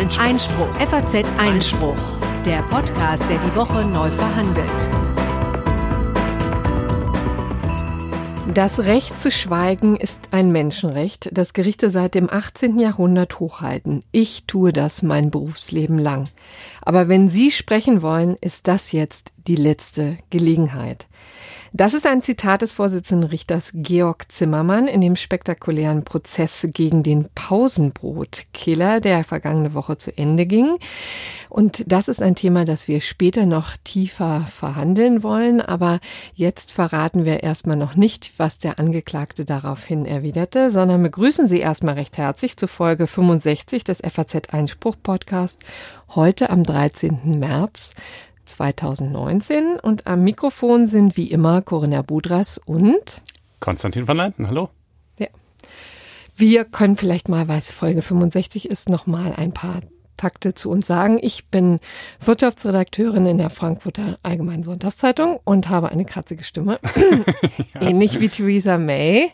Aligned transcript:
Einspruch. 0.00 0.24
Einspruch. 0.24 0.74
FAZ 0.76 1.24
Einspruch. 1.36 1.96
Der 2.46 2.62
Podcast, 2.62 3.22
der 3.28 3.36
die 3.36 3.54
Woche 3.54 3.84
neu 3.84 4.10
verhandelt. 4.10 4.66
Das 8.54 8.78
Recht 8.80 9.20
zu 9.20 9.30
schweigen 9.30 9.96
ist 9.96 10.28
ein 10.30 10.50
Menschenrecht, 10.52 11.28
das 11.32 11.52
Gerichte 11.52 11.90
seit 11.90 12.14
dem 12.14 12.30
18. 12.30 12.78
Jahrhundert 12.78 13.40
hochhalten. 13.40 14.02
Ich 14.10 14.46
tue 14.46 14.72
das 14.72 15.02
mein 15.02 15.30
Berufsleben 15.30 15.98
lang. 15.98 16.30
Aber 16.80 17.08
wenn 17.08 17.28
Sie 17.28 17.50
sprechen 17.50 18.00
wollen, 18.00 18.36
ist 18.40 18.68
das 18.68 18.92
jetzt 18.92 19.32
die 19.46 19.56
letzte 19.56 20.16
Gelegenheit. 20.30 21.06
Das 21.72 21.94
ist 21.94 22.04
ein 22.04 22.20
Zitat 22.20 22.62
des 22.62 22.72
Vorsitzenden 22.72 23.30
Richters 23.30 23.70
Georg 23.72 24.32
Zimmermann 24.32 24.88
in 24.88 25.00
dem 25.00 25.14
spektakulären 25.14 26.04
Prozess 26.04 26.66
gegen 26.72 27.04
den 27.04 27.28
Pausenbrotkiller, 27.36 29.00
der 29.00 29.22
vergangene 29.22 29.72
Woche 29.72 29.96
zu 29.96 30.16
Ende 30.18 30.46
ging. 30.46 30.78
Und 31.48 31.84
das 31.86 32.08
ist 32.08 32.22
ein 32.22 32.34
Thema, 32.34 32.64
das 32.64 32.88
wir 32.88 33.00
später 33.00 33.46
noch 33.46 33.76
tiefer 33.84 34.48
verhandeln 34.52 35.22
wollen. 35.22 35.60
Aber 35.60 36.00
jetzt 36.34 36.72
verraten 36.72 37.24
wir 37.24 37.44
erstmal 37.44 37.76
noch 37.76 37.94
nicht, 37.94 38.32
was 38.36 38.58
der 38.58 38.80
Angeklagte 38.80 39.44
daraufhin 39.44 40.06
erwiderte, 40.06 40.72
sondern 40.72 41.00
begrüßen 41.04 41.46
Sie 41.46 41.60
erstmal 41.60 41.94
recht 41.94 42.18
herzlich 42.18 42.56
zu 42.56 42.66
Folge 42.66 43.06
65 43.06 43.84
des 43.84 43.98
FAZ 43.98 44.50
Einspruch 44.50 44.96
Podcast 45.00 45.60
heute 46.16 46.50
am 46.50 46.64
13. 46.64 47.38
März. 47.38 47.92
2019 48.52 49.78
und 49.80 50.06
am 50.06 50.22
Mikrofon 50.22 50.86
sind 50.86 51.16
wie 51.16 51.30
immer 51.30 51.62
Corinna 51.62 52.02
Budras 52.02 52.58
und 52.58 53.22
Konstantin 53.60 54.08
van 54.08 54.16
Leinten. 54.16 54.48
Hallo. 54.48 54.70
Ja. 55.18 55.28
Wir 56.36 56.64
können 56.64 56.96
vielleicht 56.96 57.28
mal, 57.28 57.48
weil 57.48 57.58
es 57.58 57.70
Folge 57.70 58.02
65 58.02 58.68
ist, 58.70 58.88
noch 58.88 59.06
mal 59.06 59.34
ein 59.34 59.52
paar 59.52 59.80
Takte 60.16 60.52
zu 60.52 60.70
uns 60.70 60.86
sagen. 60.86 61.18
Ich 61.22 61.46
bin 61.46 61.80
Wirtschaftsredakteurin 62.22 63.24
in 63.24 63.38
der 63.38 63.48
Frankfurter 63.48 64.18
Allgemeinen 64.22 64.62
Sonntagszeitung 64.62 65.40
und 65.44 65.70
habe 65.70 65.88
eine 65.88 66.04
kratzige 66.04 66.44
Stimme. 66.44 66.78
ja. 67.74 67.80
Ähnlich 67.80 68.20
wie 68.20 68.28
Theresa 68.28 68.76
May 68.76 69.32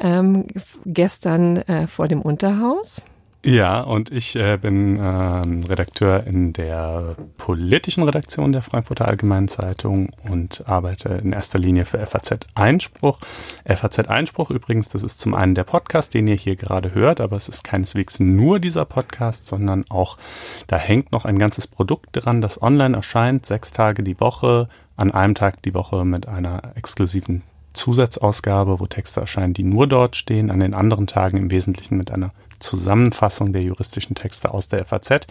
ähm, 0.00 0.46
gestern 0.84 1.56
äh, 1.56 1.88
vor 1.88 2.06
dem 2.06 2.22
Unterhaus. 2.22 3.02
Ja, 3.44 3.80
und 3.80 4.12
ich 4.12 4.36
äh, 4.36 4.56
bin 4.56 4.98
äh, 4.98 5.02
Redakteur 5.02 6.24
in 6.24 6.52
der 6.52 7.16
politischen 7.38 8.04
Redaktion 8.04 8.52
der 8.52 8.62
Frankfurter 8.62 9.08
Allgemeinen 9.08 9.48
Zeitung 9.48 10.10
und 10.30 10.62
arbeite 10.68 11.08
in 11.08 11.32
erster 11.32 11.58
Linie 11.58 11.84
für 11.84 11.98
FAZ 12.06 12.38
Einspruch. 12.54 13.18
FAZ 13.66 13.98
Einspruch 14.08 14.52
übrigens, 14.52 14.90
das 14.90 15.02
ist 15.02 15.18
zum 15.18 15.34
einen 15.34 15.56
der 15.56 15.64
Podcast, 15.64 16.14
den 16.14 16.28
ihr 16.28 16.36
hier 16.36 16.54
gerade 16.54 16.94
hört, 16.94 17.20
aber 17.20 17.34
es 17.34 17.48
ist 17.48 17.64
keineswegs 17.64 18.20
nur 18.20 18.60
dieser 18.60 18.84
Podcast, 18.84 19.48
sondern 19.48 19.86
auch, 19.88 20.18
da 20.68 20.76
hängt 20.76 21.10
noch 21.10 21.24
ein 21.24 21.40
ganzes 21.40 21.66
Produkt 21.66 22.10
dran, 22.12 22.42
das 22.42 22.62
online 22.62 22.94
erscheint, 22.94 23.44
sechs 23.44 23.72
Tage 23.72 24.04
die 24.04 24.20
Woche, 24.20 24.68
an 24.96 25.10
einem 25.10 25.34
Tag 25.34 25.62
die 25.62 25.74
Woche 25.74 26.04
mit 26.04 26.28
einer 26.28 26.76
exklusiven 26.76 27.42
Zusatzausgabe, 27.72 28.78
wo 28.78 28.86
Texte 28.86 29.20
erscheinen, 29.20 29.54
die 29.54 29.64
nur 29.64 29.88
dort 29.88 30.14
stehen, 30.14 30.50
an 30.50 30.60
den 30.60 30.74
anderen 30.74 31.08
Tagen 31.08 31.38
im 31.38 31.50
Wesentlichen 31.50 31.96
mit 31.96 32.12
einer 32.12 32.32
Zusammenfassung 32.62 33.52
der 33.52 33.62
juristischen 33.62 34.14
Texte 34.14 34.54
aus 34.54 34.68
der 34.68 34.84
FAZ. 34.84 35.26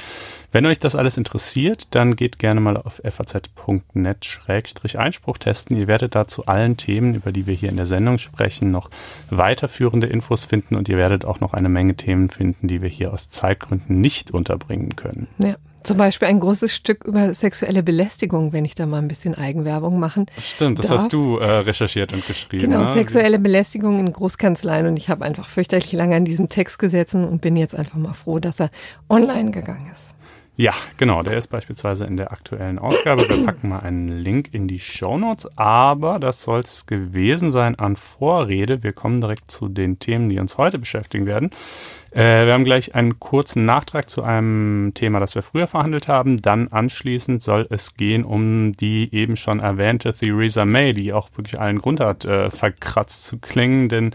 Wenn 0.52 0.66
euch 0.66 0.80
das 0.80 0.96
alles 0.96 1.18
interessiert, 1.18 1.88
dann 1.92 2.16
geht 2.16 2.40
gerne 2.40 2.62
mal 2.62 2.78
auf 2.78 3.02
faz.net-einspruch 3.04 5.38
testen. 5.38 5.78
Ihr 5.78 5.88
werdet 5.88 6.16
da 6.16 6.28
zu 6.28 6.46
allen 6.46 6.78
Themen, 6.78 7.16
über 7.16 7.32
die 7.32 7.48
wir 7.48 7.56
hier 7.56 7.70
in 7.70 7.78
der 7.78 7.86
Sendung 7.86 8.18
sprechen, 8.18 8.70
noch 8.70 8.90
weiterführende 9.30 10.08
Infos 10.08 10.44
finden 10.46 10.76
und 10.76 10.90
ihr 10.90 10.98
werdet 10.98 11.24
auch 11.26 11.40
noch 11.40 11.54
eine 11.54 11.70
Menge 11.70 11.96
Themen 11.96 12.30
finden, 12.30 12.68
die 12.68 12.82
wir 12.82 12.90
hier 12.90 13.14
aus 13.14 13.30
Zeitgründen 13.30 14.02
nicht 14.02 14.32
unterbringen 14.32 14.96
können. 14.96 15.28
Ja. 15.44 15.56
Zum 15.84 15.98
Beispiel 15.98 16.28
ein 16.28 16.40
großes 16.40 16.74
Stück 16.74 17.06
über 17.06 17.34
sexuelle 17.34 17.82
Belästigung, 17.82 18.54
wenn 18.54 18.66
ich 18.66 18.76
da 18.76 18.86
mal 18.86 19.00
ein 19.00 19.08
bisschen 19.08 19.36
Eigenwerbung 19.36 20.00
machen. 20.00 20.28
Stimmt, 20.38 20.80
das 20.80 20.88
darf. 20.88 21.00
hast 21.00 21.14
du 21.14 21.38
äh, 21.38 21.46
recherchiert 21.46 22.14
und 22.14 22.26
geschrieben. 22.26 22.64
Genau, 22.64 22.82
ne? 22.82 22.94
sexuelle 22.94 23.40
Belästigung 23.40 24.00
in 24.00 24.12
Großkanzleien 24.12 24.88
und 24.88 24.98
ich 24.98 25.10
habe 25.10 25.26
einfach 25.26 25.48
fürchterlich 25.48 25.92
lange 25.94 26.16
an 26.16 26.26
diesem 26.26 26.50
Text 26.50 26.78
gesessen 26.80 27.28
und 27.28 27.42
bin 27.42 27.58
jetzt 27.58 27.76
einfach 27.76 27.98
mal 27.98 28.14
froh, 28.14 28.40
dass 28.40 28.60
er 28.60 28.70
online 29.10 29.52
gegangen 29.52 29.90
ist. 29.92 30.16
Ja, 30.58 30.74
genau, 30.98 31.24
der 31.24 31.38
ist 31.38 31.48
beispielsweise 31.48 32.06
in 32.06 32.18
der 32.18 32.32
aktuellen 32.32 32.78
Ausgabe. 32.78 33.28
Wir 33.28 33.46
packen 33.46 33.70
mal 33.70 33.80
einen 33.80 34.10
Link 34.10 34.54
in 34.54 34.68
die 34.68 34.80
Show 34.80 35.18
Notes, 35.18 35.50
aber 35.58 36.20
das 36.20 36.44
soll 36.44 36.60
es 36.60 36.86
gewesen 36.86 37.50
sein 37.50 37.80
an 37.80 37.96
Vorrede. 37.96 38.84
Wir 38.84 38.94
kommen 38.94 39.22
direkt 39.22 39.50
zu 39.50 39.70
den 39.70 39.98
Themen, 39.98 40.30
die 40.30 40.40
uns 40.40 40.60
heute 40.60 40.78
beschäftigen 40.78 41.26
werden. 41.26 41.50
Äh, 42.12 42.46
wir 42.46 42.54
haben 42.54 42.66
gleich 42.66 42.94
einen 42.94 43.20
kurzen 43.20 43.64
Nachtrag 43.66 44.10
zu 44.10 44.22
einem 44.22 44.92
Thema, 44.94 45.20
das 45.20 45.36
wir 45.36 45.44
früher 45.44 45.68
verhandelt 45.68 46.08
haben. 46.08 46.38
Dann 46.38 46.68
anschließend 46.68 47.42
soll 47.42 47.68
es 47.70 47.96
gehen 47.96 48.26
um 48.26 48.74
die 48.74 49.14
eben 49.14 49.38
schon 49.38 49.60
erwähnte 49.60 50.14
Theresa 50.14 50.66
May, 50.66 50.92
die 50.92 51.14
auch 51.14 51.30
wirklich 51.36 51.60
allen 51.60 51.80
Grund 51.80 52.02
hat, 52.02 52.26
äh, 52.26 52.50
verkratzt 52.50 53.26
zu 53.26 53.40
klingen, 53.40 53.88
denn 53.88 54.14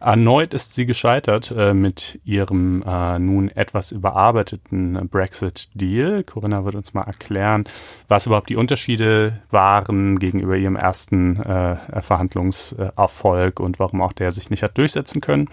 erneut 0.00 0.54
ist 0.54 0.74
sie 0.74 0.86
gescheitert 0.86 1.52
äh, 1.56 1.74
mit 1.74 2.20
ihrem 2.24 2.82
äh, 2.86 3.18
nun 3.18 3.48
etwas 3.48 3.92
überarbeiteten 3.92 5.08
Brexit-Deal. 5.08 6.24
Corinna 6.24 6.64
wird 6.64 6.74
uns 6.74 6.94
mal 6.94 7.02
erklären, 7.02 7.64
was 8.06 8.26
überhaupt 8.26 8.48
die 8.48 8.56
Unterschiede 8.56 9.40
waren 9.50 10.18
gegenüber 10.18 10.56
ihrem 10.56 10.76
ersten 10.76 11.40
äh, 11.42 12.00
Verhandlungserfolg 12.00 13.60
und 13.60 13.78
warum 13.78 14.02
auch 14.02 14.12
der 14.12 14.30
sich 14.30 14.50
nicht 14.50 14.62
hat 14.62 14.78
durchsetzen 14.78 15.20
können. 15.20 15.48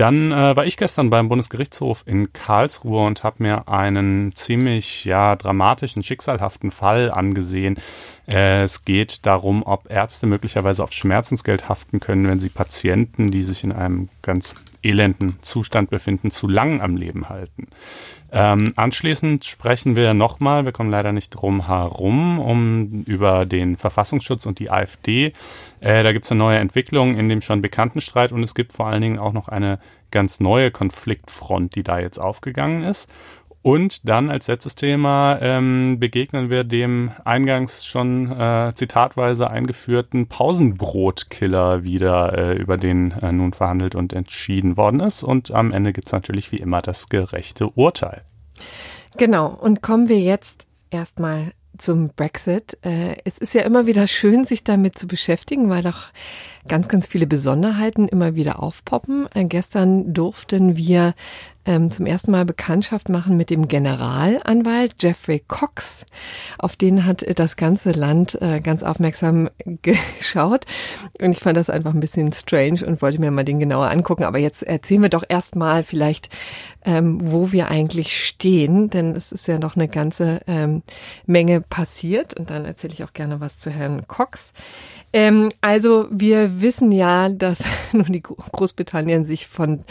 Dann 0.00 0.32
äh, 0.32 0.56
war 0.56 0.64
ich 0.64 0.78
gestern 0.78 1.10
beim 1.10 1.28
Bundesgerichtshof 1.28 2.04
in 2.06 2.32
Karlsruhe 2.32 3.04
und 3.04 3.22
habe 3.22 3.42
mir 3.42 3.68
einen 3.68 4.34
ziemlich 4.34 5.04
ja 5.04 5.36
dramatischen, 5.36 6.02
schicksalhaften 6.02 6.70
Fall 6.70 7.10
angesehen. 7.10 7.76
Es 8.24 8.86
geht 8.86 9.26
darum, 9.26 9.62
ob 9.62 9.90
Ärzte 9.90 10.26
möglicherweise 10.26 10.84
auf 10.84 10.92
Schmerzensgeld 10.92 11.68
haften 11.68 12.00
können, 12.00 12.28
wenn 12.28 12.40
sie 12.40 12.48
Patienten, 12.48 13.30
die 13.30 13.42
sich 13.42 13.62
in 13.62 13.72
einem 13.72 14.08
ganz 14.22 14.54
elenden 14.82 15.36
Zustand 15.42 15.90
befinden, 15.90 16.30
zu 16.30 16.48
lang 16.48 16.80
am 16.80 16.96
Leben 16.96 17.28
halten. 17.28 17.66
Ähm, 18.32 18.72
anschließend 18.76 19.44
sprechen 19.44 19.96
wir 19.96 20.14
nochmal, 20.14 20.64
wir 20.64 20.72
kommen 20.72 20.90
leider 20.90 21.12
nicht 21.12 21.30
drum 21.30 21.66
herum, 21.66 22.38
um 22.38 23.02
über 23.06 23.44
den 23.44 23.76
Verfassungsschutz 23.76 24.46
und 24.46 24.58
die 24.58 24.70
AfD. 24.70 25.32
Äh, 25.80 26.02
da 26.02 26.12
gibt 26.12 26.24
es 26.24 26.30
eine 26.30 26.38
neue 26.38 26.58
Entwicklung 26.58 27.16
in 27.16 27.28
dem 27.28 27.40
schon 27.40 27.60
bekannten 27.60 28.00
Streit 28.00 28.32
und 28.32 28.44
es 28.44 28.54
gibt 28.54 28.72
vor 28.72 28.86
allen 28.86 29.02
Dingen 29.02 29.18
auch 29.18 29.32
noch 29.32 29.48
eine 29.48 29.80
ganz 30.10 30.40
neue 30.40 30.70
Konfliktfront, 30.70 31.74
die 31.74 31.82
da 31.82 31.98
jetzt 31.98 32.18
aufgegangen 32.18 32.82
ist. 32.82 33.10
Und 33.62 34.08
dann 34.08 34.30
als 34.30 34.48
letztes 34.48 34.74
Thema 34.74 35.38
ähm, 35.42 35.98
begegnen 35.98 36.48
wir 36.48 36.64
dem 36.64 37.10
eingangs 37.24 37.84
schon 37.84 38.32
äh, 38.32 38.72
zitatweise 38.74 39.50
eingeführten 39.50 40.28
Pausenbrotkiller 40.28 41.82
wieder, 41.82 42.38
äh, 42.38 42.56
über 42.56 42.78
den 42.78 43.12
äh, 43.20 43.32
nun 43.32 43.52
verhandelt 43.52 43.94
und 43.94 44.14
entschieden 44.14 44.78
worden 44.78 45.00
ist. 45.00 45.22
Und 45.22 45.50
am 45.50 45.72
Ende 45.72 45.92
gibt's 45.92 46.12
natürlich 46.12 46.52
wie 46.52 46.56
immer 46.56 46.80
das 46.80 47.10
gerechte 47.10 47.68
Urteil. 47.68 48.22
Genau, 49.18 49.48
und 49.48 49.82
kommen 49.82 50.08
wir 50.08 50.20
jetzt 50.20 50.66
erstmal 50.90 51.52
zum 51.76 52.10
Brexit. 52.10 52.78
Äh, 52.82 53.16
es 53.24 53.38
ist 53.38 53.54
ja 53.54 53.62
immer 53.62 53.86
wieder 53.86 54.06
schön, 54.06 54.44
sich 54.44 54.64
damit 54.64 54.98
zu 54.98 55.06
beschäftigen, 55.06 55.68
weil 55.68 55.82
doch 55.82 56.06
ganz, 56.68 56.88
ganz 56.88 57.06
viele 57.06 57.26
Besonderheiten 57.26 58.08
immer 58.08 58.34
wieder 58.34 58.62
aufpoppen. 58.62 59.28
Äh, 59.34 59.44
gestern 59.44 60.12
durften 60.12 60.76
wir 60.76 61.14
ähm, 61.66 61.90
zum 61.90 62.06
ersten 62.06 62.30
Mal 62.30 62.44
Bekanntschaft 62.44 63.08
machen 63.08 63.36
mit 63.36 63.50
dem 63.50 63.68
Generalanwalt 63.68 64.94
Jeffrey 64.98 65.42
Cox. 65.46 66.06
Auf 66.58 66.74
den 66.74 67.04
hat 67.04 67.24
das 67.38 67.56
ganze 67.56 67.92
Land 67.92 68.40
äh, 68.40 68.60
ganz 68.60 68.82
aufmerksam 68.82 69.50
geschaut. 69.82 70.64
Und 71.20 71.32
ich 71.32 71.38
fand 71.38 71.56
das 71.56 71.70
einfach 71.70 71.92
ein 71.92 72.00
bisschen 72.00 72.32
strange 72.32 72.86
und 72.86 73.02
wollte 73.02 73.20
mir 73.20 73.30
mal 73.30 73.44
den 73.44 73.60
genauer 73.60 73.90
angucken. 73.90 74.24
Aber 74.24 74.38
jetzt 74.38 74.62
erzählen 74.62 75.02
wir 75.02 75.10
doch 75.10 75.24
erstmal 75.28 75.82
vielleicht, 75.82 76.30
ähm, 76.84 77.18
wo 77.22 77.52
wir 77.52 77.68
eigentlich 77.68 78.26
stehen, 78.26 78.88
denn 78.88 79.14
es 79.14 79.32
ist 79.32 79.46
ja 79.46 79.58
noch 79.58 79.76
eine 79.76 79.88
ganze 79.88 80.40
ähm, 80.46 80.82
Menge 81.26 81.60
passiert. 81.60 82.38
Und 82.38 82.48
dann 82.48 82.64
erzähle 82.64 82.94
ich 82.94 83.04
auch 83.04 83.12
gerne 83.12 83.40
was 83.40 83.58
zu 83.58 83.70
Herrn 83.70 84.08
Cox. 84.08 84.54
Ähm, 85.12 85.50
also 85.60 86.06
wir 86.10 86.59
wissen 86.60 86.92
ja, 86.92 87.28
dass 87.28 87.64
nun 87.92 88.12
die 88.12 88.22
Großbritannien 88.22 89.24
sich 89.24 89.46
von 89.46 89.84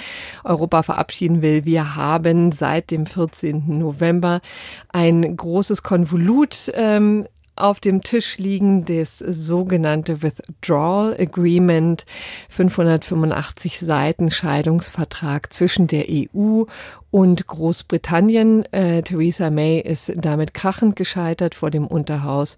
Europa 0.44 0.84
verabschieden 0.84 1.42
will. 1.42 1.66
Wir 1.66 1.96
haben 1.96 2.52
seit 2.52 2.92
dem 2.92 3.06
14. 3.06 3.80
November 3.80 4.42
ein 4.90 5.36
großes 5.36 5.84
Konvolut 5.84 6.72
ähm, 6.74 7.26
auf 7.60 7.82
dem 7.82 8.02
Tisch 8.04 8.38
liegen 8.38 8.86
das 8.86 9.20
sogenannte 9.20 10.24
Withdrawal 10.24 11.14
Agreement, 11.20 12.06
585 12.48 13.80
Seiten 13.80 14.32
Scheidungsvertrag 14.32 15.52
zwischen 15.52 15.88
der 15.88 16.06
EU 16.10 16.64
und 17.12 17.48
Großbritannien. 17.48 18.66
Äh, 18.72 19.02
Theresa 19.02 19.50
May 19.50 19.80
ist 19.80 20.14
damit 20.16 20.54
krachend 20.54 20.96
gescheitert 20.96 21.56
vor 21.56 21.72
dem 21.72 21.88
Unterhaus 21.88 22.58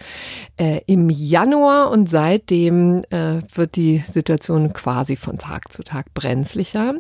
äh, 0.57 0.81
im 0.88 1.09
Januar 1.09 1.92
und 1.92 2.09
seitdem 2.09 3.03
äh, 3.09 3.42
wird 3.53 3.75
die 3.75 4.00
Situation 4.00 4.74
quasi 4.74 5.15
von 5.15 5.38
Tag 5.38 5.71
zu 5.71 5.83
Tag 5.83 6.13
brenzlicher. 6.13 6.95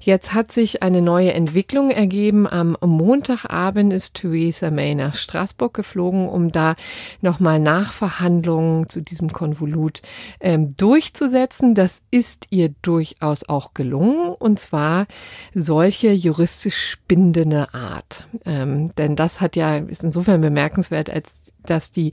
Jetzt 0.00 0.34
hat 0.34 0.52
sich 0.52 0.82
eine 0.82 1.02
neue 1.02 1.32
Entwicklung 1.32 1.90
ergeben. 1.90 2.46
Am 2.46 2.76
Montagabend 2.80 3.92
ist 3.92 4.14
Theresa 4.14 4.70
May 4.70 4.94
nach 4.94 5.14
Straßburg 5.14 5.74
geflogen, 5.74 6.28
um 6.28 6.50
da 6.50 6.76
nochmal 7.20 7.58
Nachverhandlungen 7.58 8.88
zu 8.88 9.00
diesem 9.00 9.32
Konvolut 9.32 10.02
ähm, 10.40 10.76
durchzusetzen. 10.76 11.74
Das 11.74 12.02
ist 12.10 12.46
ihr 12.50 12.72
durchaus 12.82 13.48
auch 13.48 13.74
gelungen 13.74 14.34
und 14.38 14.60
zwar 14.60 15.06
solche 15.54 16.12
juristisch 16.12 16.91
spindende 16.92 17.72
Art. 17.72 18.26
Ähm, 18.44 18.94
denn 18.96 19.16
das 19.16 19.40
hat 19.40 19.56
ja, 19.56 19.78
ist 19.78 20.04
insofern 20.04 20.40
bemerkenswert, 20.40 21.08
als 21.08 21.42
dass 21.64 21.92
die 21.92 22.12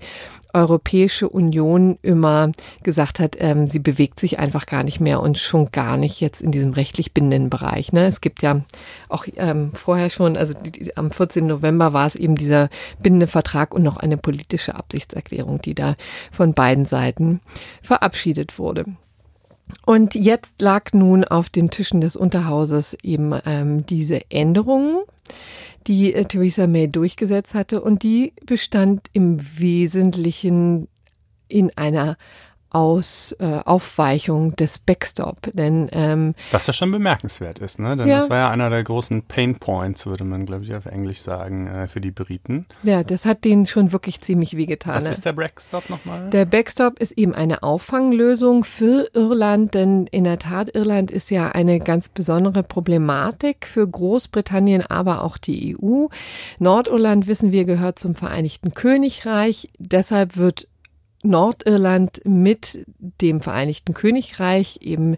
Europäische 0.54 1.28
Union 1.28 1.98
immer 2.04 2.52
gesagt 2.84 3.20
hat, 3.20 3.36
ähm, 3.40 3.68
sie 3.68 3.80
bewegt 3.80 4.20
sich 4.20 4.38
einfach 4.38 4.68
gar 4.68 4.84
nicht 4.84 5.00
mehr 5.00 5.22
und 5.22 5.40
schon 5.40 5.72
gar 5.72 5.98
nicht 5.98 6.22
jetzt 6.22 6.40
in 6.40 6.52
diesem 6.52 6.74
rechtlich 6.74 7.14
bindenden 7.14 7.50
Bereich. 7.50 7.92
Ne? 7.94 8.06
Es 8.06 8.22
gibt 8.22 8.44
ja 8.44 8.62
auch 9.10 9.26
ähm, 9.38 9.72
vorher 9.74 10.12
schon, 10.12 10.38
also 10.38 10.54
die, 10.54 10.72
die, 10.72 10.98
am 10.98 11.10
14. 11.10 11.48
November 11.48 11.94
war 11.94 12.06
es 12.06 12.16
eben 12.16 12.36
dieser 12.36 12.70
bindende 13.02 13.28
Vertrag 13.28 13.74
und 13.74 13.82
noch 13.82 13.98
eine 13.98 14.18
politische 14.18 14.76
Absichtserklärung, 14.76 15.62
die 15.64 15.74
da 15.74 15.96
von 16.32 16.54
beiden 16.54 16.86
Seiten 16.86 17.42
verabschiedet 17.82 18.60
wurde. 18.60 18.86
Und 19.86 20.16
jetzt 20.16 20.62
lag 20.62 20.94
nun 20.94 21.24
auf 21.24 21.50
den 21.50 21.70
Tischen 21.70 22.02
des 22.02 22.16
Unterhauses 22.16 22.98
eben 23.02 23.34
ähm, 23.46 23.86
diese 23.86 24.22
Änderung, 24.30 25.04
die 25.88 26.14
äh, 26.14 26.26
Theresa 26.26 26.68
May 26.68 26.88
durchgesetzt 26.88 27.54
hatte 27.54 27.82
und 27.82 28.04
die 28.04 28.34
bestand 28.46 29.08
im 29.14 29.40
Wesentlichen 29.60 30.88
in 31.48 31.76
einer 31.76 32.18
aus 32.72 33.36
äh, 33.40 33.60
Aufweichung 33.66 34.56
des 34.56 34.80
Backstop. 34.80 35.38
Denn 35.54 35.90
ähm, 35.92 36.36
was 36.52 36.68
ja 36.68 36.74
schon 36.74 36.92
bemerkenswert 36.92 37.60
ist, 37.60 37.80
ne? 37.80 37.96
Denn 37.98 38.08
ja. 38.08 38.18
das 38.18 38.30
war 38.30 38.38
ja 38.38 38.50
einer 38.50 38.70
der 38.70 38.84
großen 38.84 39.24
Pain 39.24 39.56
Points, 39.56 40.06
würde 40.06 40.24
man, 40.24 40.46
glaube 40.46 40.64
ich, 40.64 40.76
auf 40.76 40.86
Englisch 40.86 41.22
sagen, 41.22 41.68
äh, 41.68 41.88
für 41.88 42.02
die 42.02 42.12
Briten. 42.12 42.68
Ja, 42.84 43.04
das 43.04 43.26
hat 43.26 43.44
denen 43.44 43.66
schon 43.66 43.92
wirklich 43.92 44.22
ziemlich 44.22 44.56
wehgetan. 44.56 44.96
Was 44.96 45.06
ne? 45.06 45.12
ist 45.12 45.26
der 45.26 45.34
Backstop 45.34 45.90
nochmal? 45.90 46.30
Der 46.30 46.46
Backstop 46.46 47.00
ist 47.00 47.12
eben 47.14 47.34
eine 47.34 47.64
Auffanglösung 47.64 48.64
für 48.64 49.10
Irland, 49.14 49.74
denn 49.74 50.08
in 50.08 50.24
der 50.24 50.40
Tat, 50.40 50.74
Irland 50.76 51.12
ist 51.12 51.32
ja 51.32 51.50
eine 51.50 51.80
ganz 51.80 52.10
besondere 52.10 52.64
Problematik 52.64 53.66
für 53.66 53.88
Großbritannien, 53.88 54.86
aber 54.86 55.24
auch 55.24 55.38
die 55.38 55.76
EU. 55.76 56.08
Nordirland, 56.60 57.28
wissen 57.28 57.52
wir, 57.52 57.66
gehört 57.66 58.00
zum 58.00 58.16
Vereinigten 58.16 58.74
Königreich. 58.74 59.70
Deshalb 59.80 60.38
wird 60.38 60.68
Nordirland 61.24 62.22
mit 62.26 62.86
dem 63.22 63.42
Vereinigten 63.42 63.94
Königreich 63.94 64.80
eben 64.82 65.18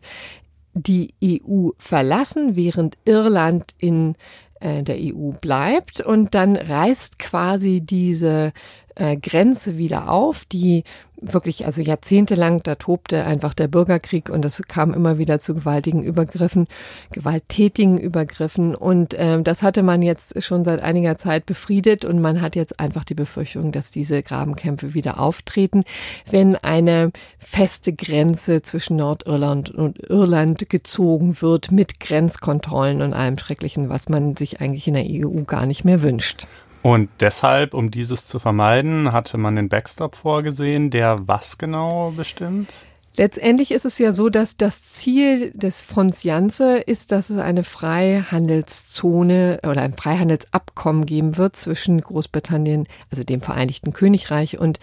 die 0.74 1.13
EU 1.24 1.69
verlassen, 1.77 2.56
während 2.56 2.98
Irland 3.06 3.71
in 3.77 4.15
äh, 4.62 4.83
der 4.83 4.98
EU 5.00 5.31
bleibt. 5.31 6.01
Und 6.01 6.33
dann 6.33 6.56
reißt 6.56 7.19
quasi 7.19 7.81
diese 7.81 8.53
äh, 8.96 9.18
Grenze 9.18 9.78
wieder 9.78 10.10
auf, 10.10 10.46
die 10.46 10.84
wirklich, 11.22 11.66
also 11.66 11.82
jahrzehntelang, 11.82 12.64
da 12.64 12.76
tobte 12.76 13.24
einfach 13.24 13.54
der 13.54 13.68
Bürgerkrieg 13.68 14.30
und 14.30 14.44
es 14.44 14.62
kam 14.68 14.94
immer 14.94 15.20
wieder 15.20 15.40
zu 15.40 15.54
gewaltigen 15.54 16.04
Übergriffen, 16.04 16.68
gewalttätigen 17.12 18.00
Übergriffen 18.00 18.74
und 18.76 19.14
äh, 19.14 19.42
das 19.42 19.62
hatte 19.62 19.84
man 19.84 20.02
jetzt 20.02 20.42
schon 20.44 20.66
seit 20.66 20.82
einiger 20.82 21.18
Zeit 21.18 21.46
befriedet 21.46 22.06
und 22.06 22.22
man 22.22 22.42
hat 22.42 22.56
jetzt 22.56 22.80
einfach 22.80 23.04
die 23.04 23.14
Befürchtung, 23.14 23.72
dass 23.72 23.92
diese 23.92 24.24
Grabenkämpfe 24.24 24.94
wieder 24.96 25.20
auftreten, 25.20 25.84
wenn 26.30 26.56
eine 26.56 27.12
feste 27.38 27.94
Grenze 27.94 28.64
zwischen 28.64 28.98
Nordirland 28.98 29.70
und 29.70 30.00
Irland 30.00 30.70
gezogen 30.70 31.40
wird 31.42 31.72
mit 31.72 32.00
Grenzkontrollen 32.00 33.04
und 33.04 33.14
allem 33.14 33.38
Schrecklichen, 33.38 33.90
was 33.90 34.10
man 34.10 34.36
sich 34.36 34.60
eigentlich 34.60 34.88
in 34.88 34.96
der 34.96 35.06
EU 35.06 35.44
gar 35.44 35.68
nicht 35.68 35.86
mehr 35.86 36.02
wünscht. 36.02 36.48
Und 36.83 37.10
deshalb, 37.19 37.74
um 37.74 37.92
dieses 37.92 38.28
zu 38.28 38.39
vermeiden, 38.39 39.12
hatte 39.12 39.38
man 39.38 39.56
den 39.56 39.69
Backstop 39.69 40.16
vorgesehen, 40.16 40.89
der 40.89 41.28
was 41.28 41.57
genau 41.57 42.12
bestimmt? 42.12 42.72
Letztendlich 43.18 43.72
ist 43.72 43.83
es 43.83 43.98
ja 43.98 44.13
so, 44.13 44.30
dass 44.30 44.56
das 44.56 44.81
Ziel 44.83 45.51
des 45.51 45.81
Fonds 45.81 46.24
Jansse 46.24 46.78
ist, 46.78 47.12
dass 47.12 47.30
es 47.30 47.39
eine 47.39 47.66
Freihandelszone 47.66 49.60
oder 49.63 49.81
ein 49.81 49.94
Freihandelsabkommen 49.94 51.06
geben 51.06 51.38
wird 51.38 51.57
zwischen 51.57 52.00
Großbritannien, 52.00 52.88
also 53.12 53.25
dem 53.25 53.42
Vereinigten 53.42 53.92
Königreich 53.92 54.60
und 54.60 54.80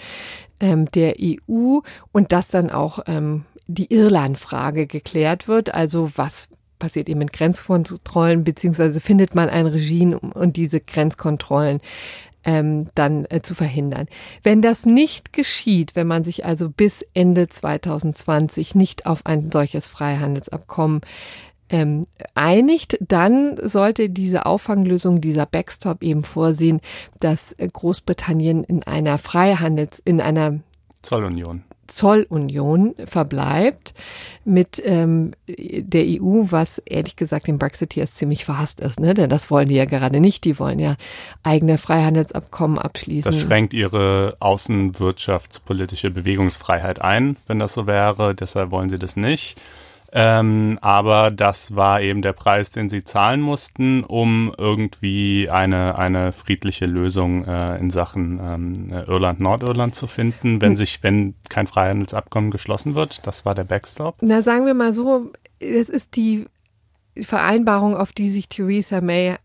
ähm, 0.60 0.90
der 0.90 1.14
EU 1.18 1.78
und 2.12 2.32
dass 2.32 2.48
dann 2.48 2.70
auch 2.70 2.98
ähm, 3.06 3.46
die 3.66 3.92
Irland-Frage 3.92 4.86
geklärt 4.86 5.48
wird. 5.48 5.72
Also 5.72 6.10
was 6.16 6.48
passiert 6.78 7.08
eben 7.08 7.18
mit 7.20 7.32
Grenzkontrollen, 7.32 8.44
beziehungsweise 8.44 9.00
findet 9.00 9.34
man 9.34 9.48
ein 9.48 9.66
Regime, 9.66 10.18
um 10.18 10.52
diese 10.52 10.80
Grenzkontrollen 10.80 11.80
ähm, 12.44 12.86
dann 12.94 13.26
äh, 13.28 13.42
zu 13.42 13.54
verhindern. 13.54 14.06
Wenn 14.42 14.62
das 14.62 14.86
nicht 14.86 15.32
geschieht, 15.32 15.96
wenn 15.96 16.06
man 16.06 16.24
sich 16.24 16.44
also 16.46 16.70
bis 16.70 17.04
Ende 17.14 17.48
2020 17.48 18.74
nicht 18.74 19.06
auf 19.06 19.26
ein 19.26 19.50
solches 19.50 19.88
Freihandelsabkommen 19.88 21.02
ähm, 21.68 22.06
einigt, 22.34 22.96
dann 23.00 23.58
sollte 23.62 24.08
diese 24.08 24.46
Auffanglösung, 24.46 25.20
dieser 25.20 25.46
Backstop 25.46 26.02
eben 26.02 26.24
vorsehen, 26.24 26.80
dass 27.20 27.54
Großbritannien 27.58 28.64
in 28.64 28.82
einer 28.84 29.18
Freihandels, 29.18 30.00
in 30.04 30.20
einer 30.20 30.60
Zollunion. 31.02 31.64
Zollunion 31.88 32.94
verbleibt 33.04 33.94
mit 34.44 34.80
ähm, 34.84 35.32
der 35.46 36.04
EU, 36.04 36.44
was 36.50 36.78
ehrlich 36.78 37.16
gesagt 37.16 37.48
den 37.48 37.58
Brexiteers 37.58 38.14
ziemlich 38.14 38.44
verhasst 38.44 38.80
ist, 38.80 39.00
ne? 39.00 39.14
Denn 39.14 39.28
das 39.28 39.50
wollen 39.50 39.68
die 39.68 39.74
ja 39.74 39.84
gerade 39.84 40.20
nicht. 40.20 40.44
Die 40.44 40.58
wollen 40.58 40.78
ja 40.78 40.96
eigene 41.42 41.78
Freihandelsabkommen 41.78 42.78
abschließen. 42.78 43.32
Das 43.32 43.40
schränkt 43.40 43.74
ihre 43.74 44.36
außenwirtschaftspolitische 44.40 46.10
Bewegungsfreiheit 46.10 47.00
ein, 47.00 47.36
wenn 47.46 47.58
das 47.58 47.74
so 47.74 47.86
wäre. 47.86 48.34
Deshalb 48.34 48.70
wollen 48.70 48.90
sie 48.90 48.98
das 48.98 49.16
nicht. 49.16 49.60
Ähm, 50.12 50.78
aber 50.80 51.30
das 51.30 51.76
war 51.76 52.00
eben 52.00 52.22
der 52.22 52.32
Preis, 52.32 52.70
den 52.72 52.88
sie 52.88 53.04
zahlen 53.04 53.40
mussten, 53.40 54.04
um 54.04 54.54
irgendwie 54.56 55.50
eine, 55.50 55.98
eine 55.98 56.32
friedliche 56.32 56.86
Lösung 56.86 57.44
äh, 57.44 57.76
in 57.78 57.90
Sachen 57.90 58.40
ähm, 58.42 59.04
Irland, 59.06 59.40
Nordirland 59.40 59.94
zu 59.94 60.06
finden, 60.06 60.62
wenn 60.62 60.76
sich, 60.76 61.02
wenn 61.02 61.34
kein 61.50 61.66
Freihandelsabkommen 61.66 62.50
geschlossen 62.50 62.94
wird. 62.94 63.26
Das 63.26 63.44
war 63.44 63.54
der 63.54 63.64
Backstop. 63.64 64.16
Na, 64.20 64.40
sagen 64.40 64.64
wir 64.64 64.74
mal 64.74 64.92
so, 64.92 65.30
es 65.58 65.90
ist 65.90 66.16
die 66.16 66.46
Vereinbarung, 67.20 67.94
auf 67.94 68.12
die 68.12 68.28
sich 68.28 68.48
Theresa 68.48 69.00
May 69.00 69.36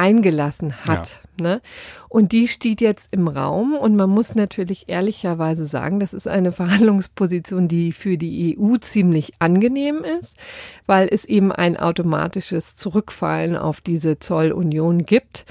eingelassen 0.00 0.86
hat. 0.86 1.22
Ja. 1.38 1.42
Ne? 1.42 1.60
Und 2.08 2.32
die 2.32 2.48
steht 2.48 2.80
jetzt 2.80 3.12
im 3.12 3.28
Raum 3.28 3.74
und 3.74 3.96
man 3.96 4.08
muss 4.08 4.34
natürlich 4.34 4.88
ehrlicherweise 4.88 5.66
sagen, 5.66 6.00
das 6.00 6.14
ist 6.14 6.26
eine 6.26 6.52
Verhandlungsposition, 6.60 7.68
die 7.68 7.92
für 7.92 8.16
die 8.16 8.58
EU 8.58 8.78
ziemlich 8.78 9.34
angenehm 9.38 10.02
ist, 10.18 10.36
weil 10.86 11.08
es 11.10 11.26
eben 11.26 11.52
ein 11.52 11.76
automatisches 11.76 12.76
Zurückfallen 12.76 13.56
auf 13.56 13.82
diese 13.82 14.18
Zollunion 14.18 15.04
gibt. 15.04 15.44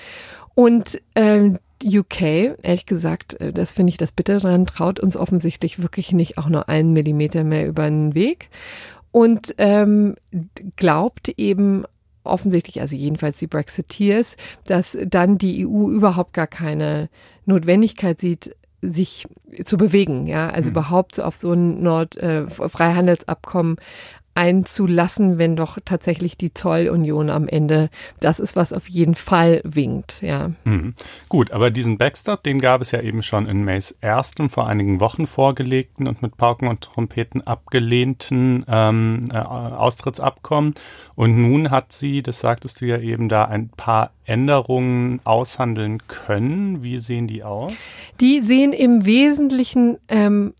Und 0.55 0.99
ähm, 1.13 1.59
UK, 1.83 2.21
ehrlich 2.61 2.87
gesagt, 2.87 3.39
äh, 3.39 3.53
das 3.53 3.71
finde 3.71 3.91
ich 3.91 3.97
das 3.97 4.11
Bitte 4.11 4.39
dran, 4.39 4.65
traut 4.65 4.99
uns 4.99 5.15
offensichtlich 5.15 5.81
wirklich 5.81 6.11
nicht 6.11 6.39
auch 6.39 6.49
nur 6.49 6.69
einen 6.69 6.91
Millimeter 6.91 7.43
mehr 7.43 7.67
über 7.67 7.85
den 7.85 8.15
Weg 8.15 8.49
und 9.11 9.55
ähm, 9.57 10.15
glaubt 10.75 11.29
eben 11.37 11.85
offensichtlich, 12.29 12.81
also 12.81 12.95
jedenfalls 12.95 13.37
die 13.39 13.47
Brexiteers, 13.47 14.37
dass 14.65 14.97
dann 15.05 15.37
die 15.37 15.65
EU 15.65 15.89
überhaupt 15.89 16.33
gar 16.33 16.47
keine 16.47 17.09
Notwendigkeit 17.45 18.19
sieht, 18.19 18.55
sich 18.81 19.25
zu 19.65 19.77
bewegen, 19.77 20.25
ja, 20.25 20.49
also 20.49 20.69
mhm. 20.69 20.75
überhaupt 20.75 21.19
auf 21.19 21.35
so 21.35 21.51
ein 21.51 21.81
Nord 21.83 22.15
äh, 22.17 22.47
Freihandelsabkommen 22.47 23.77
einzulassen, 24.39 25.37
wenn 25.37 25.57
doch 25.57 25.79
tatsächlich 25.83 26.37
die 26.37 26.53
Zollunion 26.53 27.29
am 27.29 27.49
Ende 27.49 27.89
das 28.21 28.39
ist, 28.39 28.55
was 28.55 28.71
auf 28.71 28.87
jeden 28.87 29.15
Fall 29.15 29.59
winkt, 29.65 30.21
ja. 30.21 30.51
Mhm. 30.63 30.93
Gut, 31.27 31.51
aber 31.51 31.71
diesen 31.71 31.97
Backstop, 31.97 32.41
den 32.43 32.61
gab 32.61 32.79
es 32.79 32.91
ja 32.91 33.01
eben 33.01 33.21
schon 33.21 33.47
in 33.47 33.65
Mays 33.65 33.97
erstem 33.99 34.49
vor 34.49 34.65
einigen 34.65 35.01
Wochen 35.01 35.27
vorgelegten 35.27 36.07
und 36.07 36.21
mit 36.21 36.37
Pauken 36.37 36.69
und 36.69 36.79
Trompeten 36.79 37.45
abgelehnten 37.45 38.63
ähm, 38.69 39.25
äh, 39.29 39.37
Austrittsabkommen. 39.37 40.75
Und 41.15 41.35
nun 41.35 41.69
hat 41.69 41.91
sie, 41.91 42.23
das 42.23 42.39
sagtest 42.39 42.79
du 42.79 42.85
ja 42.85 42.97
eben, 42.97 43.27
da 43.27 43.43
ein 43.43 43.67
paar 43.67 44.11
Änderungen 44.23 45.19
aushandeln 45.25 46.07
können. 46.07 46.81
Wie 46.81 46.97
sehen 46.99 47.27
die 47.27 47.43
aus? 47.43 47.93
Die 48.21 48.39
sehen 48.39 48.71
im 48.71 49.05
Wesentlichen 49.05 49.97
ähm, 50.07 50.53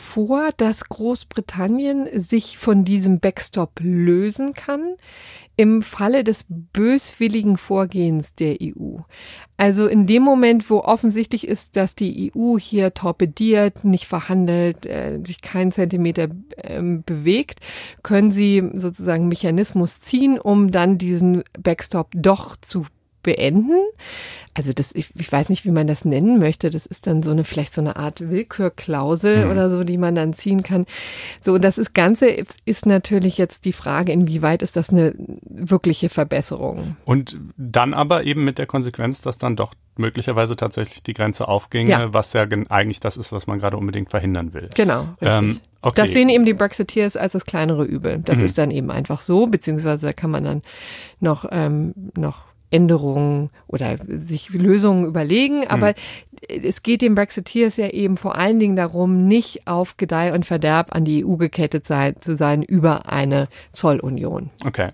vor, 0.00 0.50
dass 0.56 0.88
Großbritannien 0.88 2.08
sich 2.18 2.58
von 2.58 2.84
diesem 2.84 3.20
Backstop 3.20 3.80
lösen 3.80 4.54
kann 4.54 4.96
im 5.56 5.82
Falle 5.82 6.24
des 6.24 6.46
böswilligen 6.48 7.58
Vorgehens 7.58 8.34
der 8.34 8.56
EU. 8.62 9.00
Also 9.58 9.88
in 9.88 10.06
dem 10.06 10.22
Moment, 10.22 10.70
wo 10.70 10.78
offensichtlich 10.78 11.46
ist, 11.46 11.76
dass 11.76 11.94
die 11.94 12.32
EU 12.34 12.56
hier 12.58 12.94
torpediert, 12.94 13.84
nicht 13.84 14.06
verhandelt, 14.06 14.86
äh, 14.86 15.20
sich 15.22 15.42
keinen 15.42 15.70
Zentimeter 15.70 16.28
äh, 16.56 16.80
bewegt, 16.80 17.60
können 18.02 18.32
sie 18.32 18.70
sozusagen 18.72 19.28
Mechanismus 19.28 20.00
ziehen, 20.00 20.38
um 20.40 20.70
dann 20.70 20.96
diesen 20.96 21.44
Backstop 21.58 22.08
doch 22.14 22.56
zu 22.56 22.86
beenden. 23.22 23.78
Also 24.52 24.72
das, 24.72 24.92
ich, 24.94 25.10
ich 25.14 25.30
weiß 25.30 25.48
nicht, 25.48 25.64
wie 25.64 25.70
man 25.70 25.86
das 25.86 26.04
nennen 26.04 26.38
möchte. 26.38 26.70
Das 26.70 26.84
ist 26.84 27.06
dann 27.06 27.22
so 27.22 27.30
eine, 27.30 27.44
vielleicht 27.44 27.72
so 27.72 27.80
eine 27.80 27.96
Art 27.96 28.30
Willkürklausel 28.30 29.44
mhm. 29.44 29.50
oder 29.50 29.70
so, 29.70 29.84
die 29.84 29.98
man 29.98 30.14
dann 30.14 30.32
ziehen 30.32 30.62
kann. 30.62 30.86
So, 31.40 31.54
und 31.54 31.62
das 31.62 31.78
ist 31.78 31.94
Ganze 31.94 32.36
ist 32.64 32.86
natürlich 32.86 33.38
jetzt 33.38 33.64
die 33.64 33.72
Frage, 33.72 34.12
inwieweit 34.12 34.62
ist 34.62 34.76
das 34.76 34.90
eine 34.90 35.14
wirkliche 35.16 36.08
Verbesserung? 36.08 36.96
Und 37.04 37.38
dann 37.56 37.94
aber 37.94 38.24
eben 38.24 38.44
mit 38.44 38.58
der 38.58 38.66
Konsequenz, 38.66 39.22
dass 39.22 39.38
dann 39.38 39.54
doch 39.54 39.72
möglicherweise 39.96 40.56
tatsächlich 40.56 41.02
die 41.02 41.14
Grenze 41.14 41.46
aufginge, 41.46 41.90
ja. 41.90 42.14
was 42.14 42.32
ja 42.32 42.46
eigentlich 42.68 43.00
das 43.00 43.16
ist, 43.16 43.32
was 43.32 43.46
man 43.46 43.58
gerade 43.58 43.76
unbedingt 43.76 44.10
verhindern 44.10 44.52
will. 44.52 44.68
Genau, 44.74 45.06
richtig. 45.20 45.40
Ähm, 45.40 45.60
okay. 45.82 46.00
Das 46.00 46.12
sehen 46.12 46.28
eben 46.28 46.44
die 46.44 46.54
Brexiteers 46.54 47.16
als 47.16 47.34
das 47.34 47.44
kleinere 47.44 47.84
Übel. 47.84 48.18
Das 48.24 48.38
mhm. 48.38 48.44
ist 48.44 48.58
dann 48.58 48.70
eben 48.70 48.90
einfach 48.90 49.20
so, 49.20 49.46
beziehungsweise 49.46 50.06
da 50.08 50.12
kann 50.12 50.30
man 50.30 50.44
dann 50.44 50.62
noch, 51.20 51.44
ähm, 51.52 51.94
noch 52.16 52.49
Änderungen 52.70 53.50
oder 53.66 53.98
sich 54.06 54.50
Lösungen 54.50 55.04
überlegen. 55.04 55.66
Aber 55.66 55.88
hm. 55.88 56.62
es 56.64 56.82
geht 56.82 57.02
den 57.02 57.14
Brexiteers 57.14 57.76
ja 57.76 57.88
eben 57.88 58.16
vor 58.16 58.36
allen 58.36 58.58
Dingen 58.58 58.76
darum, 58.76 59.26
nicht 59.26 59.66
auf 59.66 59.96
Gedeih 59.96 60.32
und 60.32 60.46
Verderb 60.46 60.94
an 60.94 61.04
die 61.04 61.24
EU 61.24 61.36
gekettet 61.36 61.86
sein, 61.86 62.14
zu 62.20 62.36
sein 62.36 62.62
über 62.62 63.08
eine 63.10 63.48
Zollunion. 63.72 64.50
Okay. 64.64 64.90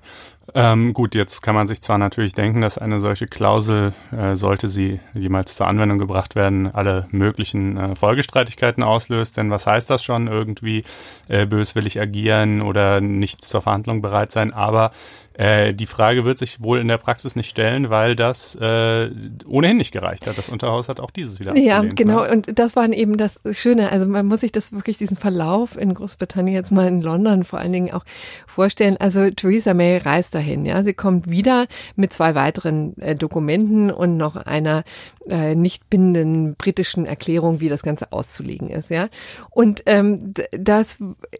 Ähm, 0.54 0.94
gut, 0.94 1.14
jetzt 1.14 1.42
kann 1.42 1.54
man 1.54 1.66
sich 1.66 1.82
zwar 1.82 1.98
natürlich 1.98 2.32
denken, 2.32 2.60
dass 2.60 2.78
eine 2.78 3.00
solche 3.00 3.26
Klausel, 3.26 3.92
äh, 4.16 4.36
sollte 4.36 4.68
sie 4.68 5.00
jemals 5.12 5.56
zur 5.56 5.66
Anwendung 5.66 5.98
gebracht 5.98 6.36
werden, 6.36 6.72
alle 6.72 7.08
möglichen 7.10 7.76
äh, 7.76 7.96
Folgestreitigkeiten 7.96 8.82
auslöst. 8.82 9.36
Denn 9.36 9.50
was 9.50 9.66
heißt 9.66 9.90
das 9.90 10.04
schon? 10.04 10.28
Irgendwie 10.28 10.84
äh, 11.28 11.46
böswillig 11.46 12.00
agieren 12.00 12.62
oder 12.62 13.00
nicht 13.00 13.44
zur 13.44 13.60
Verhandlung 13.60 14.02
bereit 14.02 14.30
sein. 14.30 14.52
Aber 14.52 14.92
äh, 15.34 15.74
die 15.74 15.86
Frage 15.86 16.24
wird 16.24 16.38
sich 16.38 16.62
wohl 16.62 16.78
in 16.78 16.88
der 16.88 16.96
Praxis 16.96 17.36
nicht 17.36 17.48
stellen, 17.48 17.90
weil 17.90 18.16
das 18.16 18.54
äh, 18.54 19.10
ohnehin 19.46 19.76
nicht 19.76 19.92
gereicht 19.92 20.26
hat. 20.26 20.38
Das 20.38 20.48
Unterhaus 20.48 20.88
hat 20.88 21.00
auch 21.00 21.10
dieses 21.10 21.40
wieder 21.40 21.56
Ja, 21.56 21.82
genau. 21.82 22.22
Ne? 22.22 22.30
Und 22.30 22.58
das 22.58 22.76
war 22.76 22.88
eben 22.88 23.16
das 23.16 23.40
Schöne. 23.50 23.90
Also 23.90 24.06
man 24.06 24.26
muss 24.26 24.40
sich 24.40 24.52
das 24.52 24.72
wirklich, 24.72 24.96
diesen 24.96 25.16
Verlauf 25.16 25.76
in 25.76 25.92
Großbritannien 25.92 26.54
jetzt 26.54 26.70
mal 26.70 26.86
in 26.86 27.02
London 27.02 27.44
vor 27.44 27.58
allen 27.58 27.72
Dingen 27.72 27.92
auch 27.92 28.04
vorstellen. 28.46 28.96
Also 28.98 29.28
Theresa 29.30 29.74
May 29.74 29.98
reist 29.98 30.35
dahin. 30.36 30.64
Ja, 30.64 30.82
sie 30.82 30.94
kommt 30.94 31.30
wieder 31.30 31.66
mit 31.96 32.12
zwei 32.12 32.34
weiteren 32.34 32.96
äh, 32.98 33.16
Dokumenten 33.16 33.90
und 33.90 34.16
noch 34.16 34.36
einer 34.36 34.84
äh, 35.28 35.54
nicht 35.54 35.90
bindenden 35.90 36.54
britischen 36.56 37.06
Erklärung, 37.06 37.60
wie 37.60 37.68
das 37.68 37.82
Ganze 37.82 38.12
auszulegen 38.12 38.68
ist. 38.68 38.90
Ja, 38.90 39.08
und 39.50 39.82
ähm, 39.86 40.34
das 40.52 40.98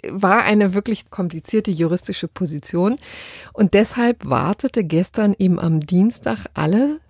war 0.09 0.43
eine 0.43 0.75
wirklich 0.75 1.11
komplizierte 1.11 1.71
juristische 1.71 2.26
Position 2.26 2.97
und 3.53 3.75
deshalb 3.75 4.25
wartete 4.25 4.83
gestern 4.83 5.35
eben 5.38 5.61
am 5.61 5.81
Dienstag 5.81 6.47
alle 6.55 7.00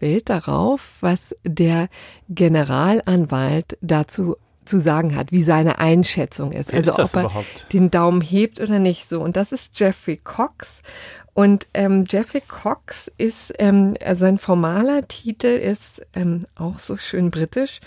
Welt 0.00 0.28
darauf, 0.28 0.98
was 1.00 1.34
der 1.44 1.88
Generalanwalt 2.28 3.78
dazu 3.80 4.36
zu 4.66 4.78
sagen 4.78 5.16
hat, 5.16 5.32
wie 5.32 5.42
seine 5.42 5.78
Einschätzung 5.78 6.52
ist. 6.52 6.72
Wer 6.72 6.80
also 6.80 7.02
ist 7.02 7.14
ob 7.14 7.22
er 7.22 7.24
überhaupt? 7.26 7.72
den 7.72 7.90
Daumen 7.90 8.20
hebt 8.20 8.60
oder 8.60 8.78
nicht. 8.78 9.08
So 9.08 9.20
und 9.20 9.36
das 9.36 9.52
ist 9.52 9.78
Jeffrey 9.78 10.20
Cox 10.22 10.82
und 11.36 11.66
ähm, 11.74 12.06
Jeffrey 12.08 12.40
Cox 12.40 13.12
ist, 13.18 13.52
ähm, 13.58 13.94
sein 14.14 14.38
formaler 14.38 15.06
Titel 15.06 15.48
ist 15.48 16.00
ähm, 16.14 16.46
auch 16.54 16.78
so 16.78 16.96
schön 16.96 17.30
britisch, 17.30 17.80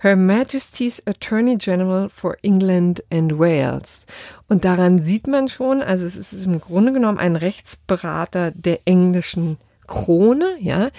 Her 0.00 0.16
Majesty's 0.16 1.06
Attorney 1.06 1.56
General 1.56 2.08
for 2.08 2.36
England 2.42 3.04
and 3.10 3.38
Wales. 3.38 4.06
Und 4.48 4.64
daran 4.64 5.04
sieht 5.04 5.28
man 5.28 5.48
schon, 5.48 5.82
also 5.82 6.04
es 6.04 6.16
ist 6.16 6.46
im 6.46 6.60
Grunde 6.60 6.92
genommen 6.92 7.18
ein 7.18 7.36
Rechtsberater 7.36 8.50
der 8.50 8.80
englischen 8.86 9.58
Krone, 9.86 10.56
ja. 10.60 10.90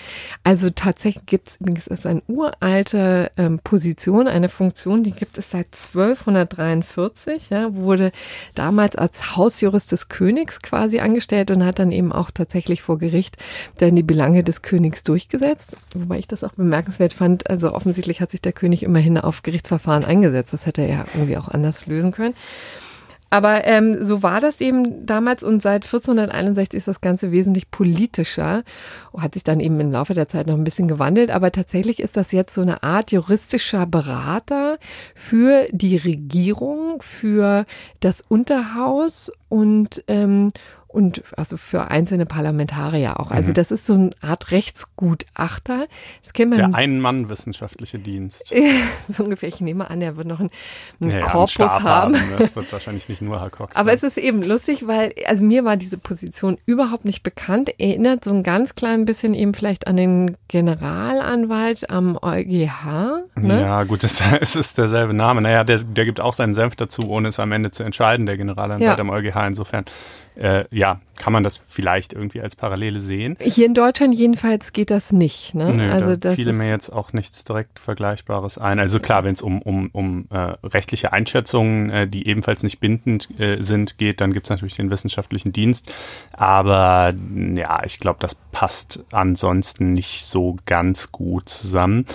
Also 0.43 0.69
tatsächlich 0.69 1.25
gibt 1.25 1.47
es 1.49 1.57
übrigens 1.57 1.87
ist 1.87 2.05
eine 2.05 2.21
uralte 2.27 3.31
ähm, 3.37 3.59
Position, 3.59 4.27
eine 4.27 4.49
Funktion, 4.49 5.03
die 5.03 5.11
gibt 5.11 5.37
es 5.37 5.51
seit 5.51 5.67
1243, 5.73 7.49
ja, 7.49 7.73
wurde 7.75 8.11
damals 8.55 8.95
als 8.95 9.35
Hausjurist 9.35 9.91
des 9.91 10.09
Königs 10.09 10.61
quasi 10.61 10.99
angestellt 10.99 11.51
und 11.51 11.65
hat 11.65 11.79
dann 11.79 11.91
eben 11.91 12.11
auch 12.11 12.31
tatsächlich 12.31 12.81
vor 12.81 12.97
Gericht 12.97 13.37
dann 13.77 13.95
die 13.95 14.03
Belange 14.03 14.43
des 14.43 14.61
Königs 14.61 15.03
durchgesetzt, 15.03 15.75
wobei 15.93 16.19
ich 16.19 16.27
das 16.27 16.43
auch 16.43 16.53
bemerkenswert 16.53 17.13
fand. 17.13 17.49
Also 17.49 17.73
offensichtlich 17.73 18.21
hat 18.21 18.31
sich 18.31 18.41
der 18.41 18.53
König 18.53 18.83
immerhin 18.83 19.17
auf 19.17 19.43
Gerichtsverfahren 19.43 20.05
eingesetzt. 20.05 20.53
Das 20.53 20.65
hätte 20.65 20.81
er 20.81 20.89
ja 20.89 21.05
irgendwie 21.13 21.37
auch 21.37 21.47
anders 21.47 21.85
lösen 21.87 22.11
können. 22.11 22.35
Aber 23.29 23.65
ähm, 23.65 24.05
so 24.05 24.23
war 24.23 24.39
das 24.39 24.61
eben 24.61 25.05
damals 25.05 25.43
und 25.43 25.61
seit 25.61 25.85
1461 25.85 26.77
ist 26.77 26.87
das 26.87 27.01
Ganze 27.01 27.31
wesentlich 27.31 27.69
politischer, 27.71 28.63
hat 29.17 29.33
sich 29.33 29.43
dann 29.43 29.59
eben 29.59 29.79
im 29.79 29.91
Laufe 29.91 30.13
der 30.13 30.29
Zeit 30.29 30.47
noch 30.47 30.55
ein 30.55 30.63
bisschen 30.63 30.87
gewandelt, 30.87 31.29
aber 31.31 31.51
tatsächlich 31.51 31.99
ist 31.99 32.15
das 32.15 32.31
jetzt 32.31 32.53
so 32.53 32.61
eine 32.61 32.83
Art 32.83 33.11
juristischer 33.11 33.85
Berater 33.85 34.77
für 35.13 35.67
die 35.71 35.97
Regierung, 35.97 37.01
für 37.01 37.65
das 37.99 38.21
Unterhaus 38.21 39.31
und 39.49 40.03
ähm, 40.07 40.51
und 40.87 41.21
also 41.35 41.57
für 41.57 41.89
einzelne 41.91 42.25
Parlamentarier 42.25 43.19
auch. 43.19 43.31
Also 43.31 43.49
mhm. 43.49 43.55
das 43.55 43.71
ist 43.71 43.85
so 43.85 43.93
eine 43.93 44.09
Art 44.21 44.51
Rechtsgutachter. 44.51 45.87
Das 46.23 46.33
kennt 46.33 46.51
man. 46.51 46.59
Der 46.59 46.73
Ein-Mann-wissenschaftliche 46.73 47.99
Dienst. 47.99 48.53
so 49.09 49.23
ungefähr. 49.23 49.49
Ich 49.49 49.59
nehme 49.59 49.89
an, 49.89 50.01
er 50.01 50.15
wird 50.15 50.27
noch 50.27 50.39
einen, 50.39 50.49
einen 51.01 51.11
ja, 51.11 51.21
Korpus 51.21 51.59
einen 51.59 51.83
haben. 51.83 52.15
haben. 52.15 52.31
Das 52.39 52.55
wird 52.55 52.71
wahrscheinlich 52.71 53.09
nicht 53.09 53.21
nur 53.21 53.41
Herr 53.41 53.49
Cox. 53.49 53.75
Aber 53.75 53.89
sein. 53.89 53.95
es 53.95 54.03
ist 54.03 54.17
eben 54.17 54.41
lustig, 54.41 54.87
weil 54.87 55.13
also 55.25 55.43
mir 55.43 55.65
war 55.65 55.75
diese 55.75 55.97
Position 55.97 56.57
überhaupt 56.65 57.03
nicht 57.03 57.21
bekannt. 57.21 57.69
Erinnert 57.79 58.23
so 58.23 58.31
ein 58.31 58.43
ganz 58.43 58.75
klein 58.75 59.05
bisschen 59.05 59.33
eben 59.33 59.53
vielleicht 59.53 59.87
an 59.87 59.97
den 59.97 60.37
Generalanwalt 60.47 61.89
am 61.89 62.17
EuGH. 62.21 63.25
Ne? 63.35 63.61
Ja, 63.61 63.83
gut, 63.83 64.05
es, 64.05 64.23
es 64.39 64.55
ist 64.55 64.77
derselbe 64.77 65.13
Name. 65.13 65.41
Naja, 65.41 65.65
der, 65.65 65.79
der 65.79 66.05
gibt 66.05 66.21
auch 66.21 66.33
seinen 66.33 66.53
Senf 66.53 66.77
dazu, 66.77 67.09
ohne 67.09 67.27
es 67.27 67.39
am 67.39 67.51
Ende 67.51 67.71
zu 67.71 67.83
entscheiden, 67.83 68.25
der 68.25 68.37
Generalanwalt 68.37 68.81
ja. 68.81 68.97
am 68.97 69.09
EuGH. 69.09 69.47
Insofern 69.47 69.83
äh, 70.37 70.65
ja, 70.71 71.01
kann 71.17 71.33
man 71.33 71.43
das 71.43 71.59
vielleicht 71.67 72.13
irgendwie 72.13 72.41
als 72.41 72.55
Parallele 72.55 72.99
sehen. 72.99 73.37
Hier 73.41 73.65
in 73.65 73.73
Deutschland 73.73 74.13
jedenfalls 74.13 74.71
geht 74.71 74.91
das 74.91 75.11
nicht. 75.11 75.55
Ne? 75.55 75.73
Nö, 75.73 75.91
also 75.91 76.15
da 76.15 76.35
fiel 76.35 76.53
mir 76.53 76.69
jetzt 76.69 76.89
auch 76.89 77.11
nichts 77.11 77.43
direkt 77.43 77.79
Vergleichbares 77.79 78.57
ein. 78.57 78.79
Also 78.79 78.99
klar, 78.99 79.23
wenn 79.23 79.33
es 79.33 79.41
um, 79.41 79.61
um, 79.61 79.89
um 79.93 80.27
äh, 80.29 80.53
rechtliche 80.63 81.13
Einschätzungen, 81.13 81.89
äh, 81.89 82.07
die 82.07 82.27
ebenfalls 82.27 82.61
nicht 82.61 82.79
bindend 82.79 83.39
äh, 83.39 83.57
sind, 83.61 83.97
geht, 83.97 84.21
dann 84.21 84.31
gibt 84.31 84.45
es 84.45 84.49
natürlich 84.51 84.75
den 84.75 84.91
wissenschaftlichen 84.91 85.53
Dienst. 85.53 85.91
Aber 86.33 87.13
ja, 87.55 87.83
ich 87.83 87.99
glaube, 87.99 88.19
das 88.19 88.35
passt 88.51 89.03
ansonsten 89.11 89.93
nicht 89.93 90.25
so 90.25 90.57
ganz 90.65 91.11
gut 91.11 91.49
zusammen. 91.49 92.05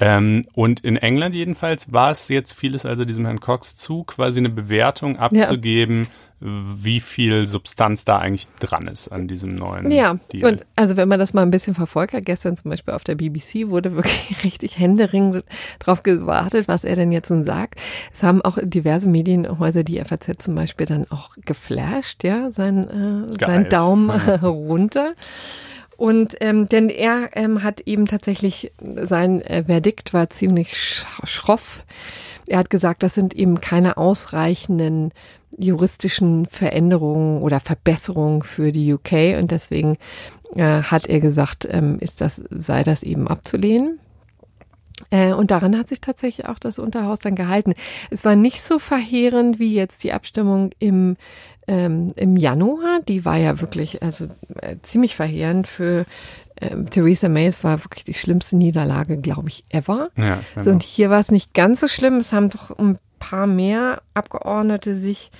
Ähm, 0.00 0.44
und 0.54 0.80
in 0.80 0.96
England 0.96 1.34
jedenfalls 1.34 1.92
war 1.92 2.10
es 2.10 2.28
jetzt 2.28 2.52
vieles 2.52 2.84
also 2.84 3.04
diesem 3.04 3.24
Herrn 3.24 3.40
Cox 3.40 3.76
zu, 3.76 4.04
quasi 4.04 4.40
eine 4.40 4.50
Bewertung 4.50 5.18
abzugeben. 5.18 6.04
Ja 6.04 6.10
wie 6.40 7.00
viel 7.00 7.46
Substanz 7.46 8.06
da 8.06 8.18
eigentlich 8.18 8.48
dran 8.60 8.86
ist 8.86 9.08
an 9.08 9.28
diesem 9.28 9.50
neuen 9.50 9.90
ja, 9.90 10.14
Deal. 10.32 10.50
Und 10.50 10.66
also 10.74 10.96
wenn 10.96 11.08
man 11.08 11.20
das 11.20 11.34
mal 11.34 11.42
ein 11.42 11.50
bisschen 11.50 11.74
verfolgt 11.74 12.14
hat, 12.14 12.24
gestern 12.24 12.56
zum 12.56 12.70
Beispiel 12.70 12.94
auf 12.94 13.04
der 13.04 13.14
BBC 13.14 13.68
wurde 13.68 13.94
wirklich 13.96 14.42
richtig 14.42 14.78
händeringend 14.78 15.44
drauf 15.78 16.02
gewartet, 16.02 16.66
was 16.66 16.84
er 16.84 16.96
denn 16.96 17.12
jetzt 17.12 17.30
nun 17.30 17.44
sagt. 17.44 17.78
Es 18.12 18.22
haben 18.22 18.40
auch 18.42 18.56
diverse 18.62 19.08
Medienhäuser, 19.08 19.84
die 19.84 20.02
FAZ 20.02 20.30
zum 20.38 20.54
Beispiel, 20.54 20.86
dann 20.86 21.06
auch 21.10 21.36
geflasht, 21.44 22.24
ja, 22.24 22.50
sein, 22.50 23.28
äh, 23.28 23.44
sein 23.44 23.68
Daumen 23.68 24.10
runter. 24.42 25.14
Und 25.98 26.36
ähm, 26.40 26.66
denn 26.66 26.88
er 26.88 27.28
ähm, 27.34 27.62
hat 27.62 27.82
eben 27.82 28.06
tatsächlich 28.06 28.72
sein 29.02 29.42
äh, 29.42 29.64
Verdikt 29.64 30.14
war 30.14 30.30
ziemlich 30.30 31.04
schroff. 31.24 31.84
Er 32.46 32.58
hat 32.58 32.70
gesagt, 32.70 33.02
das 33.02 33.14
sind 33.14 33.34
eben 33.34 33.60
keine 33.60 33.98
ausreichenden 33.98 35.12
juristischen 35.58 36.46
Veränderungen 36.46 37.42
oder 37.42 37.60
Verbesserungen 37.60 38.42
für 38.42 38.72
die 38.72 38.92
UK 38.92 39.38
und 39.38 39.50
deswegen 39.50 39.96
äh, 40.54 40.82
hat 40.82 41.06
er 41.06 41.20
gesagt, 41.20 41.68
ähm, 41.70 41.98
ist 42.00 42.20
das, 42.20 42.42
sei 42.50 42.82
das 42.82 43.02
eben 43.02 43.28
abzulehnen. 43.28 44.00
Äh, 45.10 45.32
und 45.32 45.50
daran 45.50 45.78
hat 45.78 45.88
sich 45.88 46.00
tatsächlich 46.00 46.46
auch 46.46 46.58
das 46.58 46.78
Unterhaus 46.78 47.20
dann 47.20 47.34
gehalten. 47.34 47.74
Es 48.10 48.24
war 48.24 48.36
nicht 48.36 48.62
so 48.62 48.78
verheerend 48.78 49.58
wie 49.58 49.74
jetzt 49.74 50.04
die 50.04 50.12
Abstimmung 50.12 50.70
im, 50.78 51.16
ähm, 51.66 52.12
im 52.16 52.36
Januar. 52.36 53.00
Die 53.08 53.24
war 53.24 53.36
ja 53.36 53.60
wirklich 53.60 54.02
also 54.02 54.26
äh, 54.60 54.76
ziemlich 54.82 55.16
verheerend 55.16 55.66
für 55.66 56.04
ähm, 56.60 56.90
Theresa 56.90 57.28
May. 57.28 57.46
Es 57.46 57.64
war 57.64 57.82
wirklich 57.84 58.04
die 58.04 58.14
schlimmste 58.14 58.56
Niederlage, 58.56 59.18
glaube 59.18 59.48
ich, 59.48 59.64
ever. 59.70 60.10
Ja, 60.16 60.40
genau. 60.54 60.64
so, 60.64 60.70
und 60.70 60.82
hier 60.82 61.10
war 61.10 61.20
es 61.20 61.30
nicht 61.30 61.54
ganz 61.54 61.80
so 61.80 61.88
schlimm. 61.88 62.16
Es 62.16 62.32
haben 62.32 62.50
doch 62.50 62.76
ein 62.78 62.98
paar 63.20 63.46
mehr 63.46 64.02
Abgeordnete 64.14 64.96
sich 64.96 65.30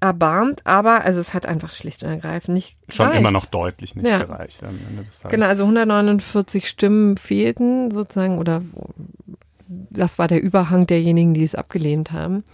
erbarmt, 0.00 0.64
aber 0.64 1.02
also 1.04 1.20
es 1.20 1.34
hat 1.34 1.44
einfach 1.44 1.72
schlicht 1.72 2.02
und 2.04 2.08
ergreifend 2.10 2.54
nicht 2.54 2.78
Schon 2.88 3.06
gereicht. 3.06 3.20
immer 3.20 3.32
noch 3.32 3.46
deutlich 3.46 3.96
nicht 3.96 4.06
Ja. 4.06 4.18
gereicht 4.18 4.62
am 4.62 4.78
Ende 4.88 5.02
des 5.02 5.18
Tages. 5.18 5.34
Genau, 5.34 5.46
also 5.48 5.64
149 5.64 6.68
Stimmen 6.68 7.16
fehlten 7.16 7.90
sozusagen 7.90 8.38
oder 8.38 8.62
das 9.68 10.18
war 10.18 10.28
der 10.28 10.40
Überhang 10.42 10.86
derjenigen, 10.86 11.34
die 11.34 11.42
es 11.42 11.54
abgelehnt 11.54 12.12
haben. 12.12 12.44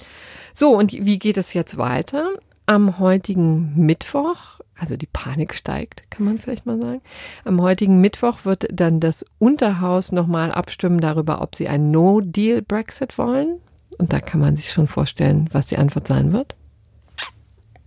So, 0.54 0.76
und 0.76 0.92
wie 0.92 1.18
geht 1.18 1.36
es 1.36 1.52
jetzt 1.52 1.76
weiter? 1.76 2.30
Am 2.66 2.98
heutigen 2.98 3.74
Mittwoch, 3.76 4.60
also 4.78 4.96
die 4.96 5.06
Panik 5.12 5.52
steigt, 5.54 6.10
kann 6.10 6.24
man 6.24 6.38
vielleicht 6.38 6.64
mal 6.64 6.80
sagen. 6.80 7.02
Am 7.44 7.60
heutigen 7.60 8.00
Mittwoch 8.00 8.46
wird 8.46 8.66
dann 8.72 9.00
das 9.00 9.26
Unterhaus 9.38 10.12
nochmal 10.12 10.50
abstimmen 10.50 10.98
darüber, 11.00 11.42
ob 11.42 11.54
sie 11.56 11.68
einen 11.68 11.90
No-Deal-Brexit 11.90 13.18
wollen. 13.18 13.58
Und 13.98 14.12
da 14.12 14.20
kann 14.20 14.40
man 14.40 14.56
sich 14.56 14.70
schon 14.70 14.86
vorstellen, 14.88 15.48
was 15.52 15.66
die 15.66 15.78
Antwort 15.78 16.08
sein 16.08 16.32
wird. 16.32 16.56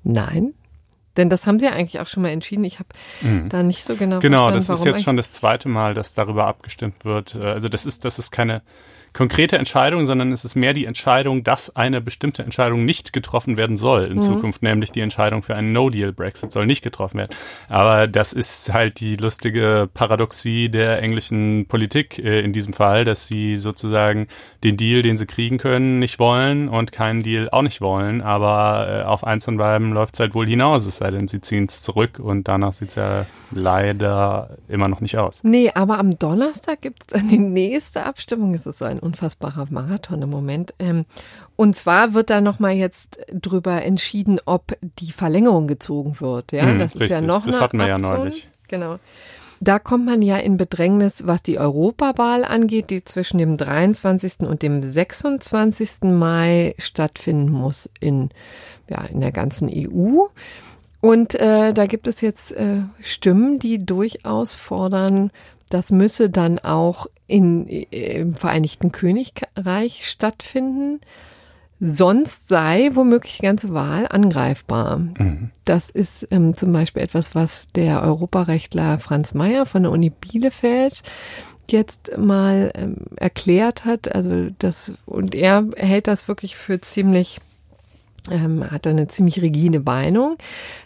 Nein. 0.04 0.54
Denn 1.18 1.30
das 1.30 1.48
haben 1.48 1.60
sie 1.60 1.66
ja 1.66 1.72
eigentlich 1.72 2.00
auch 2.00 2.08
schon 2.08 2.24
mal 2.24 2.30
entschieden. 2.30 2.64
Ich 2.64 2.80
habe 2.80 2.90
da 3.50 3.64
nicht 3.64 3.84
so 3.84 3.96
genau 3.96 4.20
Genau, 4.20 4.52
das 4.52 4.70
ist 4.70 4.86
jetzt 4.86 5.04
schon 5.04 5.18
das 5.18 5.32
zweite 5.34 5.68
Mal, 5.68 5.94
dass 5.96 6.14
darüber 6.14 6.46
abgestimmt 6.46 7.06
wird. 7.06 7.36
Äh, 7.36 7.44
Also 7.44 7.70
das 7.70 7.86
ist, 7.86 8.06
das 8.06 8.20
ist 8.20 8.32
keine 8.32 8.62
konkrete 9.18 9.58
Entscheidung, 9.58 10.06
sondern 10.06 10.32
es 10.32 10.46
ist 10.46 10.54
mehr 10.54 10.74
die 10.74 10.86
Entscheidung, 10.86 11.44
dass 11.44 11.76
eine 11.76 12.02
bestimmte 12.02 12.44
Entscheidung 12.44 12.86
nicht 12.86 13.14
getroffen 13.14 13.58
werden 13.58 13.76
soll 13.76 14.06
in 14.06 14.22
Zukunft, 14.22 14.62
nämlich 14.62 14.92
die 14.92 15.02
Entscheidung 15.02 15.42
für 15.42 15.56
einen 15.56 15.74
No-Deal-Brexit 15.74 16.52
soll 16.52 16.68
nicht 16.68 16.84
getroffen 16.84 17.18
werden. 17.18 17.36
Aber 17.68 18.06
das 18.06 18.32
ist 18.32 18.72
halt 18.72 19.00
die 19.00 19.16
lustige 19.16 19.90
Paradoxie 19.92 20.70
der 20.70 21.02
englischen 21.02 21.66
Politik 21.68 22.20
äh, 22.20 22.42
in 22.42 22.54
diesem 22.54 22.74
Fall, 22.74 23.06
dass 23.06 23.26
sie 23.26 23.58
sozusagen 23.58 24.28
den 24.64 24.78
Deal, 24.78 25.02
den 25.02 25.18
sie 25.18 25.26
kriegen 25.26 25.58
können, 25.58 25.98
nicht 25.98 26.20
wollen 26.20 26.70
und 26.70 26.92
keinen 26.92 27.24
Deal 27.24 27.50
auch 27.50 27.64
nicht 27.64 27.82
wollen. 27.82 28.22
Aber 28.22 29.02
äh, 29.02 29.04
auf 29.04 29.24
eins 29.24 29.46
von 29.46 29.58
beiden 29.58 29.94
läuft 29.94 30.14
es 30.14 30.20
halt 30.20 30.36
wohl 30.36 30.46
hinaus, 30.46 30.86
es 30.86 30.98
sei 30.98 31.10
denn, 31.10 31.28
sie 31.28 31.42
ziehen 31.42 31.64
es 31.64 31.82
zurück 31.82 32.20
und 32.20 32.48
danach 32.48 32.74
sieht 32.74 32.90
es 32.90 32.96
ja 32.96 33.26
leider 33.50 34.58
immer 34.68 34.88
noch 34.88 35.02
nicht 35.02 35.18
aus. 35.18 35.40
Nee, 35.44 35.72
aber 35.74 35.98
am 35.98 36.20
Donnerstag 36.20 36.82
gibt 36.82 37.02
es 37.02 37.08
dann 37.08 37.30
die 37.30 37.40
nächste 37.40 38.06
Abstimmung. 38.06 38.54
Es 38.54 38.68
ist 38.68 38.78
so 38.78 38.86
ein 38.86 39.00
unfassbarer 39.08 39.68
Marathon 39.70 40.22
im 40.22 40.30
Moment. 40.30 40.74
Ähm, 40.80 41.06
und 41.56 41.76
zwar 41.76 42.14
wird 42.14 42.30
da 42.30 42.42
nochmal 42.42 42.74
jetzt 42.74 43.18
drüber 43.34 43.82
entschieden, 43.84 44.40
ob 44.46 44.78
die 45.00 45.12
Verlängerung 45.12 45.68
gezogen 45.68 46.18
wird. 46.20 46.52
Ja, 46.52 46.66
Hm, 46.68 46.80
das 46.80 46.96
ist 46.96 47.10
ja 47.10 47.22
noch 47.22 47.46
Das 47.46 47.56
eine 47.56 47.64
hatten 47.64 47.80
wir 47.80 47.88
ja 47.88 47.96
Option. 47.96 48.16
neulich. 48.18 48.50
Genau. 48.68 49.00
Da 49.60 49.80
kommt 49.80 50.06
man 50.06 50.22
ja 50.22 50.38
in 50.38 50.58
Bedrängnis, 50.58 51.26
was 51.26 51.42
die 51.42 51.58
Europawahl 51.58 52.46
angeht, 52.46 52.92
die 52.92 53.04
zwischen 53.04 53.40
dem 53.40 53.58
23. 53.58 54.42
und 54.42 54.62
dem 54.62 54.84
26. 54.84 56.04
Mai 56.04 56.76
stattfinden 56.78 57.52
muss 57.52 57.90
in, 58.00 58.30
ja, 58.88 59.02
in 59.06 59.20
der 59.20 59.32
ganzen 59.32 59.68
EU. 59.74 60.26
Und 61.02 61.34
äh, 61.36 61.74
da 61.74 61.86
gibt 61.88 62.08
es 62.08 62.22
jetzt 62.22 62.52
äh, 62.52 62.82
Stimmen, 63.02 63.58
die 63.58 63.84
durchaus 63.84 64.54
fordern, 64.54 65.32
das 65.70 65.92
müsse 65.92 66.30
dann 66.30 66.60
auch 66.60 67.08
in, 67.28 67.68
äh, 67.68 68.20
im 68.20 68.36
Vereinigten 68.36 68.92
Königreich 68.92 70.08
stattfinden. 70.10 71.02
Sonst 71.80 72.48
sei 72.48 72.90
womöglich 72.94 73.38
die 73.38 73.46
ganze 73.46 73.72
Wahl 73.72 74.08
angreifbar. 74.10 75.00
Das 75.64 75.92
ist 75.92 76.28
ähm, 76.32 76.56
zum 76.56 76.74
Beispiel 76.74 77.04
etwas, 77.04 77.36
was 77.36 77.68
der 77.76 78.02
Europarechtler 78.02 78.98
Franz 78.98 79.36
Mayer 79.36 79.68
von 79.68 79.84
der 79.84 79.92
Uni 79.92 80.10
Bielefeld 80.10 81.04
jetzt 81.70 82.18
mal 82.18 82.72
ähm, 82.76 82.96
erklärt 83.18 83.86
hat. 83.86 84.14
Also 84.14 84.48
das 84.58 84.94
und 85.06 85.36
er 85.36 85.68
hält 85.76 86.08
das 86.08 86.28
wirklich 86.28 86.56
für 86.56 86.82
ziemlich 86.82 87.40
ähm, 88.32 88.70
hat 88.70 88.88
eine 88.88 89.08
ziemlich 89.08 89.42
rigide 89.42 89.80
Meinung, 89.80 90.36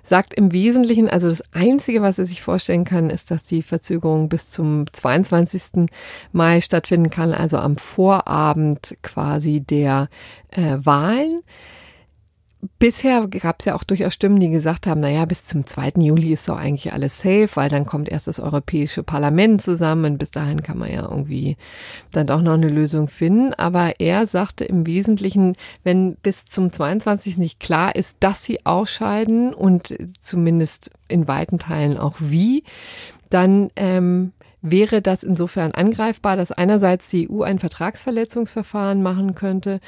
sagt 0.03 0.33
im 0.33 0.51
Wesentlichen, 0.51 1.09
also 1.09 1.29
das 1.29 1.43
Einzige, 1.53 2.01
was 2.01 2.19
er 2.19 2.25
sich 2.25 2.41
vorstellen 2.41 2.83
kann, 2.83 3.09
ist, 3.09 3.31
dass 3.31 3.43
die 3.43 3.61
Verzögerung 3.61 4.29
bis 4.29 4.49
zum 4.49 4.85
22. 4.91 5.87
Mai 6.31 6.61
stattfinden 6.61 7.09
kann, 7.09 7.33
also 7.33 7.57
am 7.57 7.77
Vorabend 7.77 8.97
quasi 9.01 9.61
der 9.61 10.09
äh, 10.51 10.77
Wahlen. 10.79 11.39
Bisher 12.77 13.27
gab 13.27 13.59
es 13.59 13.65
ja 13.65 13.75
auch 13.75 13.83
durchaus 13.83 14.13
Stimmen, 14.13 14.39
die 14.39 14.49
gesagt 14.49 14.85
haben, 14.85 15.01
naja, 15.01 15.25
bis 15.25 15.45
zum 15.45 15.65
2. 15.65 15.93
Juli 15.97 16.33
ist 16.33 16.47
doch 16.47 16.57
eigentlich 16.57 16.93
alles 16.93 17.19
safe, 17.19 17.49
weil 17.55 17.69
dann 17.69 17.85
kommt 17.85 18.07
erst 18.07 18.27
das 18.27 18.39
Europäische 18.39 19.01
Parlament 19.01 19.63
zusammen 19.63 20.05
und 20.05 20.17
bis 20.19 20.29
dahin 20.29 20.61
kann 20.61 20.77
man 20.77 20.91
ja 20.91 21.01
irgendwie 21.01 21.57
dann 22.11 22.27
doch 22.27 22.41
noch 22.41 22.53
eine 22.53 22.69
Lösung 22.69 23.07
finden. 23.07 23.55
Aber 23.55 23.99
er 23.99 24.27
sagte 24.27 24.63
im 24.63 24.85
Wesentlichen, 24.85 25.55
wenn 25.83 26.15
bis 26.15 26.45
zum 26.45 26.71
22. 26.71 27.37
nicht 27.37 27.59
klar 27.59 27.95
ist, 27.95 28.17
dass 28.19 28.43
sie 28.43 28.63
ausscheiden 28.63 29.55
und 29.55 29.95
zumindest 30.21 30.91
in 31.07 31.27
weiten 31.27 31.57
Teilen 31.57 31.97
auch 31.97 32.17
wie, 32.19 32.63
dann 33.31 33.71
ähm, 33.75 34.33
wäre 34.61 35.01
das 35.01 35.23
insofern 35.23 35.71
angreifbar, 35.71 36.37
dass 36.37 36.51
einerseits 36.51 37.09
die 37.09 37.29
EU 37.29 37.41
ein 37.41 37.59
Vertragsverletzungsverfahren 37.59 39.01
machen 39.01 39.33
könnte 39.33 39.79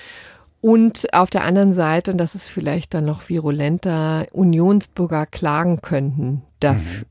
und 0.64 1.14
auf 1.14 1.30
der 1.30 1.44
anderen 1.44 1.74
Seite, 1.74 2.12
und 2.12 2.18
das 2.18 2.36
ist 2.36 2.48
vielleicht 2.48 2.94
dann 2.94 3.04
noch 3.04 3.28
virulenter, 3.28 4.28
Unionsbürger 4.32 5.26
klagen 5.26 5.82
könnten 5.82 6.44
dafür, 6.62 7.06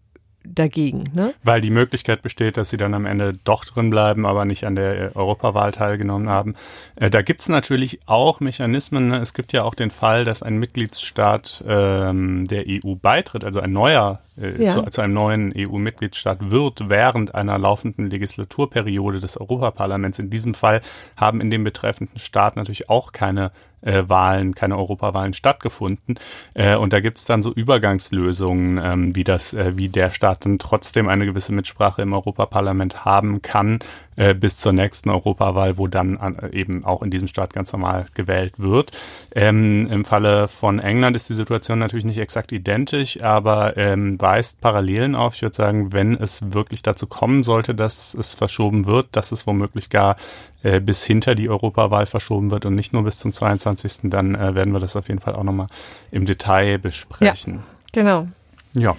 dagegen. 0.44 1.04
Ne? 1.14 1.34
Weil 1.42 1.60
die 1.60 1.70
Möglichkeit 1.70 2.22
besteht, 2.22 2.56
dass 2.56 2.70
sie 2.70 2.76
dann 2.76 2.94
am 2.94 3.06
Ende 3.06 3.34
doch 3.44 3.64
drin 3.64 3.90
bleiben, 3.90 4.26
aber 4.26 4.44
nicht 4.44 4.64
an 4.64 4.74
der 4.74 5.00
äh, 5.00 5.10
Europawahl 5.14 5.72
teilgenommen 5.72 6.28
haben. 6.28 6.54
Äh, 6.96 7.10
da 7.10 7.22
gibt's 7.22 7.48
natürlich 7.48 8.00
auch 8.06 8.40
Mechanismen. 8.40 9.08
Ne? 9.08 9.18
Es 9.18 9.34
gibt 9.34 9.52
ja 9.52 9.62
auch 9.64 9.74
den 9.74 9.90
Fall, 9.90 10.24
dass 10.24 10.42
ein 10.42 10.58
Mitgliedsstaat 10.58 11.64
ähm, 11.66 12.46
der 12.46 12.64
EU 12.66 12.94
beitritt, 12.94 13.44
also 13.44 13.60
ein 13.60 13.72
neuer, 13.72 14.20
äh, 14.40 14.62
Ja. 14.64 14.70
zu, 14.70 14.82
zu 14.82 15.00
einem 15.02 15.14
neuen 15.14 15.52
EU-Mitgliedsstaat 15.56 16.50
wird 16.50 16.88
während 16.90 17.34
einer 17.34 17.58
laufenden 17.58 18.10
Legislaturperiode 18.10 19.20
des 19.20 19.40
Europaparlaments. 19.40 20.18
In 20.18 20.30
diesem 20.30 20.54
Fall 20.54 20.80
haben 21.16 21.40
in 21.40 21.50
dem 21.50 21.64
betreffenden 21.64 22.18
Staat 22.18 22.56
natürlich 22.56 22.88
auch 22.88 23.12
keine 23.12 23.52
äh, 23.82 24.04
Wahlen, 24.06 24.54
keine 24.54 24.76
Europawahlen 24.78 25.32
stattgefunden. 25.32 26.18
Äh, 26.54 26.76
und 26.76 26.92
da 26.92 27.00
gibt's 27.00 27.24
dann 27.24 27.42
so 27.42 27.52
Übergangslösungen, 27.52 28.80
ähm, 28.82 29.16
wie 29.16 29.24
das, 29.24 29.52
äh, 29.52 29.76
wie 29.76 29.88
der 29.88 30.10
Staat 30.10 30.44
dann 30.44 30.58
trotzdem 30.58 31.08
eine 31.08 31.26
gewisse 31.26 31.52
Mitsprache 31.52 32.02
im 32.02 32.12
Europaparlament 32.12 33.04
haben 33.04 33.42
kann, 33.42 33.80
äh, 34.16 34.34
bis 34.34 34.56
zur 34.56 34.72
nächsten 34.72 35.10
Europawahl, 35.10 35.78
wo 35.78 35.86
dann 35.86 36.18
an, 36.18 36.38
äh, 36.38 36.56
eben 36.56 36.84
auch 36.84 37.02
in 37.02 37.10
diesem 37.10 37.28
Staat 37.28 37.52
ganz 37.52 37.72
normal 37.72 38.06
gewählt 38.14 38.54
wird. 38.58 38.90
Ähm, 39.34 39.88
Im 39.90 40.04
Falle 40.04 40.48
von 40.48 40.78
England 40.78 41.16
ist 41.16 41.28
die 41.28 41.34
Situation 41.34 41.78
natürlich 41.78 42.04
nicht 42.04 42.18
exakt 42.18 42.52
identisch, 42.52 43.22
aber 43.22 43.76
ähm, 43.76 44.20
weist 44.20 44.60
Parallelen 44.60 45.14
auf. 45.14 45.34
Ich 45.34 45.42
würde 45.42 45.54
sagen, 45.54 45.92
wenn 45.92 46.14
es 46.14 46.52
wirklich 46.52 46.82
dazu 46.82 47.06
kommen 47.06 47.42
sollte, 47.42 47.74
dass 47.74 48.14
es 48.14 48.34
verschoben 48.34 48.86
wird, 48.86 49.08
dass 49.12 49.32
es 49.32 49.46
womöglich 49.46 49.90
gar 49.90 50.16
äh, 50.62 50.80
bis 50.80 51.04
hinter 51.04 51.34
die 51.34 51.48
Europawahl 51.48 52.06
verschoben 52.06 52.50
wird 52.50 52.66
und 52.66 52.74
nicht 52.74 52.92
nur 52.92 53.02
bis 53.02 53.18
zum 53.18 53.32
22. 53.32 54.10
Dann 54.10 54.34
äh, 54.34 54.54
werden 54.54 54.72
wir 54.72 54.80
das 54.80 54.94
auf 54.96 55.08
jeden 55.08 55.20
Fall 55.20 55.34
auch 55.34 55.42
nochmal 55.42 55.66
im 56.10 56.24
Detail 56.24 56.78
besprechen. 56.78 57.62
Genau. 57.92 58.28
Ja. 58.74 58.96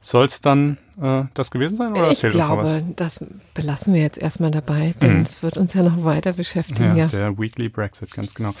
Soll 0.00 0.26
es 0.26 0.40
dann 0.40 0.78
äh, 1.00 1.24
das 1.34 1.50
gewesen 1.50 1.76
sein 1.76 1.90
oder 1.92 2.10
ich 2.10 2.20
fehlt 2.20 2.34
uns 2.34 2.48
noch 2.48 2.56
was? 2.56 2.72
glaube, 2.76 2.94
das 2.96 3.24
belassen 3.54 3.94
wir 3.94 4.02
jetzt 4.02 4.18
erstmal 4.18 4.50
dabei, 4.50 4.94
denn 5.02 5.22
es 5.22 5.42
wird 5.42 5.56
uns 5.56 5.74
ja 5.74 5.82
noch 5.82 6.04
weiter 6.04 6.32
beschäftigen. 6.32 6.82
Ja, 6.84 6.94
Ja. 6.94 7.06
der 7.06 7.38
Weekly 7.38 7.68
Brexit, 7.68 8.12
ganz 8.12 8.34
genau. 8.34 8.52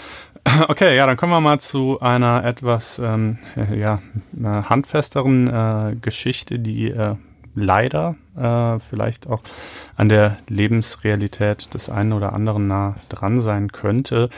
Okay, 0.68 0.96
ja, 0.96 1.06
dann 1.06 1.16
kommen 1.16 1.32
wir 1.32 1.40
mal 1.40 1.60
zu 1.60 2.00
einer 2.00 2.44
etwas 2.44 2.98
ähm, 2.98 3.38
äh, 3.56 3.78
ja, 3.78 4.00
handfesteren 4.42 5.46
äh, 5.48 5.96
Geschichte, 6.00 6.58
die 6.58 6.88
äh, 6.90 7.16
leider 7.54 8.16
äh, 8.36 8.78
vielleicht 8.78 9.26
auch 9.28 9.42
an 9.96 10.08
der 10.08 10.38
Lebensrealität 10.48 11.74
des 11.74 11.90
einen 11.90 12.12
oder 12.12 12.32
anderen 12.32 12.66
nah 12.68 12.96
dran 13.08 13.40
sein 13.40 13.72
könnte. 13.72 14.30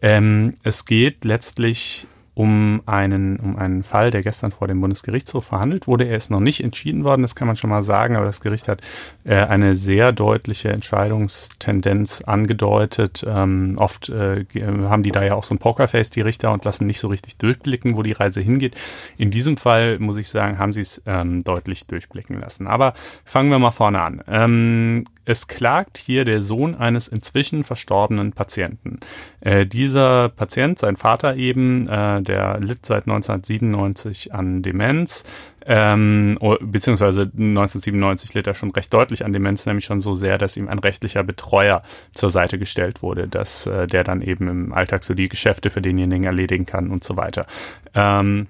Ähm, 0.00 0.54
es 0.62 0.84
geht 0.84 1.24
letztlich 1.24 2.06
um 2.38 2.82
einen, 2.86 3.40
um 3.40 3.56
einen 3.56 3.82
Fall, 3.82 4.12
der 4.12 4.22
gestern 4.22 4.52
vor 4.52 4.68
dem 4.68 4.80
Bundesgerichtshof 4.80 5.46
verhandelt 5.46 5.88
wurde. 5.88 6.04
Er 6.04 6.16
ist 6.16 6.30
noch 6.30 6.38
nicht 6.38 6.62
entschieden 6.62 7.02
worden, 7.02 7.22
das 7.22 7.34
kann 7.34 7.48
man 7.48 7.56
schon 7.56 7.68
mal 7.68 7.82
sagen, 7.82 8.14
aber 8.14 8.26
das 8.26 8.40
Gericht 8.40 8.68
hat 8.68 8.80
äh, 9.24 9.34
eine 9.34 9.74
sehr 9.74 10.12
deutliche 10.12 10.68
Entscheidungstendenz 10.68 12.22
angedeutet. 12.24 13.26
Ähm, 13.26 13.74
oft 13.76 14.08
äh, 14.10 14.44
haben 14.54 15.02
die 15.02 15.10
da 15.10 15.24
ja 15.24 15.34
auch 15.34 15.42
so 15.42 15.52
ein 15.52 15.58
Pokerface, 15.58 16.10
die 16.10 16.20
Richter, 16.20 16.52
und 16.52 16.64
lassen 16.64 16.86
nicht 16.86 17.00
so 17.00 17.08
richtig 17.08 17.38
durchblicken, 17.38 17.96
wo 17.96 18.04
die 18.04 18.12
Reise 18.12 18.40
hingeht. 18.40 18.76
In 19.16 19.32
diesem 19.32 19.56
Fall, 19.56 19.98
muss 19.98 20.16
ich 20.16 20.28
sagen, 20.28 20.60
haben 20.60 20.72
sie 20.72 20.82
es 20.82 21.02
ähm, 21.06 21.42
deutlich 21.42 21.88
durchblicken 21.88 22.38
lassen. 22.38 22.68
Aber 22.68 22.94
fangen 23.24 23.50
wir 23.50 23.58
mal 23.58 23.72
vorne 23.72 24.00
an. 24.00 24.22
Ähm, 24.28 25.06
es 25.28 25.46
klagt 25.46 25.98
hier 25.98 26.24
der 26.24 26.40
Sohn 26.40 26.74
eines 26.74 27.06
inzwischen 27.06 27.62
verstorbenen 27.62 28.32
Patienten. 28.32 28.98
Äh, 29.40 29.66
dieser 29.66 30.30
Patient, 30.30 30.78
sein 30.78 30.96
Vater 30.96 31.36
eben, 31.36 31.86
äh, 31.86 32.22
der 32.22 32.58
litt 32.60 32.86
seit 32.86 33.06
1997 33.06 34.32
an 34.32 34.62
Demenz, 34.62 35.26
ähm, 35.66 36.38
beziehungsweise 36.62 37.30
1997 37.34 38.32
litt 38.32 38.46
er 38.46 38.54
schon 38.54 38.70
recht 38.70 38.90
deutlich 38.94 39.26
an 39.26 39.34
Demenz, 39.34 39.66
nämlich 39.66 39.84
schon 39.84 40.00
so 40.00 40.14
sehr, 40.14 40.38
dass 40.38 40.56
ihm 40.56 40.66
ein 40.66 40.78
rechtlicher 40.78 41.24
Betreuer 41.24 41.82
zur 42.14 42.30
Seite 42.30 42.58
gestellt 42.58 43.02
wurde, 43.02 43.28
dass 43.28 43.66
äh, 43.66 43.86
der 43.86 44.04
dann 44.04 44.22
eben 44.22 44.48
im 44.48 44.72
Alltag 44.72 45.04
so 45.04 45.12
die 45.12 45.28
Geschäfte 45.28 45.68
für 45.68 45.82
denjenigen 45.82 46.24
erledigen 46.24 46.64
kann 46.64 46.90
und 46.90 47.04
so 47.04 47.18
weiter. 47.18 47.46
Ähm, 47.94 48.46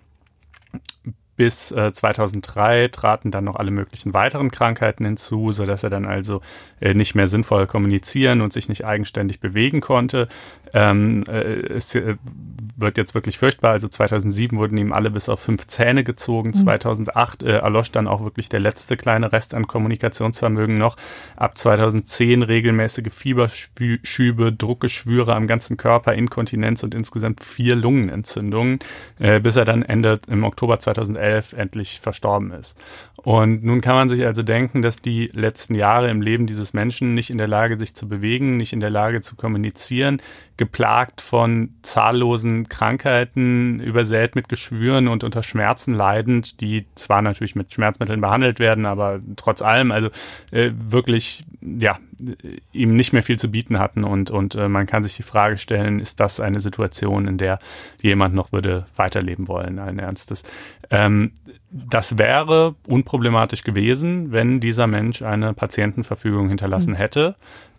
bis 1.38 1.70
äh, 1.70 1.92
2003 1.92 2.88
traten 2.88 3.30
dann 3.30 3.44
noch 3.44 3.54
alle 3.54 3.70
möglichen 3.70 4.12
weiteren 4.12 4.50
Krankheiten 4.50 5.04
hinzu, 5.04 5.52
so 5.52 5.66
dass 5.66 5.84
er 5.84 5.88
dann 5.88 6.04
also 6.04 6.42
äh, 6.80 6.94
nicht 6.94 7.14
mehr 7.14 7.28
sinnvoll 7.28 7.68
kommunizieren 7.68 8.40
und 8.40 8.52
sich 8.52 8.68
nicht 8.68 8.84
eigenständig 8.84 9.38
bewegen 9.38 9.80
konnte. 9.80 10.26
Ähm, 10.74 11.22
äh, 11.28 11.60
es 11.76 11.94
äh, 11.94 12.16
wird 12.80 12.98
jetzt 12.98 13.14
wirklich 13.14 13.38
furchtbar. 13.38 13.72
Also 13.72 13.88
2007 13.88 14.58
wurden 14.58 14.76
ihm 14.76 14.92
alle 14.92 15.10
bis 15.10 15.28
auf 15.28 15.40
fünf 15.40 15.66
Zähne 15.66 16.04
gezogen. 16.04 16.50
Mhm. 16.50 16.54
2008 16.54 17.42
äh, 17.42 17.58
erlosch 17.58 17.92
dann 17.92 18.08
auch 18.08 18.22
wirklich 18.22 18.48
der 18.48 18.60
letzte 18.60 18.96
kleine 18.96 19.32
Rest 19.32 19.54
an 19.54 19.66
Kommunikationsvermögen 19.66 20.76
noch. 20.76 20.96
Ab 21.36 21.56
2010 21.56 22.42
regelmäßige 22.42 23.12
Fieberschübe, 23.12 24.52
Druckgeschwüre 24.52 25.34
am 25.34 25.46
ganzen 25.46 25.76
Körper, 25.76 26.14
Inkontinenz 26.14 26.82
und 26.82 26.94
insgesamt 26.94 27.42
vier 27.42 27.76
Lungenentzündungen, 27.76 28.78
äh, 29.18 29.40
bis 29.40 29.56
er 29.56 29.64
dann 29.64 29.82
Ende 29.82 30.20
im 30.28 30.44
Oktober 30.44 30.78
2011 30.78 31.18
2011 31.18 31.52
endlich 31.54 32.00
verstorben 32.00 32.52
ist. 32.52 32.78
Und 33.16 33.64
nun 33.64 33.80
kann 33.80 33.96
man 33.96 34.08
sich 34.08 34.24
also 34.24 34.42
denken, 34.42 34.80
dass 34.82 35.02
die 35.02 35.30
letzten 35.32 35.74
Jahre 35.74 36.08
im 36.08 36.22
Leben 36.22 36.46
dieses 36.46 36.72
Menschen 36.72 37.14
nicht 37.14 37.30
in 37.30 37.38
der 37.38 37.48
Lage, 37.48 37.76
sich 37.76 37.94
zu 37.94 38.08
bewegen, 38.08 38.56
nicht 38.56 38.72
in 38.72 38.80
der 38.80 38.90
Lage 38.90 39.20
zu 39.20 39.36
kommunizieren, 39.36 40.22
geplagt 40.58 41.20
von 41.20 41.70
zahllosen 41.82 42.68
Krankheiten, 42.68 43.80
übersät 43.80 44.34
mit 44.34 44.48
Geschwüren 44.48 45.08
und 45.08 45.24
unter 45.24 45.42
Schmerzen 45.42 45.94
leidend, 45.94 46.60
die 46.60 46.86
zwar 46.94 47.22
natürlich 47.22 47.54
mit 47.54 47.72
Schmerzmitteln 47.72 48.20
behandelt 48.20 48.58
werden, 48.58 48.84
aber 48.84 49.20
trotz 49.36 49.62
allem 49.62 49.92
also 49.92 50.08
äh, 50.50 50.72
wirklich 50.76 51.44
ja 51.62 51.98
ihm 52.72 52.96
nicht 52.96 53.12
mehr 53.12 53.22
viel 53.22 53.38
zu 53.38 53.50
bieten 53.50 53.78
hatten 53.78 54.02
und 54.02 54.30
und 54.30 54.56
äh, 54.56 54.68
man 54.68 54.86
kann 54.86 55.04
sich 55.04 55.14
die 55.16 55.22
Frage 55.22 55.56
stellen, 55.56 56.00
ist 56.00 56.18
das 56.18 56.40
eine 56.40 56.58
Situation, 56.58 57.28
in 57.28 57.38
der 57.38 57.60
jemand 58.02 58.34
noch 58.34 58.50
würde 58.50 58.86
weiterleben 58.96 59.46
wollen, 59.46 59.78
allen 59.78 60.00
Ernstes? 60.00 60.42
Ähm, 60.90 61.32
das 61.70 62.18
wäre 62.18 62.74
unproblematisch 62.88 63.62
gewesen, 63.62 64.32
wenn 64.32 64.58
dieser 64.58 64.86
Mensch 64.86 65.22
eine 65.22 65.54
Patientenverfügung 65.54 66.48
hinterlassen 66.48 66.92
mhm. 66.92 66.96
hätte. 66.96 67.36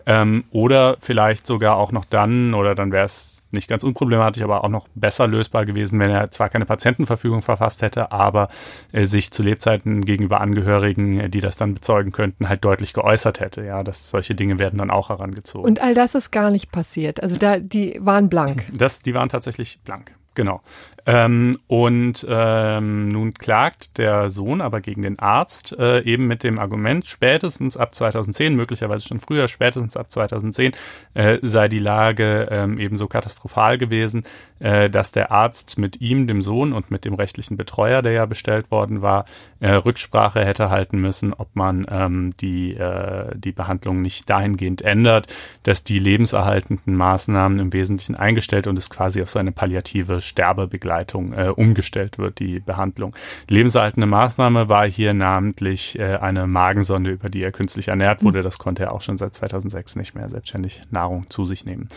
Ähm, 0.09 0.43
oder 0.49 0.97
vielleicht 0.99 1.45
sogar 1.45 1.75
auch 1.75 1.91
noch 1.91 2.03
dann, 2.03 2.55
oder 2.55 2.73
dann 2.73 2.91
wäre 2.91 3.05
es 3.05 3.47
nicht 3.51 3.67
ganz 3.67 3.83
unproblematisch, 3.83 4.41
aber 4.41 4.63
auch 4.63 4.69
noch 4.69 4.87
besser 4.95 5.27
lösbar 5.27 5.67
gewesen, 5.67 5.99
wenn 5.99 6.09
er 6.09 6.31
zwar 6.31 6.49
keine 6.49 6.65
Patientenverfügung 6.65 7.43
verfasst 7.43 7.83
hätte, 7.83 8.11
aber 8.11 8.49
äh, 8.91 9.05
sich 9.05 9.29
zu 9.29 9.43
Lebzeiten 9.43 10.03
gegenüber 10.03 10.41
Angehörigen, 10.41 11.19
äh, 11.19 11.29
die 11.29 11.41
das 11.41 11.57
dann 11.57 11.75
bezeugen 11.75 12.11
könnten, 12.11 12.49
halt 12.49 12.65
deutlich 12.65 12.93
geäußert 12.93 13.39
hätte. 13.39 13.63
Ja, 13.63 13.83
dass 13.83 14.09
solche 14.09 14.33
Dinge 14.33 14.57
werden 14.57 14.79
dann 14.79 14.89
auch 14.89 15.09
herangezogen. 15.09 15.67
Und 15.67 15.79
all 15.79 15.93
das 15.93 16.15
ist 16.15 16.31
gar 16.31 16.49
nicht 16.49 16.71
passiert. 16.71 17.21
Also 17.21 17.37
da, 17.37 17.59
die 17.59 17.99
waren 18.01 18.29
blank. 18.29 18.65
Das, 18.73 19.03
die 19.03 19.13
waren 19.13 19.29
tatsächlich 19.29 19.79
blank. 19.83 20.15
Genau. 20.33 20.61
Ähm, 21.05 21.59
und 21.67 22.25
ähm, 22.29 23.07
nun 23.07 23.33
klagt 23.33 23.97
der 23.97 24.29
Sohn 24.29 24.61
aber 24.61 24.81
gegen 24.81 25.01
den 25.01 25.19
Arzt 25.19 25.77
äh, 25.77 26.01
eben 26.01 26.27
mit 26.27 26.43
dem 26.43 26.59
Argument, 26.59 27.05
spätestens 27.05 27.77
ab 27.77 27.95
2010, 27.95 28.55
möglicherweise 28.55 29.07
schon 29.07 29.19
früher, 29.19 29.47
spätestens 29.47 29.95
ab 29.95 30.11
2010 30.11 30.73
äh, 31.13 31.39
sei 31.41 31.67
die 31.67 31.79
Lage 31.79 32.47
ähm, 32.51 32.79
eben 32.79 32.97
so 32.97 33.07
katastrophal 33.07 33.77
gewesen, 33.77 34.23
äh, 34.59 34.89
dass 34.89 35.11
der 35.11 35.31
Arzt 35.31 35.77
mit 35.77 36.01
ihm, 36.01 36.27
dem 36.27 36.41
Sohn 36.41 36.73
und 36.73 36.91
mit 36.91 37.05
dem 37.05 37.13
rechtlichen 37.13 37.57
Betreuer, 37.57 38.01
der 38.01 38.11
ja 38.11 38.25
bestellt 38.25 38.71
worden 38.71 39.01
war, 39.01 39.25
äh, 39.61 39.71
Rücksprache 39.71 40.43
hätte 40.45 40.69
halten 40.69 40.99
müssen, 40.99 41.33
ob 41.33 41.55
man 41.55 41.87
ähm, 41.89 42.33
die, 42.39 42.75
äh, 42.75 43.35
die 43.35 43.51
Behandlung 43.51 44.01
nicht 44.01 44.29
dahingehend 44.29 44.81
ändert, 44.81 45.27
dass 45.63 45.83
die 45.83 45.99
lebenserhaltenden 45.99 46.95
Maßnahmen 46.95 47.59
im 47.59 47.73
Wesentlichen 47.73 48.15
eingestellt 48.15 48.67
und 48.67 48.77
es 48.77 48.89
quasi 48.89 49.21
auf 49.21 49.29
so 49.29 49.39
eine 49.39 49.51
palliative 49.51 50.21
Sterbebegleitung 50.21 50.88
Begleitung 50.89 51.33
äh, 51.33 51.49
umgestellt 51.55 52.17
wird, 52.17 52.39
die 52.39 52.59
Behandlung. 52.59 53.15
Lebenserhaltende 53.47 54.07
Maßnahme 54.07 54.69
war 54.69 54.87
hier 54.87 55.13
namentlich 55.13 55.99
äh, 55.99 56.15
eine 56.15 56.47
Magensonde, 56.47 57.11
über 57.11 57.29
die 57.29 57.43
er 57.43 57.51
künstlich 57.51 57.89
ernährt 57.89 58.23
wurde. 58.23 58.41
Das 58.41 58.57
konnte 58.57 58.83
er 58.83 58.93
auch 58.93 59.01
schon 59.01 59.19
seit 59.19 59.35
2006 59.35 59.97
nicht 59.97 60.15
mehr 60.15 60.27
selbstständig 60.29 60.81
Nahrung 60.89 61.29
zu 61.29 61.45
sich 61.45 61.63
nehmen. 61.63 61.89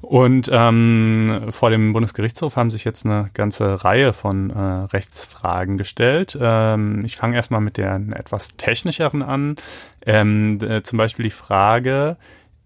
Und 0.00 0.48
ähm, 0.52 1.46
vor 1.50 1.70
dem 1.70 1.92
Bundesgerichtshof 1.92 2.56
haben 2.56 2.70
sich 2.70 2.84
jetzt 2.84 3.04
eine 3.04 3.30
ganze 3.34 3.82
Reihe 3.84 4.12
von 4.12 4.50
äh, 4.50 4.60
Rechtsfragen 4.60 5.76
gestellt. 5.76 6.38
Ähm, 6.40 7.04
ich 7.04 7.16
fange 7.16 7.34
erstmal 7.34 7.60
mit 7.60 7.78
den 7.78 8.12
etwas 8.12 8.56
technischeren 8.56 9.22
an. 9.22 9.56
Ähm, 10.08 10.60
zum 10.84 10.98
Beispiel 10.98 11.24
die 11.24 11.30
Frage, 11.30 12.16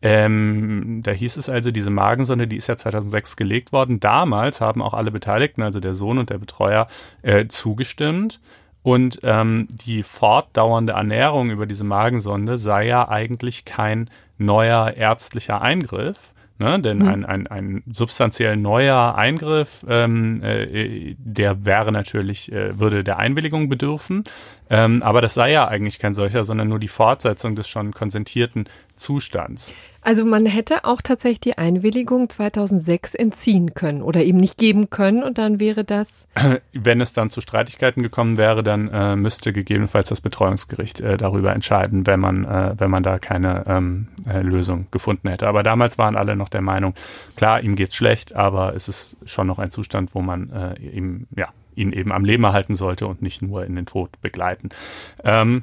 ähm, 0.03 1.01
da 1.03 1.11
hieß 1.11 1.37
es 1.37 1.49
also, 1.49 1.71
diese 1.71 1.91
Magensonde, 1.91 2.47
die 2.47 2.57
ist 2.57 2.69
ja 2.69 2.77
2006 2.77 3.37
gelegt 3.37 3.73
worden. 3.73 4.01
Damals 4.01 4.61
haben 4.61 4.83
auch 4.83 4.95
alle 4.95 5.11
Beteiligten, 5.11 5.63
also 5.63 5.81
der 5.81 5.95
Sohn 5.95 6.19
und 6.19 6.31
der 6.31 6.39
Betreuer, 6.39 6.89
äh, 7.23 7.47
zugestimmt. 7.47 8.41
Und 8.83 9.21
ähm, 9.25 9.69
die 9.71 10.03
fortdauernde 10.03 10.95
Ernährung 10.95 11.51
über 11.51 11.67
diese 11.67 11.85
Magensonde 11.85 12.57
sei 12.57 12.87
ja 12.87 13.09
eigentlich 13.09 13.67
kein 13.67 14.09
neuer 14.39 14.95
ärztlicher 14.97 15.61
Eingriff, 15.61 16.35
Ne? 16.61 16.79
Denn 16.79 16.99
mhm. 16.99 17.09
ein, 17.09 17.25
ein, 17.25 17.47
ein 17.47 17.83
substanziell 17.91 18.55
neuer 18.55 19.15
Eingriff, 19.15 19.83
ähm, 19.89 20.43
äh, 20.43 21.15
der 21.19 21.65
wäre 21.65 21.91
natürlich, 21.91 22.53
äh, 22.53 22.79
würde 22.79 23.03
der 23.03 23.19
Einwilligung 23.19 23.71
bedürfen. 23.71 24.25
Ähm, 24.69 25.03
aber 25.03 25.23
das 25.23 25.33
sei 25.33 25.53
ja 25.53 25.69
eigentlich 25.69 25.99
kein 25.99 26.13
solcher, 26.13 26.45
sondern 26.45 26.69
nur 26.69 26.79
die 26.79 26.89
Fortsetzung 26.89 27.57
des 27.57 27.67
schon 27.67 27.95
konsentierten 27.95 28.67
Zustands. 28.95 29.75
Also 30.03 30.25
man 30.25 30.47
hätte 30.47 30.85
auch 30.85 31.03
tatsächlich 31.03 31.41
die 31.41 31.59
Einwilligung 31.59 32.29
2006 32.29 33.15
entziehen 33.15 33.75
können 33.75 34.03
oder 34.03 34.23
eben 34.25 34.39
nicht 34.39 34.57
geben 34.57 34.91
können 34.91 35.23
und 35.23 35.39
dann 35.39 35.61
wäre 35.61 35.85
das. 35.85 36.27
Wenn 36.73 37.01
es 37.01 37.13
dann 37.13 37.29
zu 37.29 37.41
Streitigkeiten 37.41 38.03
gekommen 38.03 38.39
wäre, 38.39 38.63
dann 38.63 38.89
äh, 38.89 39.17
müsste 39.17 39.53
gegebenenfalls 39.53 40.09
das 40.09 40.21
Betreuungsgericht 40.21 41.01
äh, 41.01 41.17
darüber 41.17 41.53
entscheiden, 41.53 42.07
wenn 42.07 42.21
man, 42.21 42.45
äh, 42.45 42.75
wenn 42.79 42.91
man 42.91 43.03
da 43.03 43.19
keine 43.19 43.65
ähm, 43.67 44.09
äh, 44.27 44.41
Lösung 44.41 44.87
gefunden 44.91 45.29
hätte. 45.29 45.49
Aber 45.49 45.63
damals 45.63 45.99
waren 45.99 46.17
alle 46.17 46.37
noch 46.37 46.49
der 46.49 46.63
Meinung, 46.63 46.95
klar, 47.37 47.63
ihm 47.63 47.77
geht's 47.77 47.95
schlecht, 47.95 48.35
aber 48.35 48.75
es 48.75 48.89
ist 48.89 49.19
schon 49.27 49.47
noch 49.47 49.59
ein 49.59 49.71
Zustand, 49.71 50.15
wo 50.15 50.23
man 50.23 50.51
äh, 50.51 50.81
ihm, 50.81 51.27
ja, 51.37 51.49
ihn 51.75 51.93
eben 51.93 52.13
am 52.13 52.25
Leben 52.25 52.45
erhalten 52.45 52.75
sollte 52.75 53.07
und 53.07 53.23
nicht 53.23 53.43
nur 53.43 53.65
in 53.65 53.77
den 53.77 53.87
Tod 53.87 54.21
begleiten. 54.23 54.71
Ähm, 55.25 55.63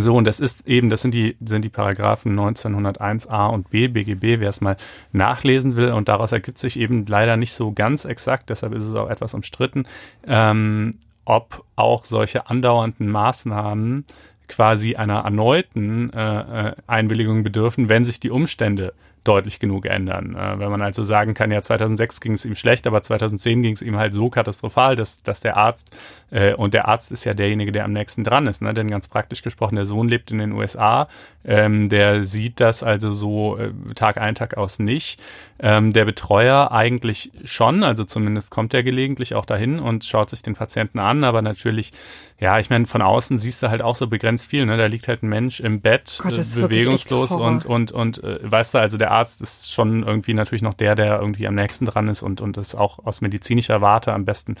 so, 0.00 0.16
und 0.16 0.24
das 0.24 0.40
ist 0.40 0.66
eben, 0.66 0.90
das 0.90 1.02
sind 1.02 1.14
die, 1.14 1.36
sind 1.44 1.64
die 1.64 1.68
Paragraphen 1.68 2.38
1901a 2.38 3.48
und 3.48 3.70
b 3.70 3.88
BGB, 3.88 4.40
wer 4.40 4.48
es 4.48 4.60
mal 4.60 4.76
nachlesen 5.12 5.76
will. 5.76 5.92
Und 5.92 6.08
daraus 6.08 6.32
ergibt 6.32 6.58
sich 6.58 6.78
eben 6.78 7.06
leider 7.06 7.36
nicht 7.36 7.52
so 7.52 7.72
ganz 7.72 8.04
exakt, 8.04 8.50
deshalb 8.50 8.74
ist 8.74 8.86
es 8.86 8.94
auch 8.94 9.08
etwas 9.08 9.34
umstritten, 9.34 9.86
ähm, 10.26 10.94
ob 11.24 11.64
auch 11.76 12.04
solche 12.04 12.48
andauernden 12.48 13.08
Maßnahmen 13.08 14.04
quasi 14.48 14.96
einer 14.96 15.20
erneuten 15.20 16.10
äh, 16.12 16.68
äh 16.70 16.72
Einwilligung 16.86 17.42
bedürfen, 17.42 17.88
wenn 17.88 18.04
sich 18.04 18.18
die 18.18 18.30
Umstände 18.30 18.94
deutlich 19.24 19.58
genug 19.58 19.86
ändern. 19.86 20.34
Äh, 20.34 20.58
wenn 20.58 20.70
man 20.70 20.82
also 20.82 21.02
sagen 21.02 21.34
kann, 21.34 21.50
ja, 21.50 21.60
2006 21.60 22.20
ging 22.20 22.32
es 22.32 22.44
ihm 22.44 22.54
schlecht, 22.54 22.86
aber 22.86 23.02
2010 23.02 23.62
ging 23.62 23.74
es 23.74 23.82
ihm 23.82 23.96
halt 23.96 24.14
so 24.14 24.30
katastrophal, 24.30 24.96
dass, 24.96 25.22
dass 25.22 25.40
der 25.40 25.56
Arzt, 25.56 25.94
äh, 26.30 26.54
und 26.54 26.74
der 26.74 26.88
Arzt 26.88 27.12
ist 27.12 27.24
ja 27.24 27.34
derjenige, 27.34 27.72
der 27.72 27.84
am 27.84 27.92
nächsten 27.92 28.24
dran 28.24 28.46
ist, 28.46 28.62
ne? 28.62 28.74
denn 28.74 28.88
ganz 28.88 29.08
praktisch 29.08 29.42
gesprochen, 29.42 29.76
der 29.76 29.84
Sohn 29.84 30.08
lebt 30.08 30.30
in 30.30 30.38
den 30.38 30.52
USA, 30.52 31.08
ähm, 31.44 31.88
der 31.88 32.24
sieht 32.24 32.60
das 32.60 32.82
also 32.82 33.12
so 33.12 33.56
äh, 33.56 33.72
Tag 33.94 34.18
ein, 34.18 34.34
Tag 34.34 34.56
aus 34.56 34.78
nicht. 34.78 35.20
Ähm, 35.60 35.92
der 35.92 36.04
Betreuer 36.04 36.70
eigentlich 36.70 37.32
schon, 37.42 37.82
also 37.82 38.04
zumindest 38.04 38.50
kommt 38.50 38.74
er 38.74 38.84
gelegentlich 38.84 39.34
auch 39.34 39.44
dahin 39.44 39.80
und 39.80 40.04
schaut 40.04 40.30
sich 40.30 40.42
den 40.42 40.54
Patienten 40.54 41.00
an, 41.00 41.24
aber 41.24 41.42
natürlich, 41.42 41.92
ja, 42.38 42.60
ich 42.60 42.70
meine, 42.70 42.86
von 42.86 43.02
außen 43.02 43.38
siehst 43.38 43.62
du 43.62 43.68
halt 43.68 43.82
auch 43.82 43.96
so 43.96 44.06
begrenzt 44.06 44.48
viel, 44.48 44.66
ne? 44.66 44.76
Da 44.76 44.86
liegt 44.86 45.08
halt 45.08 45.24
ein 45.24 45.28
Mensch 45.28 45.58
im 45.58 45.80
Bett, 45.80 46.20
Gott, 46.22 46.38
äh, 46.38 46.44
bewegungslos 46.54 47.32
und, 47.32 47.66
und, 47.66 47.90
und, 47.90 48.22
äh, 48.22 48.38
weißt 48.42 48.74
du, 48.74 48.78
also 48.78 48.98
der 48.98 49.10
Arzt 49.10 49.40
ist 49.40 49.72
schon 49.72 50.04
irgendwie 50.04 50.34
natürlich 50.34 50.62
noch 50.62 50.74
der, 50.74 50.94
der 50.94 51.18
irgendwie 51.18 51.48
am 51.48 51.56
nächsten 51.56 51.86
dran 51.86 52.06
ist 52.06 52.22
und, 52.22 52.40
und 52.40 52.56
das 52.56 52.76
auch 52.76 53.04
aus 53.04 53.20
medizinischer 53.20 53.80
Warte 53.80 54.12
am 54.12 54.24
besten 54.24 54.56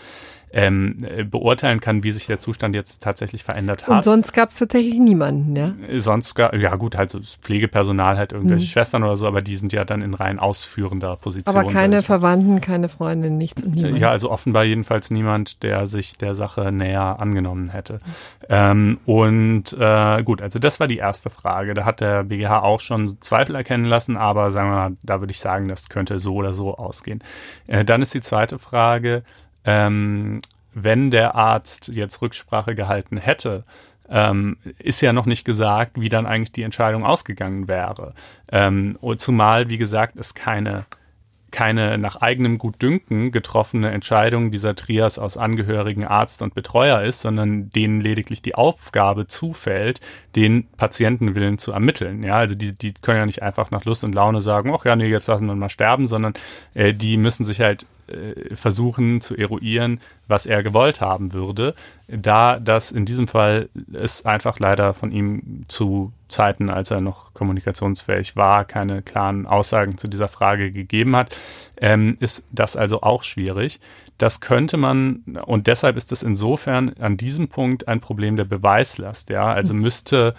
ähm, 0.52 0.98
äh, 1.02 1.24
beurteilen 1.24 1.80
kann, 1.80 2.02
wie 2.02 2.10
sich 2.10 2.26
der 2.26 2.40
Zustand 2.40 2.74
jetzt 2.74 3.02
tatsächlich 3.02 3.44
verändert 3.44 3.86
hat. 3.86 3.96
Und 3.96 4.04
sonst 4.04 4.32
gab 4.32 4.50
es 4.50 4.56
tatsächlich 4.56 4.98
niemanden, 4.98 5.54
ja? 5.56 5.74
Äh, 5.88 6.00
sonst, 6.00 6.36
ja 6.38 6.74
gut, 6.76 6.96
halt 6.96 7.10
so 7.10 7.18
das 7.18 7.36
Pflegepersonal, 7.36 8.16
halt 8.16 8.32
irgendwelche 8.32 8.64
mhm. 8.64 8.68
Schwestern 8.68 9.04
oder 9.04 9.16
so, 9.16 9.26
aber 9.26 9.42
die 9.42 9.56
sind 9.56 9.72
ja 9.72 9.84
dann 9.84 10.02
in 10.02 10.14
rein 10.14 10.38
ausführender 10.38 11.16
Position. 11.16 11.54
Aber 11.54 11.70
keine 11.70 12.02
Verwandten, 12.02 12.60
keine 12.60 12.88
Freunde, 12.88 13.30
nichts 13.30 13.62
und 13.62 13.74
niemand. 13.74 13.98
Ja, 13.98 14.10
also 14.10 14.30
offenbar 14.30 14.64
jedenfalls 14.64 15.10
niemand, 15.10 15.62
der 15.62 15.86
sich 15.86 16.16
der 16.16 16.34
Sache 16.34 16.72
näher 16.72 17.20
angenommen 17.20 17.68
hätte. 17.68 18.00
Ähm, 18.48 18.98
und 19.04 19.76
äh, 19.78 20.22
gut, 20.22 20.40
also 20.40 20.58
das 20.58 20.80
war 20.80 20.86
die 20.86 20.98
erste 20.98 21.30
Frage. 21.30 21.74
Da 21.74 21.84
hat 21.84 22.00
der 22.00 22.24
BGH 22.24 22.62
auch 22.62 22.80
schon 22.80 23.20
Zweifel 23.20 23.54
erkennen 23.54 23.84
lassen, 23.84 24.16
aber 24.16 24.50
sagen 24.50 24.70
wir 24.70 24.76
mal, 24.76 24.96
da 25.02 25.20
würde 25.20 25.32
ich 25.32 25.40
sagen, 25.40 25.68
das 25.68 25.88
könnte 25.88 26.18
so 26.18 26.34
oder 26.34 26.52
so 26.52 26.76
ausgehen. 26.76 27.22
Äh, 27.66 27.84
dann 27.84 28.02
ist 28.02 28.14
die 28.14 28.20
zweite 28.20 28.58
Frage, 28.58 29.22
ähm, 29.64 30.40
wenn 30.74 31.10
der 31.10 31.34
Arzt 31.34 31.88
jetzt 31.88 32.22
Rücksprache 32.22 32.74
gehalten 32.74 33.16
hätte, 33.16 33.64
ähm, 34.08 34.56
ist 34.78 35.00
ja 35.00 35.12
noch 35.12 35.26
nicht 35.26 35.44
gesagt, 35.44 36.00
wie 36.00 36.08
dann 36.08 36.26
eigentlich 36.26 36.52
die 36.52 36.62
Entscheidung 36.62 37.04
ausgegangen 37.04 37.68
wäre. 37.68 38.14
Ähm, 38.50 38.98
zumal, 39.18 39.70
wie 39.70 39.78
gesagt, 39.78 40.16
es 40.16 40.34
keine 40.34 40.86
keine 41.50 41.96
nach 41.96 42.16
eigenem 42.16 42.58
Gutdünken 42.58 43.32
getroffene 43.32 43.90
Entscheidung 43.90 44.50
dieser 44.50 44.74
Trias 44.74 45.18
aus 45.18 45.36
Angehörigen, 45.36 46.04
Arzt 46.04 46.42
und 46.42 46.54
Betreuer 46.54 47.02
ist, 47.02 47.22
sondern 47.22 47.70
denen 47.70 48.00
lediglich 48.00 48.42
die 48.42 48.54
Aufgabe 48.54 49.26
zufällt, 49.26 50.00
den 50.36 50.68
Patientenwillen 50.76 51.58
zu 51.58 51.72
ermitteln. 51.72 52.22
Ja, 52.22 52.34
also 52.36 52.54
die, 52.54 52.74
die 52.74 52.92
können 52.92 53.18
ja 53.18 53.26
nicht 53.26 53.42
einfach 53.42 53.70
nach 53.70 53.84
Lust 53.84 54.04
und 54.04 54.14
Laune 54.14 54.40
sagen, 54.40 54.72
ach 54.74 54.84
ja, 54.84 54.94
nee, 54.94 55.08
jetzt 55.08 55.28
lassen 55.28 55.46
wir 55.46 55.54
mal 55.54 55.70
sterben, 55.70 56.06
sondern 56.06 56.34
äh, 56.74 56.92
die 56.92 57.16
müssen 57.16 57.44
sich 57.44 57.60
halt 57.60 57.86
äh, 58.08 58.56
versuchen 58.56 59.20
zu 59.20 59.36
eruieren, 59.36 60.00
was 60.26 60.46
er 60.46 60.62
gewollt 60.62 61.00
haben 61.00 61.32
würde, 61.32 61.74
da 62.08 62.58
das 62.58 62.92
in 62.92 63.04
diesem 63.04 63.28
Fall 63.28 63.68
es 63.92 64.24
einfach 64.26 64.58
leider 64.58 64.94
von 64.94 65.12
ihm 65.12 65.64
zu 65.68 66.12
Zeiten, 66.28 66.70
als 66.70 66.90
er 66.90 67.00
noch 67.00 67.32
kommunikationsfähig 67.34 68.36
war, 68.36 68.64
keine 68.64 69.02
klaren 69.02 69.46
Aussagen 69.46 69.98
zu 69.98 70.08
dieser 70.08 70.28
Frage 70.28 70.70
gegeben 70.70 71.16
hat, 71.16 71.36
ähm, 71.78 72.16
ist 72.20 72.46
das 72.52 72.76
also 72.76 73.02
auch 73.02 73.22
schwierig. 73.22 73.80
Das 74.18 74.40
könnte 74.40 74.76
man, 74.76 75.22
und 75.46 75.68
deshalb 75.68 75.96
ist 75.96 76.10
es 76.10 76.22
insofern 76.22 76.94
an 76.98 77.16
diesem 77.16 77.48
Punkt 77.48 77.86
ein 77.86 78.00
Problem 78.00 78.36
der 78.36 78.44
Beweislast, 78.44 79.30
ja. 79.30 79.46
Also 79.46 79.74
müsste 79.74 80.34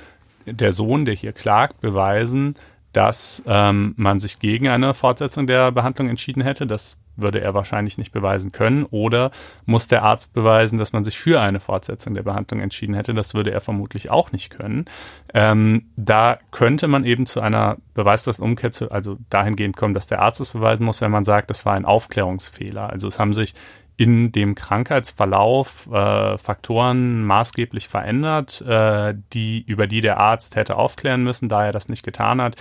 der 0.46 0.74
Sohn, 0.74 1.06
der 1.06 1.16
hier 1.16 1.32
klagt, 1.32 1.80
beweisen, 1.80 2.56
dass 2.94 3.44
ähm, 3.46 3.94
man 3.98 4.20
sich 4.20 4.40
gegen 4.40 4.68
eine 4.68 4.94
Fortsetzung 4.94 5.48
der 5.48 5.72
Behandlung 5.72 6.10
entschieden 6.10 6.42
hätte. 6.42 6.68
Das 6.68 6.98
würde 7.22 7.42
er 7.42 7.54
wahrscheinlich 7.54 7.98
nicht 7.98 8.12
beweisen 8.12 8.52
können. 8.52 8.86
Oder 8.86 9.32
muss 9.66 9.88
der 9.88 10.04
Arzt 10.04 10.34
beweisen, 10.34 10.80
dass 10.80 10.94
man 10.94 11.04
sich 11.04 11.18
für 11.18 11.42
eine 11.42 11.60
Fortsetzung 11.60 12.14
der 12.14 12.24
Behandlung 12.24 12.60
entschieden 12.60 12.94
hätte. 12.94 13.14
Das 13.14 13.34
würde 13.34 13.52
er 13.52 13.62
vermutlich 13.62 14.10
auch 14.10 14.32
nicht 14.32 14.50
können. 14.50 14.86
Ähm, 15.34 15.90
da 15.96 16.40
könnte 16.52 16.88
man 16.88 17.06
eben 17.06 17.26
zu 17.26 17.42
einer 17.42 17.78
Beweislastumkehr, 17.94 18.72
also 18.90 19.18
dahingehend 19.30 19.78
kommen, 19.78 19.94
dass 19.94 20.08
der 20.08 20.22
Arzt 20.22 20.40
es 20.42 20.52
beweisen 20.52 20.86
muss, 20.86 21.02
wenn 21.02 21.12
man 21.12 21.26
sagt, 21.26 21.50
das 21.50 21.66
war 21.66 21.74
ein 21.76 21.86
Aufklärungsfehler. 21.86 22.90
Also 22.90 23.08
es 23.08 23.20
haben 23.20 23.34
sich 23.34 23.54
in 24.00 24.32
dem 24.32 24.56
Krankheitsverlauf 24.56 25.90
äh, 25.92 26.38
Faktoren 26.38 27.22
maßgeblich 27.26 27.90
verändert, 27.90 28.62
äh, 28.62 29.14
die, 29.34 29.62
über 29.68 29.88
die 29.88 30.00
der 30.00 30.18
Arzt 30.18 30.56
hätte 30.56 30.78
aufklären 30.78 31.22
müssen, 31.22 31.50
da 31.50 31.66
er 31.66 31.74
das 31.74 31.90
nicht 31.90 32.04
getan 32.04 32.42
hat 32.42 32.56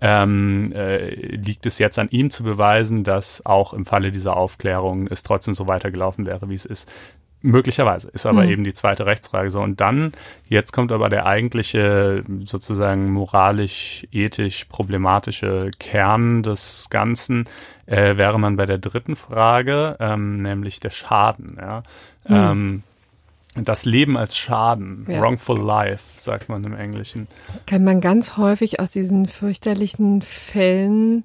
ähm, 0.00 0.72
äh, 0.74 1.10
liegt 1.36 1.66
es 1.66 1.78
jetzt 1.78 1.98
an 1.98 2.08
ihm 2.10 2.30
zu 2.30 2.42
beweisen, 2.42 3.04
dass 3.04 3.44
auch 3.44 3.74
im 3.74 3.84
Falle 3.84 4.10
dieser 4.10 4.36
Aufklärung 4.36 5.06
es 5.06 5.22
trotzdem 5.22 5.54
so 5.54 5.66
weitergelaufen 5.66 6.26
wäre, 6.26 6.48
wie 6.48 6.54
es 6.54 6.64
ist. 6.64 6.90
Möglicherweise 7.42 8.10
ist 8.10 8.26
aber 8.26 8.44
mhm. 8.44 8.50
eben 8.50 8.64
die 8.64 8.74
zweite 8.74 9.06
Rechtsfrage 9.06 9.50
so. 9.50 9.60
Und 9.60 9.80
dann, 9.80 10.12
jetzt 10.48 10.72
kommt 10.72 10.92
aber 10.92 11.08
der 11.08 11.24
eigentliche 11.24 12.22
sozusagen 12.44 13.10
moralisch, 13.12 14.06
ethisch 14.12 14.64
problematische 14.66 15.70
Kern 15.78 16.42
des 16.42 16.88
Ganzen, 16.90 17.46
äh, 17.86 18.16
wäre 18.16 18.38
man 18.38 18.56
bei 18.56 18.66
der 18.66 18.78
dritten 18.78 19.16
Frage, 19.16 19.96
ähm, 20.00 20.42
nämlich 20.42 20.80
der 20.80 20.90
Schaden. 20.90 21.56
Ja? 21.58 21.82
Mhm. 22.28 22.34
Ähm, 22.34 22.82
das 23.54 23.84
Leben 23.84 24.16
als 24.16 24.36
Schaden, 24.36 25.06
ja. 25.08 25.20
wrongful 25.20 25.58
life, 25.58 26.20
sagt 26.20 26.48
man 26.48 26.62
im 26.64 26.74
Englischen. 26.74 27.26
Kann 27.66 27.84
man 27.84 28.00
ganz 28.00 28.36
häufig 28.36 28.80
aus 28.80 28.92
diesen 28.92 29.26
fürchterlichen 29.26 30.22
Fällen 30.22 31.24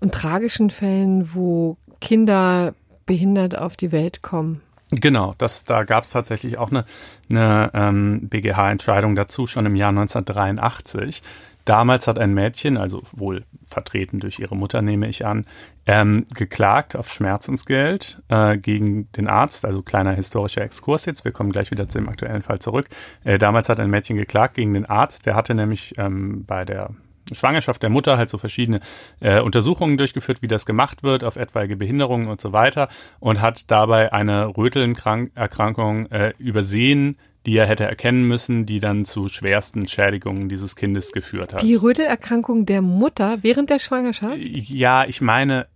und 0.00 0.14
tragischen 0.14 0.70
Fällen, 0.70 1.34
wo 1.34 1.76
Kinder 2.00 2.74
behindert 3.04 3.58
auf 3.58 3.76
die 3.76 3.92
Welt 3.92 4.22
kommen. 4.22 4.62
Genau, 4.90 5.34
das, 5.36 5.64
da 5.64 5.84
gab 5.84 6.04
es 6.04 6.10
tatsächlich 6.10 6.56
auch 6.56 6.70
eine, 6.70 6.84
eine 7.30 7.70
ähm, 7.74 8.28
BGH-Entscheidung 8.28 9.14
dazu, 9.14 9.46
schon 9.46 9.66
im 9.66 9.76
Jahr 9.76 9.90
1983. 9.90 11.22
Damals 11.66 12.06
hat 12.06 12.18
ein 12.18 12.32
Mädchen, 12.32 12.78
also 12.78 13.02
wohl 13.12 13.44
vertreten 13.66 14.20
durch 14.20 14.38
ihre 14.38 14.56
Mutter, 14.56 14.80
nehme 14.80 15.06
ich 15.06 15.26
an, 15.26 15.44
ähm, 15.84 16.24
geklagt 16.34 16.96
auf 16.96 17.10
Schmerzensgeld 17.10 18.22
äh, 18.28 18.56
gegen 18.56 19.12
den 19.12 19.28
Arzt. 19.28 19.66
Also 19.66 19.82
kleiner 19.82 20.14
historischer 20.14 20.62
Exkurs 20.62 21.04
jetzt. 21.04 21.26
Wir 21.26 21.32
kommen 21.32 21.52
gleich 21.52 21.70
wieder 21.70 21.86
zu 21.86 21.98
dem 21.98 22.08
aktuellen 22.08 22.40
Fall 22.40 22.58
zurück. 22.58 22.86
Äh, 23.22 23.36
damals 23.36 23.68
hat 23.68 23.80
ein 23.80 23.90
Mädchen 23.90 24.16
geklagt 24.16 24.54
gegen 24.54 24.72
den 24.72 24.86
Arzt. 24.86 25.26
Der 25.26 25.34
hatte 25.34 25.54
nämlich 25.54 25.92
ähm, 25.98 26.46
bei 26.46 26.64
der 26.64 26.94
Schwangerschaft 27.34 27.82
der 27.82 27.90
Mutter 27.90 28.18
halt 28.18 28.28
so 28.28 28.38
verschiedene 28.38 28.80
äh, 29.20 29.40
Untersuchungen 29.40 29.96
durchgeführt, 29.96 30.42
wie 30.42 30.48
das 30.48 30.66
gemacht 30.66 31.02
wird 31.02 31.24
auf 31.24 31.36
etwaige 31.36 31.76
Behinderungen 31.76 32.28
und 32.28 32.40
so 32.40 32.52
weiter 32.52 32.88
und 33.20 33.40
hat 33.40 33.70
dabei 33.70 34.12
eine 34.12 34.56
Rötelnerkrankung 34.56 36.06
äh, 36.10 36.32
übersehen, 36.38 37.18
die 37.46 37.56
er 37.56 37.66
hätte 37.66 37.84
erkennen 37.84 38.24
müssen, 38.28 38.66
die 38.66 38.80
dann 38.80 39.04
zu 39.04 39.28
schwersten 39.28 39.88
Schädigungen 39.88 40.48
dieses 40.48 40.76
Kindes 40.76 41.12
geführt 41.12 41.54
hat. 41.54 41.62
Die 41.62 41.74
Rötelerkrankung 41.76 42.66
der 42.66 42.82
Mutter 42.82 43.38
während 43.42 43.70
der 43.70 43.78
Schwangerschaft? 43.78 44.36
Ja, 44.38 45.04
ich 45.06 45.20
meine, 45.20 45.66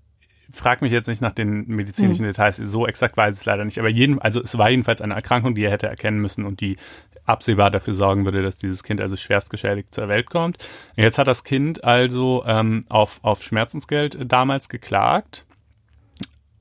frag 0.53 0.83
mich 0.83 0.93
jetzt 0.93 1.09
nicht 1.09 1.23
nach 1.23 1.33
den 1.33 1.67
medizinischen 1.67 2.25
hm. 2.25 2.33
Details, 2.33 2.57
so 2.57 2.87
exakt 2.87 3.17
weiß 3.17 3.35
ich 3.35 3.41
es 3.41 3.47
leider 3.47 3.65
nicht, 3.65 3.79
aber 3.79 3.89
jeden, 3.89 4.21
also 4.21 4.43
es 4.43 4.57
war 4.59 4.71
jedenfalls 4.71 5.01
eine 5.01 5.15
Erkrankung, 5.15 5.55
die 5.55 5.65
er 5.65 5.71
hätte 5.71 5.87
erkennen 5.87 6.21
müssen 6.21 6.45
und 6.45 6.61
die 6.61 6.77
absehbar 7.25 7.71
dafür 7.71 7.95
sorgen 7.95 8.25
würde, 8.25 8.43
dass 8.43 8.57
dieses 8.57 8.83
Kind 8.83 9.01
also 9.01 9.17
schwerst 9.17 9.51
geschädigt 9.51 9.95
zur 9.95 10.09
Welt 10.09 10.29
kommt. 10.29 10.59
Jetzt 10.97 11.19
hat 11.19 11.29
das 11.29 11.45
Kind 11.45 11.85
also 11.85 12.45
ähm, 12.47 12.85
auf, 12.89 13.21
auf 13.23 13.43
Schmerzensgeld 13.43 14.19
damals 14.31 14.69
geklagt 14.69 15.45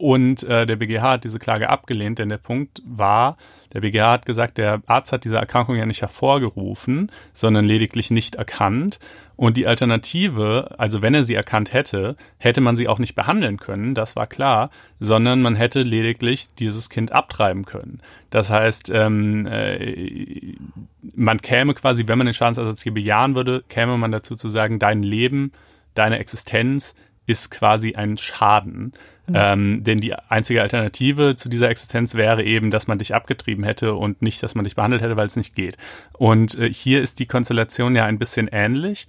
und 0.01 0.41
äh, 0.41 0.65
der 0.65 0.77
BGH 0.77 1.11
hat 1.11 1.25
diese 1.25 1.37
Klage 1.37 1.69
abgelehnt, 1.69 2.17
denn 2.17 2.29
der 2.29 2.39
Punkt 2.39 2.81
war, 2.83 3.37
der 3.71 3.81
BGH 3.81 4.13
hat 4.13 4.25
gesagt, 4.25 4.57
der 4.57 4.81
Arzt 4.87 5.13
hat 5.13 5.25
diese 5.25 5.37
Erkrankung 5.37 5.75
ja 5.75 5.85
nicht 5.85 6.01
hervorgerufen, 6.01 7.11
sondern 7.33 7.65
lediglich 7.65 8.09
nicht 8.09 8.33
erkannt. 8.33 8.99
Und 9.41 9.57
die 9.57 9.65
Alternative, 9.65 10.75
also 10.77 11.01
wenn 11.01 11.15
er 11.15 11.23
sie 11.23 11.33
erkannt 11.33 11.73
hätte, 11.73 12.15
hätte 12.37 12.61
man 12.61 12.75
sie 12.75 12.87
auch 12.87 12.99
nicht 12.99 13.15
behandeln 13.15 13.57
können, 13.57 13.95
das 13.95 14.15
war 14.15 14.27
klar, 14.27 14.69
sondern 14.99 15.41
man 15.41 15.55
hätte 15.55 15.81
lediglich 15.81 16.53
dieses 16.53 16.91
Kind 16.91 17.11
abtreiben 17.11 17.65
können. 17.65 18.01
Das 18.29 18.51
heißt, 18.51 18.91
ähm, 18.93 19.47
äh, 19.47 20.53
man 21.15 21.41
käme 21.41 21.73
quasi, 21.73 22.07
wenn 22.07 22.19
man 22.19 22.27
den 22.27 22.35
Schadensersatz 22.35 22.83
hier 22.83 22.93
bejahen 22.93 23.33
würde, 23.33 23.63
käme 23.67 23.97
man 23.97 24.11
dazu 24.11 24.35
zu 24.35 24.47
sagen, 24.47 24.77
dein 24.77 25.01
Leben, 25.01 25.53
deine 25.95 26.19
Existenz 26.19 26.93
ist 27.25 27.51
quasi 27.51 27.95
ein 27.95 28.17
Schaden. 28.17 28.93
Mhm. 29.27 29.35
Ähm, 29.35 29.83
denn 29.83 29.99
die 29.99 30.13
einzige 30.13 30.61
Alternative 30.61 31.35
zu 31.35 31.47
dieser 31.47 31.69
Existenz 31.69 32.15
wäre 32.15 32.43
eben, 32.43 32.71
dass 32.71 32.87
man 32.87 32.97
dich 32.97 33.13
abgetrieben 33.13 33.63
hätte 33.63 33.93
und 33.93 34.21
nicht, 34.21 34.41
dass 34.41 34.55
man 34.55 34.63
dich 34.63 34.75
behandelt 34.75 35.01
hätte, 35.01 35.15
weil 35.15 35.27
es 35.27 35.35
nicht 35.35 35.55
geht. 35.55 35.77
Und 36.13 36.57
äh, 36.57 36.73
hier 36.73 37.01
ist 37.01 37.19
die 37.19 37.27
Konstellation 37.27 37.95
ja 37.95 38.05
ein 38.05 38.17
bisschen 38.17 38.49
ähnlich, 38.51 39.07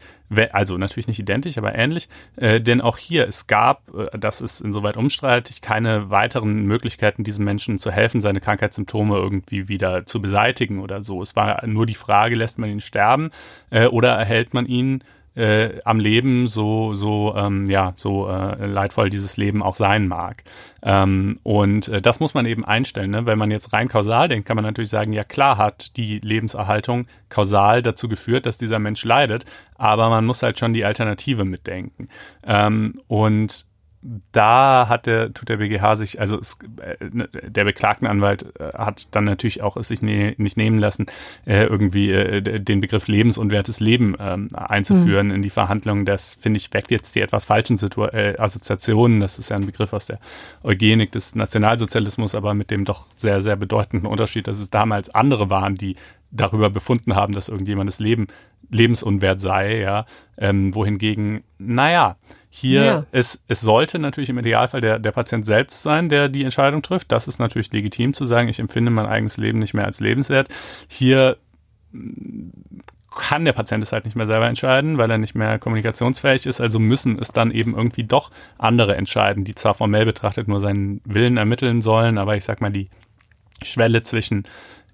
also 0.52 0.78
natürlich 0.78 1.08
nicht 1.08 1.18
identisch, 1.18 1.58
aber 1.58 1.74
ähnlich, 1.74 2.08
äh, 2.36 2.60
denn 2.60 2.80
auch 2.80 2.98
hier, 2.98 3.26
es 3.26 3.46
gab, 3.46 3.82
äh, 3.94 4.18
das 4.18 4.42
ist 4.42 4.60
insoweit 4.60 4.96
umstreitig, 4.98 5.62
keine 5.62 6.10
weiteren 6.10 6.66
Möglichkeiten, 6.66 7.24
diesem 7.24 7.44
Menschen 7.44 7.78
zu 7.78 7.90
helfen, 7.90 8.20
seine 8.20 8.40
Krankheitssymptome 8.40 9.16
irgendwie 9.16 9.68
wieder 9.68 10.04
zu 10.04 10.20
beseitigen 10.20 10.80
oder 10.80 11.02
so. 11.02 11.22
Es 11.22 11.36
war 11.36 11.66
nur 11.66 11.86
die 11.86 11.94
Frage, 11.94 12.36
lässt 12.36 12.58
man 12.58 12.70
ihn 12.70 12.80
sterben 12.80 13.30
äh, 13.70 13.86
oder 13.86 14.12
erhält 14.12 14.52
man 14.52 14.66
ihn 14.66 15.02
äh, 15.34 15.80
am 15.84 15.98
Leben, 15.98 16.46
so, 16.46 16.94
so, 16.94 17.34
ähm, 17.36 17.66
ja, 17.66 17.92
so 17.94 18.28
äh, 18.28 18.66
leidvoll 18.66 19.10
dieses 19.10 19.36
Leben 19.36 19.62
auch 19.62 19.74
sein 19.74 20.08
mag. 20.08 20.44
Ähm, 20.82 21.38
und 21.42 21.88
äh, 21.88 22.02
das 22.02 22.20
muss 22.20 22.34
man 22.34 22.46
eben 22.46 22.64
einstellen. 22.64 23.10
Ne? 23.10 23.26
Wenn 23.26 23.38
man 23.38 23.50
jetzt 23.50 23.72
rein 23.72 23.88
kausal 23.88 24.28
denkt, 24.28 24.46
kann 24.46 24.56
man 24.56 24.64
natürlich 24.64 24.90
sagen, 24.90 25.12
ja 25.12 25.22
klar 25.22 25.56
hat 25.58 25.96
die 25.96 26.18
Lebenserhaltung 26.18 27.06
kausal 27.28 27.82
dazu 27.82 28.08
geführt, 28.08 28.46
dass 28.46 28.58
dieser 28.58 28.78
Mensch 28.78 29.04
leidet, 29.04 29.44
aber 29.76 30.10
man 30.10 30.24
muss 30.26 30.42
halt 30.42 30.58
schon 30.58 30.72
die 30.72 30.84
Alternative 30.84 31.44
mitdenken. 31.44 32.08
Ähm, 32.44 33.00
und 33.08 33.66
da 34.32 34.88
hat 34.88 35.06
der, 35.06 35.32
tut 35.32 35.48
der 35.48 35.58
BGH 35.58 35.94
sich, 35.94 36.20
also 36.20 36.38
es, 36.38 36.58
äh, 36.80 36.96
der 37.48 37.64
Beklagtenanwalt 37.64 38.46
äh, 38.58 38.72
hat 38.74 39.14
dann 39.14 39.24
natürlich 39.24 39.62
auch 39.62 39.76
es 39.76 39.88
sich 39.88 40.02
ne, 40.02 40.34
nicht 40.38 40.56
nehmen 40.56 40.78
lassen, 40.78 41.06
äh, 41.46 41.64
irgendwie 41.64 42.10
äh, 42.10 42.40
den 42.60 42.80
Begriff 42.80 43.06
lebensunwertes 43.06 43.78
Leben 43.78 44.16
ähm, 44.18 44.48
einzuführen 44.54 45.28
mhm. 45.28 45.36
in 45.36 45.42
die 45.42 45.50
Verhandlungen. 45.50 46.04
Das 46.04 46.34
finde 46.34 46.58
ich 46.58 46.74
weckt 46.74 46.90
jetzt 46.90 47.14
die 47.14 47.20
etwas 47.20 47.44
falschen 47.44 47.76
Situ 47.76 48.04
äh, 48.04 48.36
Assoziationen. 48.38 49.20
Das 49.20 49.38
ist 49.38 49.50
ja 49.50 49.56
ein 49.56 49.66
Begriff 49.66 49.92
aus 49.92 50.06
der 50.06 50.18
Eugenik 50.64 51.12
des 51.12 51.36
Nationalsozialismus, 51.36 52.34
aber 52.34 52.54
mit 52.54 52.72
dem 52.72 52.84
doch 52.84 53.06
sehr, 53.14 53.40
sehr 53.40 53.56
bedeutenden 53.56 54.06
Unterschied, 54.10 54.48
dass 54.48 54.58
es 54.58 54.70
damals 54.70 55.10
andere 55.10 55.48
waren, 55.48 55.76
die 55.76 55.94
darüber 56.32 56.70
befunden 56.70 57.14
haben, 57.14 57.34
dass 57.34 57.48
irgendjemandes 57.48 58.00
Leben 58.00 58.26
lebensunwert 58.70 59.40
sei, 59.40 59.80
ja, 59.80 60.06
ähm, 60.38 60.74
wohingegen, 60.74 61.44
naja, 61.58 62.16
hier 62.54 62.84
ja. 62.84 63.06
es, 63.12 63.42
es 63.48 63.62
sollte 63.62 63.98
natürlich 63.98 64.28
im 64.28 64.38
Idealfall 64.38 64.82
der, 64.82 64.98
der 64.98 65.12
Patient 65.12 65.46
selbst 65.46 65.82
sein, 65.82 66.10
der 66.10 66.28
die 66.28 66.44
Entscheidung 66.44 66.82
trifft. 66.82 67.10
Das 67.10 67.26
ist 67.26 67.38
natürlich 67.38 67.72
legitim 67.72 68.12
zu 68.12 68.26
sagen, 68.26 68.50
ich 68.50 68.58
empfinde 68.58 68.90
mein 68.90 69.06
eigenes 69.06 69.38
Leben 69.38 69.58
nicht 69.58 69.72
mehr 69.72 69.86
als 69.86 70.00
lebenswert. 70.00 70.48
Hier 70.86 71.38
kann 73.10 73.46
der 73.46 73.54
Patient 73.54 73.82
es 73.82 73.92
halt 73.92 74.04
nicht 74.04 74.16
mehr 74.16 74.26
selber 74.26 74.48
entscheiden, 74.48 74.98
weil 74.98 75.10
er 75.10 75.16
nicht 75.16 75.34
mehr 75.34 75.58
kommunikationsfähig 75.58 76.44
ist. 76.44 76.60
Also 76.60 76.78
müssen 76.78 77.18
es 77.18 77.32
dann 77.32 77.52
eben 77.52 77.74
irgendwie 77.74 78.04
doch 78.04 78.30
andere 78.58 78.96
entscheiden, 78.96 79.44
die 79.44 79.54
zwar 79.54 79.72
formell 79.72 80.04
betrachtet 80.04 80.46
nur 80.46 80.60
seinen 80.60 81.00
Willen 81.06 81.38
ermitteln 81.38 81.80
sollen, 81.80 82.18
aber 82.18 82.36
ich 82.36 82.44
sag 82.44 82.60
mal, 82.60 82.70
die 82.70 82.90
Schwelle 83.62 84.02
zwischen 84.02 84.44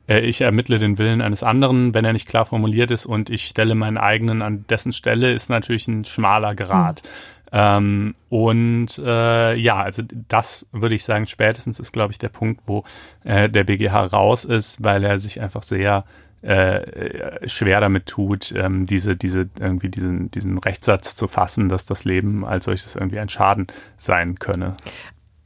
äh, 0.08 0.20
ich 0.20 0.40
ermittle 0.40 0.78
den 0.78 0.98
Willen 0.98 1.20
eines 1.20 1.42
anderen, 1.42 1.94
wenn 1.94 2.04
er 2.04 2.12
nicht 2.12 2.28
klar 2.28 2.46
formuliert 2.46 2.90
ist 2.90 3.06
und 3.06 3.30
ich 3.30 3.44
stelle 3.44 3.74
meinen 3.74 3.98
eigenen 3.98 4.42
an 4.42 4.64
dessen 4.68 4.92
Stelle, 4.92 5.32
ist 5.32 5.50
natürlich 5.50 5.86
ein 5.86 6.04
schmaler 6.04 6.54
Grad. 6.54 7.02
Mhm. 7.02 7.08
Ähm, 7.52 8.14
und 8.28 8.98
äh, 8.98 9.54
ja, 9.54 9.76
also 9.76 10.02
das 10.28 10.68
würde 10.72 10.94
ich 10.94 11.04
sagen, 11.04 11.26
spätestens 11.26 11.80
ist, 11.80 11.92
glaube 11.92 12.12
ich, 12.12 12.18
der 12.18 12.28
Punkt, 12.28 12.62
wo 12.66 12.84
äh, 13.24 13.48
der 13.48 13.64
BGH 13.64 14.06
raus 14.06 14.44
ist, 14.44 14.82
weil 14.82 15.04
er 15.04 15.18
sich 15.18 15.40
einfach 15.40 15.62
sehr 15.62 16.04
äh, 16.42 17.48
schwer 17.48 17.80
damit 17.80 18.06
tut, 18.06 18.52
ähm, 18.52 18.86
diese, 18.86 19.16
diese, 19.16 19.48
irgendwie 19.58 19.88
diesen, 19.88 20.30
diesen 20.30 20.58
Rechtssatz 20.58 21.16
zu 21.16 21.26
fassen, 21.26 21.68
dass 21.68 21.84
das 21.86 22.04
Leben 22.04 22.44
als 22.44 22.66
solches 22.66 22.94
irgendwie 22.94 23.18
ein 23.18 23.28
Schaden 23.28 23.66
sein 23.96 24.38
könne. 24.38 24.76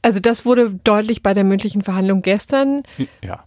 Also 0.01 0.19
das 0.19 0.45
wurde 0.45 0.71
deutlich 0.83 1.23
bei 1.23 1.33
der 1.33 1.45
mündlichen 1.45 1.81
Verhandlung 1.81 2.21
gestern. 2.21 2.81
Ja 3.23 3.43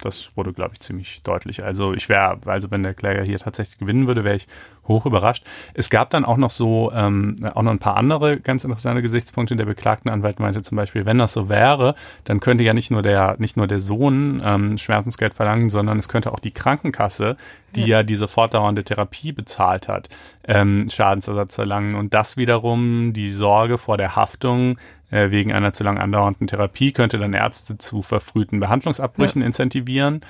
das 0.00 0.36
wurde, 0.36 0.52
glaube 0.52 0.74
ich, 0.74 0.80
ziemlich 0.80 1.22
deutlich. 1.22 1.64
Also 1.64 1.92
ich 1.92 2.08
wäre, 2.08 2.38
also 2.46 2.70
wenn 2.70 2.82
der 2.82 2.94
Kläger 2.94 3.22
hier 3.22 3.38
tatsächlich 3.38 3.78
gewinnen 3.78 4.06
würde, 4.06 4.24
wäre 4.24 4.36
ich 4.36 4.46
hoch 4.88 5.06
überrascht. 5.06 5.44
Es 5.74 5.90
gab 5.90 6.10
dann 6.10 6.24
auch 6.24 6.36
noch 6.36 6.50
so, 6.50 6.90
ähm, 6.92 7.36
auch 7.54 7.62
noch 7.62 7.70
ein 7.70 7.78
paar 7.78 7.96
andere 7.96 8.40
ganz 8.40 8.64
interessante 8.64 9.02
Gesichtspunkte. 9.02 9.56
Der 9.56 9.66
Beklagtenanwalt 9.66 10.40
meinte 10.40 10.62
zum 10.62 10.76
Beispiel, 10.76 11.06
wenn 11.06 11.18
das 11.18 11.32
so 11.32 11.48
wäre, 11.48 11.94
dann 12.24 12.40
könnte 12.40 12.64
ja 12.64 12.74
nicht 12.74 12.90
nur 12.90 13.02
der, 13.02 13.36
nicht 13.38 13.56
nur 13.56 13.66
der 13.66 13.80
Sohn 13.80 14.42
ähm, 14.44 14.78
Schmerzensgeld 14.78 15.34
verlangen, 15.34 15.68
sondern 15.68 15.98
es 15.98 16.08
könnte 16.08 16.32
auch 16.32 16.40
die 16.40 16.52
Krankenkasse, 16.52 17.36
die 17.74 17.82
ja, 17.82 17.98
ja 17.98 18.02
diese 18.02 18.28
fortdauernde 18.28 18.84
Therapie 18.84 19.32
bezahlt 19.32 19.88
hat, 19.88 20.08
ähm, 20.46 20.88
Schadensersatz 20.88 21.58
erlangen. 21.58 21.94
Und 21.94 22.14
das 22.14 22.36
wiederum 22.36 23.12
die 23.12 23.30
Sorge 23.30 23.78
vor 23.78 23.96
der 23.96 24.16
Haftung 24.16 24.78
äh, 25.10 25.30
wegen 25.30 25.52
einer 25.52 25.72
zu 25.72 25.84
lang 25.84 25.98
andauernden 25.98 26.46
Therapie 26.46 26.92
könnte 26.92 27.18
dann 27.18 27.32
Ärzte 27.32 27.78
zu 27.78 28.02
verfrühten 28.02 28.60
Behandlungsabbrüchen 28.60 29.42
ja. 29.42 29.46
incentivieren. 29.46 30.20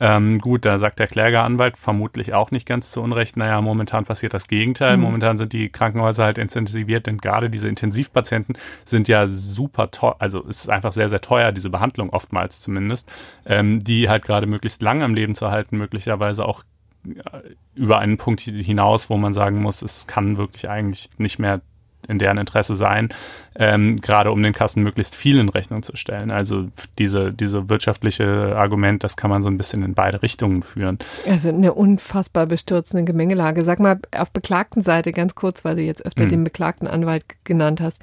Ähm, 0.00 0.38
gut, 0.38 0.64
da 0.64 0.78
sagt 0.78 0.98
der 0.98 1.06
Klägeranwalt 1.06 1.76
vermutlich 1.76 2.34
auch 2.34 2.50
nicht 2.50 2.66
ganz 2.66 2.90
zu 2.90 3.00
Unrecht, 3.00 3.36
naja, 3.36 3.60
momentan 3.60 4.04
passiert 4.04 4.34
das 4.34 4.48
Gegenteil. 4.48 4.96
Mhm. 4.96 5.02
Momentan 5.02 5.38
sind 5.38 5.52
die 5.52 5.68
Krankenhäuser 5.68 6.24
halt 6.24 6.38
incentiviert, 6.38 7.06
denn 7.06 7.18
gerade 7.18 7.50
diese 7.50 7.68
Intensivpatienten 7.68 8.56
sind 8.84 9.08
ja 9.08 9.28
super 9.28 9.90
teuer, 9.90 10.16
also 10.18 10.44
es 10.48 10.64
ist 10.64 10.68
einfach 10.68 10.92
sehr, 10.92 11.08
sehr 11.08 11.20
teuer, 11.20 11.52
diese 11.52 11.70
Behandlung 11.70 12.10
oftmals 12.10 12.60
zumindest, 12.60 13.10
ähm, 13.46 13.82
die 13.84 14.08
halt 14.08 14.24
gerade 14.24 14.46
möglichst 14.46 14.82
lang 14.82 15.02
am 15.02 15.14
Leben 15.14 15.34
zu 15.34 15.50
halten, 15.50 15.78
möglicherweise 15.78 16.44
auch 16.44 16.64
äh, 17.06 17.54
über 17.74 17.98
einen 17.98 18.16
Punkt 18.16 18.40
hinaus, 18.40 19.10
wo 19.10 19.16
man 19.16 19.32
sagen 19.32 19.62
muss, 19.62 19.82
es 19.82 20.06
kann 20.06 20.36
wirklich 20.36 20.68
eigentlich 20.68 21.10
nicht 21.18 21.38
mehr 21.38 21.60
in 22.08 22.18
deren 22.18 22.38
Interesse 22.38 22.74
sein, 22.74 23.08
ähm, 23.56 23.96
gerade 23.96 24.32
um 24.32 24.42
den 24.42 24.52
Kassen 24.52 24.82
möglichst 24.82 25.14
viel 25.14 25.38
in 25.38 25.48
Rechnung 25.48 25.82
zu 25.82 25.96
stellen. 25.96 26.30
Also 26.30 26.68
diese, 26.98 27.32
diese 27.32 27.68
wirtschaftliche 27.68 28.56
Argument, 28.56 29.04
das 29.04 29.16
kann 29.16 29.30
man 29.30 29.42
so 29.42 29.48
ein 29.48 29.56
bisschen 29.56 29.82
in 29.82 29.94
beide 29.94 30.22
Richtungen 30.22 30.62
führen. 30.62 30.98
Also 31.28 31.50
eine 31.50 31.74
unfassbar 31.74 32.46
bestürzende 32.46 33.04
Gemengelage. 33.04 33.62
Sag 33.62 33.80
mal, 33.80 34.00
auf 34.16 34.30
beklagten 34.30 34.82
Seite 34.82 35.12
ganz 35.12 35.34
kurz, 35.34 35.64
weil 35.64 35.76
du 35.76 35.82
jetzt 35.82 36.04
öfter 36.04 36.24
hm. 36.24 36.30
den 36.30 36.44
beklagten 36.44 36.88
Anwalt 36.88 37.24
genannt 37.44 37.80
hast. 37.80 38.00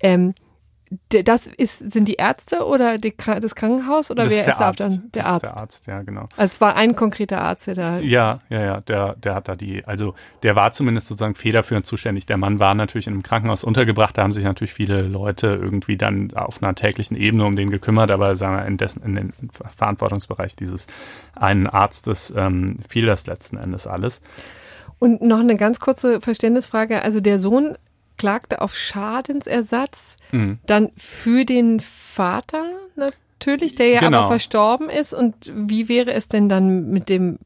Ähm, 0.00 0.34
das 1.08 1.46
ist, 1.46 1.90
sind 1.92 2.08
die 2.08 2.14
Ärzte 2.14 2.64
oder 2.64 2.98
die, 2.98 3.14
das 3.16 3.54
Krankenhaus 3.54 4.10
oder 4.10 4.24
das 4.24 4.32
wer 4.32 4.48
ist, 4.48 4.58
da 4.58 4.72
dann? 4.72 5.10
Der 5.14 5.22
das 5.22 5.26
Arzt. 5.26 5.44
Ist 5.44 5.52
der 5.52 5.60
Arzt, 5.60 5.86
ja, 5.86 6.02
genau. 6.02 6.28
Also 6.36 6.54
es 6.54 6.60
war 6.60 6.76
ein 6.76 6.96
konkreter 6.96 7.40
Arzt, 7.40 7.66
der 7.66 7.74
da. 7.74 7.98
Ja, 7.98 8.40
ja, 8.48 8.60
ja, 8.60 8.80
der, 8.80 9.14
der 9.16 9.34
hat 9.34 9.48
da 9.48 9.56
die, 9.56 9.84
also 9.84 10.14
der 10.42 10.56
war 10.56 10.72
zumindest 10.72 11.08
sozusagen 11.08 11.34
federführend 11.34 11.86
zuständig. 11.86 12.26
Der 12.26 12.36
Mann 12.36 12.58
war 12.58 12.74
natürlich 12.74 13.06
in 13.06 13.14
einem 13.14 13.22
Krankenhaus 13.22 13.64
untergebracht, 13.64 14.18
da 14.18 14.22
haben 14.22 14.32
sich 14.32 14.44
natürlich 14.44 14.74
viele 14.74 15.02
Leute 15.02 15.46
irgendwie 15.48 15.96
dann 15.96 16.32
auf 16.34 16.62
einer 16.62 16.74
täglichen 16.74 17.16
Ebene 17.16 17.44
um 17.44 17.56
den 17.56 17.70
gekümmert, 17.70 18.10
aber 18.10 18.36
sagen 18.36 18.56
wir, 18.56 18.66
in 18.66 18.76
dessen, 18.76 19.02
in 19.02 19.14
den 19.14 19.32
Verantwortungsbereich 19.50 20.56
dieses 20.56 20.86
einen 21.34 21.66
Arztes 21.66 22.32
ähm, 22.36 22.78
fiel 22.88 23.06
das 23.06 23.26
letzten 23.26 23.56
Endes 23.56 23.86
alles. 23.86 24.22
Und 24.98 25.22
noch 25.22 25.40
eine 25.40 25.56
ganz 25.56 25.80
kurze 25.80 26.20
Verständnisfrage. 26.20 27.02
Also 27.02 27.20
der 27.20 27.38
Sohn 27.38 27.76
klagte 28.16 28.60
auf 28.60 28.76
Schadensersatz, 28.76 30.16
mhm. 30.32 30.58
dann 30.66 30.90
für 30.96 31.44
den 31.44 31.80
Vater 31.80 32.64
natürlich, 32.96 33.74
der 33.74 33.88
ja 33.88 34.00
genau. 34.00 34.20
aber 34.20 34.28
verstorben 34.28 34.88
ist. 34.88 35.12
Und 35.14 35.52
wie 35.54 35.88
wäre 35.88 36.12
es 36.12 36.28
denn 36.28 36.48
dann 36.48 36.90
mit 36.90 37.08
dem 37.08 37.38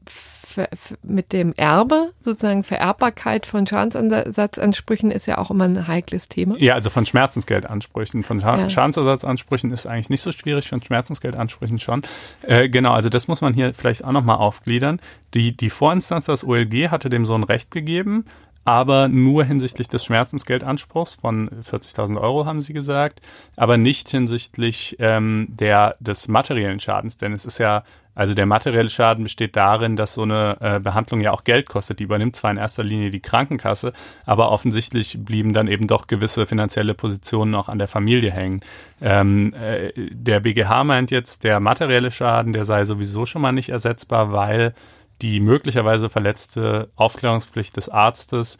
mit 1.03 1.31
dem 1.33 1.53
Erbe, 1.53 2.11
sozusagen 2.21 2.63
Vererbbarkeit 2.63 3.45
von 3.45 3.67
Schadensersatzansprüchen 3.67 5.11
ist 5.11 5.25
ja 5.25 5.37
auch 5.37 5.51
immer 5.51 5.65
ein 5.65 5.87
heikles 5.87 6.29
Thema. 6.29 6.57
Ja, 6.57 6.73
also 6.73 6.89
von 6.89 7.05
Schmerzensgeldansprüchen. 7.05 8.23
Von 8.23 8.41
Scha 8.41 8.57
ja. 8.57 8.69
Schadensersatzansprüchen 8.69 9.71
ist 9.71 9.85
eigentlich 9.85 10.09
nicht 10.09 10.21
so 10.21 10.31
schwierig, 10.31 10.67
von 10.69 10.81
Schmerzensgeldansprüchen 10.81 11.79
schon. 11.79 12.01
Äh, 12.41 12.69
genau, 12.69 12.91
also 12.91 13.09
das 13.09 13.27
muss 13.27 13.41
man 13.41 13.53
hier 13.53 13.73
vielleicht 13.73 14.03
auch 14.03 14.11
nochmal 14.11 14.37
aufgliedern. 14.37 14.99
Die, 15.33 15.55
die 15.55 15.69
Vorinstanz, 15.69 16.25
das 16.25 16.45
OLG, 16.45 16.89
hatte 16.89 17.09
dem 17.09 17.25
Sohn 17.25 17.43
Recht 17.43 17.71
gegeben, 17.71 18.25
aber 18.69 19.07
nur 19.07 19.45
hinsichtlich 19.45 19.87
des 19.87 20.05
Schmerzensgeldanspruchs 20.05 21.15
von 21.15 21.49
40.000 21.49 22.21
Euro, 22.21 22.45
haben 22.45 22.61
sie 22.61 22.73
gesagt, 22.73 23.19
aber 23.55 23.77
nicht 23.77 24.09
hinsichtlich 24.09 24.95
ähm, 24.99 25.47
der, 25.49 25.95
des 25.99 26.27
materiellen 26.27 26.79
Schadens, 26.79 27.17
denn 27.17 27.33
es 27.33 27.45
ist 27.45 27.57
ja, 27.57 27.83
also 28.13 28.35
der 28.35 28.45
materielle 28.45 28.89
Schaden 28.89 29.23
besteht 29.23 29.55
darin, 29.55 29.95
dass 29.95 30.13
so 30.13 30.21
eine 30.21 30.57
äh, 30.59 30.79
Behandlung 30.79 31.19
ja 31.21 31.31
auch 31.31 31.45
Geld 31.45 31.67
kostet. 31.67 31.99
Die 31.99 32.03
übernimmt 32.03 32.35
zwar 32.35 32.51
in 32.51 32.57
erster 32.57 32.83
Linie 32.83 33.09
die 33.09 33.21
Krankenkasse, 33.21 33.91
aber 34.23 34.51
offensichtlich 34.51 35.17
blieben 35.25 35.53
dann 35.53 35.67
eben 35.67 35.87
doch 35.87 36.05
gewisse 36.05 36.45
finanzielle 36.45 36.93
Positionen 36.93 37.55
auch 37.55 37.69
an 37.69 37.79
der 37.79 37.87
Familie 37.87 38.29
hängen. 38.29 38.59
Ähm, 39.01 39.55
äh, 39.55 39.91
der 40.11 40.41
BGH 40.41 40.83
meint 40.83 41.09
jetzt, 41.09 41.43
der 41.43 41.59
materielle 41.59 42.11
Schaden, 42.11 42.53
der 42.53 42.65
sei 42.65 42.85
sowieso 42.85 43.25
schon 43.25 43.41
mal 43.41 43.51
nicht 43.51 43.69
ersetzbar, 43.69 44.31
weil 44.31 44.75
die 45.21 45.39
möglicherweise 45.39 46.09
verletzte 46.09 46.91
Aufklärungspflicht 46.95 47.75
des 47.77 47.89
Arztes 47.89 48.57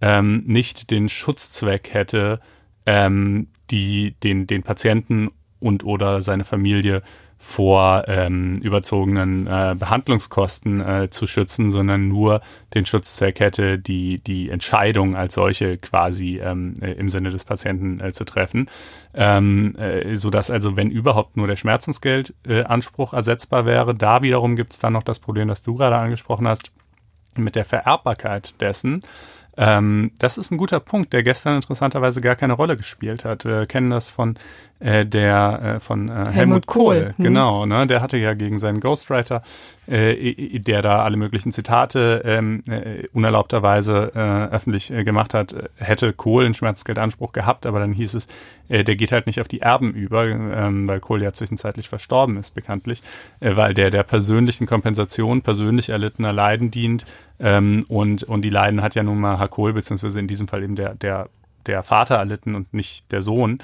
ähm, 0.00 0.42
nicht 0.46 0.90
den 0.90 1.08
Schutzzweck 1.08 1.92
hätte, 1.92 2.40
ähm, 2.86 3.48
die, 3.70 4.16
den, 4.22 4.46
den 4.46 4.62
Patienten 4.62 5.30
und 5.60 5.84
oder 5.84 6.22
seine 6.22 6.44
Familie 6.44 7.02
vor 7.42 8.04
ähm, 8.06 8.56
überzogenen 8.56 9.46
äh, 9.46 9.74
Behandlungskosten 9.76 10.80
äh, 10.80 11.08
zu 11.08 11.26
schützen, 11.26 11.70
sondern 11.70 12.06
nur 12.06 12.42
den 12.74 12.84
Schutzzweck 12.84 13.40
hätte, 13.40 13.78
die, 13.78 14.22
die 14.22 14.50
Entscheidung 14.50 15.16
als 15.16 15.34
solche 15.34 15.78
quasi 15.78 16.38
ähm, 16.38 16.74
äh, 16.82 16.92
im 16.92 17.08
Sinne 17.08 17.30
des 17.30 17.46
Patienten 17.46 17.98
äh, 17.98 18.12
zu 18.12 18.26
treffen. 18.26 18.68
Ähm, 19.14 19.74
äh, 19.76 20.16
sodass 20.16 20.50
also, 20.50 20.76
wenn 20.76 20.90
überhaupt 20.90 21.38
nur 21.38 21.46
der 21.46 21.56
Schmerzensgeldanspruch 21.56 23.14
äh, 23.14 23.16
ersetzbar 23.16 23.64
wäre, 23.64 23.94
da 23.94 24.20
wiederum 24.20 24.54
gibt 24.54 24.74
es 24.74 24.78
dann 24.78 24.92
noch 24.92 25.02
das 25.02 25.18
Problem, 25.18 25.48
das 25.48 25.62
du 25.62 25.76
gerade 25.76 25.96
angesprochen 25.96 26.46
hast, 26.46 26.70
mit 27.38 27.56
der 27.56 27.64
Vererbbarkeit 27.64 28.60
dessen. 28.60 29.02
Ähm, 29.62 30.12
das 30.18 30.38
ist 30.38 30.50
ein 30.50 30.56
guter 30.56 30.80
Punkt, 30.80 31.12
der 31.12 31.22
gestern 31.22 31.56
interessanterweise 31.56 32.22
gar 32.22 32.34
keine 32.34 32.54
Rolle 32.54 32.78
gespielt 32.78 33.26
hat. 33.26 33.44
Wir 33.44 33.66
kennen 33.66 33.90
das 33.90 34.08
von 34.08 34.38
äh, 34.78 35.04
der 35.04 35.60
äh, 35.76 35.80
von 35.80 36.08
äh, 36.08 36.12
Helmut, 36.12 36.34
Helmut 36.34 36.66
Kohl, 36.66 36.94
Kohl. 36.94 37.14
Hm. 37.16 37.24
genau, 37.24 37.66
ne? 37.66 37.86
Der 37.86 38.00
hatte 38.00 38.16
ja 38.16 38.32
gegen 38.32 38.58
seinen 38.58 38.80
Ghostwriter, 38.80 39.42
äh, 39.90 40.58
der 40.58 40.82
da 40.82 41.02
alle 41.02 41.16
möglichen 41.16 41.52
Zitate 41.52 42.22
ähm, 42.24 42.62
äh, 42.68 43.08
unerlaubterweise 43.12 44.12
äh, 44.14 44.54
öffentlich 44.54 44.90
äh, 44.90 45.04
gemacht 45.04 45.34
hat, 45.34 45.54
hätte 45.76 46.12
Kohl 46.12 46.44
einen 46.44 46.54
Schmerzgeldanspruch 46.54 47.32
gehabt, 47.32 47.66
aber 47.66 47.80
dann 47.80 47.92
hieß 47.92 48.14
es, 48.14 48.28
äh, 48.68 48.84
der 48.84 48.96
geht 48.96 49.12
halt 49.12 49.26
nicht 49.26 49.40
auf 49.40 49.48
die 49.48 49.60
Erben 49.60 49.92
über, 49.92 50.26
ähm, 50.26 50.86
weil 50.86 51.00
Kohl 51.00 51.22
ja 51.22 51.32
zwischenzeitlich 51.32 51.88
verstorben 51.88 52.36
ist, 52.36 52.54
bekanntlich, 52.54 53.02
äh, 53.40 53.56
weil 53.56 53.74
der 53.74 53.90
der 53.90 54.04
persönlichen 54.04 54.66
Kompensation 54.66 55.42
persönlich 55.42 55.90
erlittener 55.90 56.32
Leiden 56.32 56.70
dient 56.70 57.04
ähm, 57.40 57.84
und 57.88 58.22
und 58.22 58.42
die 58.42 58.50
Leiden 58.50 58.82
hat 58.82 58.94
ja 58.94 59.02
nun 59.02 59.18
mal 59.18 59.38
Herr 59.38 59.48
Kohl 59.48 59.72
beziehungsweise 59.72 60.20
in 60.20 60.28
diesem 60.28 60.48
Fall 60.48 60.62
eben 60.62 60.76
der 60.76 60.94
der 60.94 61.28
der 61.66 61.82
Vater 61.82 62.16
erlitten 62.16 62.54
und 62.54 62.72
nicht 62.72 63.10
der 63.12 63.22
Sohn. 63.22 63.58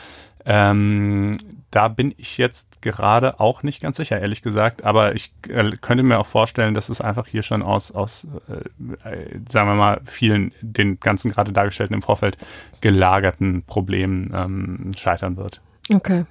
Ähm, 0.44 1.36
da 1.70 1.88
bin 1.88 2.14
ich 2.16 2.38
jetzt 2.38 2.80
gerade 2.80 3.40
auch 3.40 3.62
nicht 3.62 3.82
ganz 3.82 3.96
sicher, 3.96 4.20
ehrlich 4.20 4.42
gesagt. 4.42 4.84
Aber 4.84 5.14
ich 5.14 5.32
äh, 5.48 5.70
könnte 5.80 6.02
mir 6.02 6.18
auch 6.18 6.26
vorstellen, 6.26 6.74
dass 6.74 6.88
es 6.88 7.00
einfach 7.00 7.26
hier 7.26 7.42
schon 7.42 7.62
aus, 7.62 7.92
aus 7.92 8.26
äh, 8.48 9.08
äh 9.08 9.40
sagen 9.48 9.68
wir 9.68 9.74
mal, 9.74 10.00
vielen, 10.04 10.52
den 10.60 11.00
ganzen 11.00 11.30
gerade 11.30 11.52
dargestellten 11.52 11.94
im 11.94 12.02
Vorfeld 12.02 12.38
gelagerten 12.80 13.64
Problemen 13.66 14.32
ähm, 14.34 14.92
scheitern 14.96 15.36
wird. 15.36 15.60
Okay. 15.92 16.24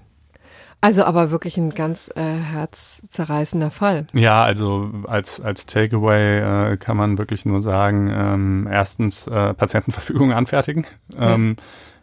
Also 0.82 1.04
aber 1.04 1.32
wirklich 1.32 1.58
ein 1.58 1.72
ganz 1.72 2.12
äh, 2.16 2.22
herzzerreißender 2.22 3.72
Fall. 3.72 4.06
Ja, 4.14 4.44
also 4.44 4.92
als, 5.08 5.42
als 5.42 5.66
Takeaway 5.66 6.74
äh, 6.74 6.78
kann 6.78 6.96
man 6.96 7.18
wirklich 7.18 7.44
nur 7.44 7.60
sagen, 7.60 8.08
ähm, 8.16 8.68
erstens 8.70 9.26
äh, 9.26 9.54
Patientenverfügung 9.56 10.32
anfertigen. 10.34 10.86
Ähm, 11.18 11.56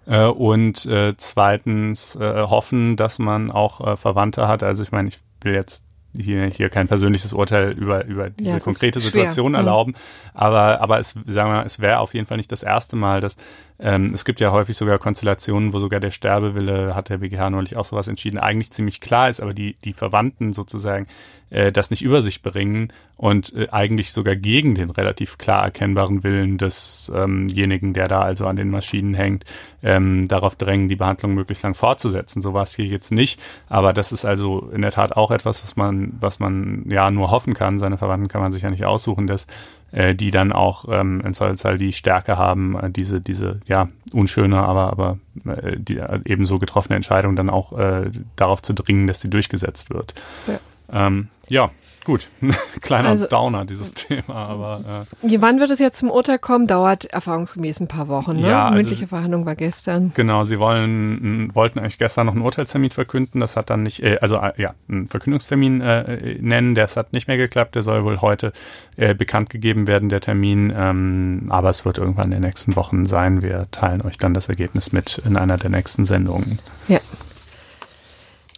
äh, 0.06 0.26
und 0.26 0.86
äh, 0.86 1.14
zweitens 1.16 2.16
äh, 2.16 2.42
hoffen, 2.42 2.96
dass 2.96 3.18
man 3.18 3.50
auch 3.50 3.80
äh, 3.86 3.96
Verwandte 3.96 4.48
hat. 4.48 4.62
Also 4.62 4.82
ich 4.82 4.92
meine, 4.92 5.08
ich 5.08 5.18
will 5.42 5.54
jetzt 5.54 5.86
hier, 6.14 6.44
hier 6.46 6.68
kein 6.68 6.88
persönliches 6.88 7.32
Urteil 7.32 7.72
über, 7.72 8.04
über 8.04 8.28
diese 8.30 8.50
ja, 8.50 8.60
konkrete 8.60 9.00
Situation 9.00 9.54
erlauben. 9.54 9.94
Aber, 10.34 10.80
aber 10.80 10.98
es, 10.98 11.14
sagen 11.26 11.52
wir, 11.52 11.64
es 11.64 11.80
wäre 11.80 12.00
auf 12.00 12.14
jeden 12.14 12.26
Fall 12.26 12.36
nicht 12.36 12.52
das 12.52 12.62
erste 12.62 12.96
Mal, 12.96 13.20
dass 13.20 13.36
ähm, 13.82 14.12
es 14.14 14.24
gibt 14.24 14.38
ja 14.38 14.52
häufig 14.52 14.76
sogar 14.76 14.98
Konstellationen, 15.00 15.72
wo 15.72 15.80
sogar 15.80 15.98
der 15.98 16.12
Sterbewille, 16.12 16.94
hat 16.94 17.08
der 17.08 17.18
BGH 17.18 17.50
neulich 17.50 17.76
auch 17.76 17.84
sowas 17.84 18.06
entschieden, 18.06 18.38
eigentlich 18.38 18.70
ziemlich 18.70 19.00
klar 19.00 19.28
ist, 19.28 19.40
aber 19.40 19.54
die, 19.54 19.74
die 19.84 19.92
Verwandten 19.92 20.52
sozusagen 20.52 21.08
äh, 21.50 21.72
das 21.72 21.90
nicht 21.90 22.02
über 22.02 22.22
sich 22.22 22.42
bringen 22.42 22.92
und 23.16 23.54
äh, 23.56 23.68
eigentlich 23.72 24.12
sogar 24.12 24.36
gegen 24.36 24.76
den 24.76 24.90
relativ 24.90 25.36
klar 25.36 25.64
erkennbaren 25.64 26.22
Willen 26.22 26.58
desjenigen, 26.58 27.88
ähm 27.88 27.92
der 27.92 28.06
da 28.06 28.22
also 28.22 28.46
an 28.46 28.54
den 28.54 28.70
Maschinen 28.70 29.14
hängt, 29.14 29.44
ähm, 29.82 30.28
darauf 30.28 30.54
drängen, 30.54 30.88
die 30.88 30.96
Behandlung 30.96 31.34
möglichst 31.34 31.64
lang 31.64 31.74
fortzusetzen. 31.74 32.40
So 32.40 32.54
war 32.54 32.62
es 32.62 32.76
hier 32.76 32.86
jetzt 32.86 33.10
nicht, 33.10 33.40
aber 33.68 33.92
das 33.92 34.12
ist 34.12 34.24
also 34.24 34.70
in 34.72 34.82
der 34.82 34.92
Tat 34.92 35.16
auch 35.16 35.32
etwas, 35.32 35.62
was 35.64 35.74
man, 35.74 36.12
was 36.20 36.38
man 36.38 36.84
ja 36.88 37.10
nur 37.10 37.32
hoffen 37.32 37.54
kann. 37.54 37.80
Seine 37.80 37.98
Verwandten 37.98 38.28
kann 38.28 38.42
man 38.42 38.52
sich 38.52 38.62
ja 38.62 38.70
nicht 38.70 38.84
aussuchen, 38.84 39.26
dass 39.26 39.48
äh, 39.92 40.14
die 40.14 40.30
dann 40.30 40.52
auch 40.52 40.86
ähm, 40.90 41.20
im 41.24 41.34
Zweifelsfall 41.34 41.78
die 41.78 41.92
Stärke 41.92 42.36
haben, 42.36 42.78
äh, 42.78 42.90
diese, 42.90 43.20
diese 43.20 43.60
ja, 43.66 43.88
unschöne, 44.12 44.58
aber, 44.58 44.90
aber 44.90 45.18
äh, 45.46 45.76
die 45.78 45.98
äh, 45.98 46.20
ebenso 46.24 46.58
getroffene 46.58 46.96
Entscheidung 46.96 47.36
dann 47.36 47.50
auch 47.50 47.78
äh, 47.78 48.10
darauf 48.36 48.62
zu 48.62 48.72
dringen, 48.72 49.06
dass 49.06 49.20
sie 49.20 49.30
durchgesetzt 49.30 49.90
wird. 49.90 50.14
Ja, 50.46 51.06
ähm, 51.06 51.28
ja 51.48 51.70
Gut, 52.04 52.30
kleiner 52.80 53.10
also, 53.10 53.26
Downer, 53.26 53.64
dieses 53.64 53.94
Thema, 53.94 54.34
aber. 54.34 55.04
Äh, 55.22 55.40
wann 55.40 55.60
wird 55.60 55.70
es 55.70 55.78
jetzt 55.78 55.98
zum 55.98 56.10
Urteil 56.10 56.38
kommen? 56.38 56.66
Dauert 56.66 57.04
erfahrungsgemäß 57.04 57.80
ein 57.80 57.86
paar 57.86 58.08
Wochen, 58.08 58.40
ne? 58.40 58.48
Ja, 58.48 58.64
also 58.64 58.76
Mündliche 58.76 59.06
Verhandlung 59.06 59.46
war 59.46 59.54
gestern. 59.54 60.12
Genau, 60.14 60.42
sie 60.42 60.58
wollen, 60.58 61.54
wollten 61.54 61.78
eigentlich 61.78 61.98
gestern 61.98 62.26
noch 62.26 62.34
einen 62.34 62.42
Urteilstermin 62.42 62.90
verkünden. 62.90 63.40
Das 63.40 63.56
hat 63.56 63.70
dann 63.70 63.84
nicht, 63.84 64.02
äh, 64.02 64.18
also 64.20 64.36
äh, 64.36 64.52
ja, 64.56 64.74
einen 64.88 65.06
Verkündungstermin 65.06 65.80
äh, 65.80 66.38
nennen. 66.40 66.74
Das 66.74 66.96
hat 66.96 67.12
nicht 67.12 67.28
mehr 67.28 67.36
geklappt. 67.36 67.76
Der 67.76 67.82
soll 67.82 68.04
wohl 68.04 68.20
heute 68.20 68.52
äh, 68.96 69.14
bekannt 69.14 69.50
gegeben 69.50 69.86
werden, 69.86 70.08
der 70.08 70.20
Termin. 70.20 70.72
Ähm, 70.76 71.46
aber 71.50 71.68
es 71.68 71.84
wird 71.84 71.98
irgendwann 71.98 72.26
in 72.26 72.30
den 72.32 72.42
nächsten 72.42 72.74
Wochen 72.74 73.04
sein. 73.04 73.42
Wir 73.42 73.68
teilen 73.70 74.02
euch 74.02 74.18
dann 74.18 74.34
das 74.34 74.48
Ergebnis 74.48 74.92
mit 74.92 75.18
in 75.24 75.36
einer 75.36 75.56
der 75.56 75.70
nächsten 75.70 76.04
Sendungen. 76.04 76.58
Ja. 76.88 76.98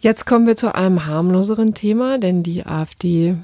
Jetzt 0.05 0.25
kommen 0.25 0.45
wir 0.45 0.55
zu 0.55 0.75
einem 0.75 1.07
harmloseren 1.07 1.73
Thema, 1.73 2.19
denn 2.19 2.43
die 2.43 2.63
AfD 2.63 3.37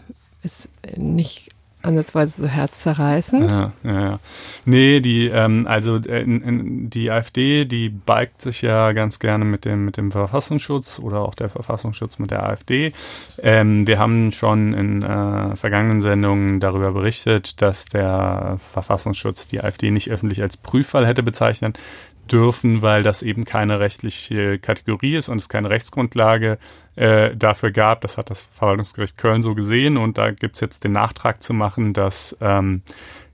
ist 0.44 0.70
nicht 0.96 1.50
ansatzweise 1.82 2.44
so 2.44 2.48
herzzerreißend. 2.48 3.50
Ja, 3.50 3.72
ja, 3.84 4.02
ja. 4.02 4.20
Nee, 4.66 5.00
die, 5.00 5.26
ähm, 5.26 5.66
also 5.66 5.96
äh, 5.96 6.22
in, 6.22 6.44
in, 6.44 6.90
die 6.92 7.10
AfD, 7.10 7.66
die 7.66 7.90
beigt 7.90 8.44
sich 8.44 8.62
ja 8.62 8.92
ganz 8.92 9.18
gerne 9.18 9.44
mit 9.44 9.66
dem, 9.66 9.86
mit 9.86 9.98
dem 9.98 10.12
Verfassungsschutz 10.12 11.00
oder 11.00 11.22
auch 11.22 11.34
der 11.34 11.50
Verfassungsschutz 11.50 12.20
mit 12.20 12.30
der 12.30 12.44
AfD. 12.44 12.94
Ähm, 13.40 13.88
wir 13.88 13.98
haben 13.98 14.32
schon 14.32 14.76
in 14.76 15.02
äh, 15.02 15.56
vergangenen 15.56 16.02
Sendungen 16.02 16.60
darüber 16.60 16.92
berichtet, 16.92 17.64
dass 17.64 17.86
der 17.86 18.60
Verfassungsschutz 18.72 19.48
die 19.48 19.64
AfD 19.64 19.90
nicht 19.90 20.12
öffentlich 20.12 20.44
als 20.44 20.58
Prüffall 20.58 21.08
hätte 21.08 21.24
bezeichnet 21.24 21.80
dürfen, 22.30 22.82
weil 22.82 23.04
das 23.04 23.24
eben 23.24 23.46
keine 23.46 23.80
rechtliche 23.80 24.60
Kategorie 24.60 25.16
ist 25.16 25.30
und 25.30 25.40
es 25.40 25.50
keine 25.50 25.70
Rechtsgrundlage 25.70 26.58
äh, 26.96 27.36
dafür 27.36 27.72
gab. 27.72 28.02
Das 28.02 28.18
hat 28.18 28.30
das 28.30 28.42
Verwaltungsgericht 28.42 29.18
Köln 29.18 29.44
so 29.44 29.56
gesehen 29.56 29.98
und 29.98 30.18
da 30.18 30.32
gibt 30.32 30.56
es 30.56 30.62
jetzt 30.62 30.84
den 30.84 30.94
Nachtrag 30.94 31.42
zu 31.42 31.54
machen, 31.54 31.94
dass 31.94 32.38
ähm, 32.42 32.84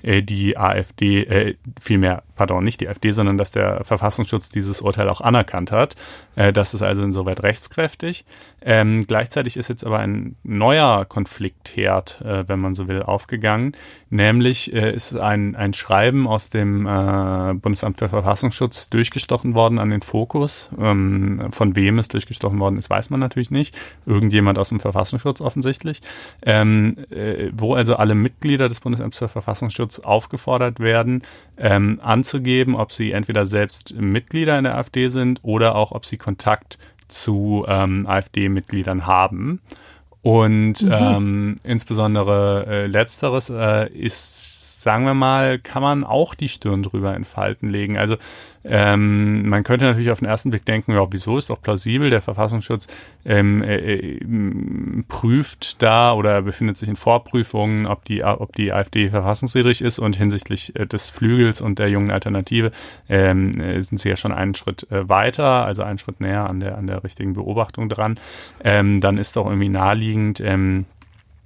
äh, 0.04 0.22
die 0.22 0.58
AfD, 0.58 1.24
äh, 1.24 1.56
vielmehr, 1.80 2.24
pardon, 2.36 2.64
nicht 2.64 2.82
die 2.82 2.88
AfD, 2.88 3.12
sondern 3.12 3.38
dass 3.38 3.52
der 3.52 3.84
Verfassungsschutz 3.84 4.50
dieses 4.50 4.82
Urteil 4.82 5.10
auch 5.10 5.22
anerkannt 5.22 5.72
hat. 5.72 5.96
Äh, 6.36 6.54
das 6.54 6.74
ist 6.74 6.82
also 6.82 7.04
insoweit 7.04 7.42
rechtskräftig. 7.44 8.26
Ähm, 8.62 9.06
gleichzeitig 9.08 9.58
ist 9.58 9.70
jetzt 9.70 9.84
aber 9.86 10.00
ein 10.00 10.36
neuer 10.44 11.06
Konfliktherd, 11.06 12.22
äh, 12.22 12.48
wenn 12.48 12.60
man 12.60 12.74
so 12.74 12.88
will, 12.88 13.02
aufgegangen. 13.02 13.76
Nämlich 14.10 14.74
äh, 14.74 14.94
ist 14.94 15.16
ein, 15.16 15.56
ein 15.56 15.74
Schreiben 15.74 16.28
aus 16.28 16.50
dem 16.50 16.86
äh, 16.86 17.54
Bundesamt 17.56 18.00
für 18.00 18.08
Verfassungsschutz 18.08 18.90
durchgestochen 18.90 19.54
worden 19.54 19.80
an 19.80 19.90
den 19.90 20.02
Fokus. 20.02 20.70
Ähm, 20.80 21.48
von 21.52 21.76
wem 21.76 22.00
es 22.00 22.08
durchgestochen 22.08 22.60
worden 22.60 22.78
ist, 22.78 22.90
weiß 22.90 23.10
man 23.10 23.20
natürlich 23.20 23.52
nicht. 23.52 23.78
Irgendjemand 24.06 24.60
aus 24.60 24.70
dem 24.70 24.80
Verfassungsschutz 24.80 25.42
offensichtlich. 25.42 26.02
Ähm, 26.42 26.98
äh, 27.10 27.50
wo 27.52 27.74
also 27.74 27.98
alle 27.98 28.16
Mitglieder 28.16 28.70
des 28.70 28.80
Bundesamts 28.80 29.20
für 29.20 29.28
Verfassungsschutz 29.28 30.00
aufgefordert 30.00 30.80
werden, 30.80 31.24
ähm, 31.58 32.00
anzugeben, 32.02 32.76
ob 32.76 32.94
sie 32.94 33.12
entweder 33.12 33.46
selbst 33.46 34.00
Mitglieder 34.00 34.58
in 34.58 34.64
der 34.64 34.78
AfD 34.78 35.10
sind 35.10 35.40
oder 35.44 35.76
auch, 35.76 35.92
ob 35.92 36.06
sie 36.06 36.18
Kontakt 36.18 36.80
zu 37.10 37.66
ähm, 37.68 38.08
AfD-Mitgliedern 38.08 39.06
haben. 39.06 39.62
Und 40.22 40.82
mhm. 40.82 40.92
ähm, 40.92 41.60
insbesondere 41.64 42.66
äh, 42.68 42.88
letzteres 42.88 43.50
äh, 43.50 43.90
ist, 43.94 44.77
sagen 44.88 45.04
wir 45.04 45.14
mal, 45.14 45.60
kann 45.60 45.82
man 45.82 46.06
auch 46.06 46.34
die 46.34 46.48
Stirn 46.48 46.82
drüber 46.82 47.14
in 47.14 47.26
Falten 47.26 47.70
legen. 47.70 47.98
Also 47.98 48.16
ähm, 48.64 49.50
man 49.50 49.64
könnte 49.64 49.84
natürlich 49.84 50.12
auf 50.12 50.20
den 50.20 50.30
ersten 50.30 50.50
Blick 50.50 50.64
denken, 50.64 50.94
ja, 50.94 51.06
wieso 51.12 51.38
ist 51.38 51.50
doch 51.50 51.62
plausibel, 51.62 52.10
der 52.10 52.22
Verfassungsschutz 52.22 52.88
ähm, 53.26 53.64
äh, 53.64 53.76
äh, 53.76 55.04
prüft 55.10 55.82
da 55.82 56.14
oder 56.14 56.42
befindet 56.42 56.78
sich 56.78 56.88
in 56.88 56.96
Vorprüfungen, 56.96 57.86
ob 57.86 58.06
die, 58.06 58.24
ob 58.24 58.56
die 58.56 58.72
AfD 58.72 59.10
verfassungswidrig 59.10 59.82
ist 59.82 60.00
und 60.00 60.16
hinsichtlich 60.16 60.74
äh, 60.78 60.86
des 60.86 61.10
Flügels 61.10 61.60
und 61.60 61.80
der 61.80 61.90
jungen 61.90 62.10
Alternative 62.10 62.72
ähm, 63.10 63.60
äh, 63.60 63.82
sind 63.82 63.98
sie 63.98 64.08
ja 64.08 64.16
schon 64.16 64.32
einen 64.32 64.56
Schritt 64.56 64.90
äh, 64.90 65.10
weiter, 65.10 65.66
also 65.66 65.84
einen 65.84 65.98
Schritt 65.98 66.22
näher 66.22 66.50
an 66.50 66.62
der, 66.62 66.78
an 66.78 66.88
der 66.88 67.04
richtigen 67.04 67.34
Beobachtung 67.34 67.90
dran. 67.90 68.18
Ähm, 68.64 69.02
dann 69.02 69.18
ist 69.18 69.36
doch 69.36 69.48
irgendwie 69.48 69.68
naheliegend, 69.68 70.40
ähm, 70.40 70.86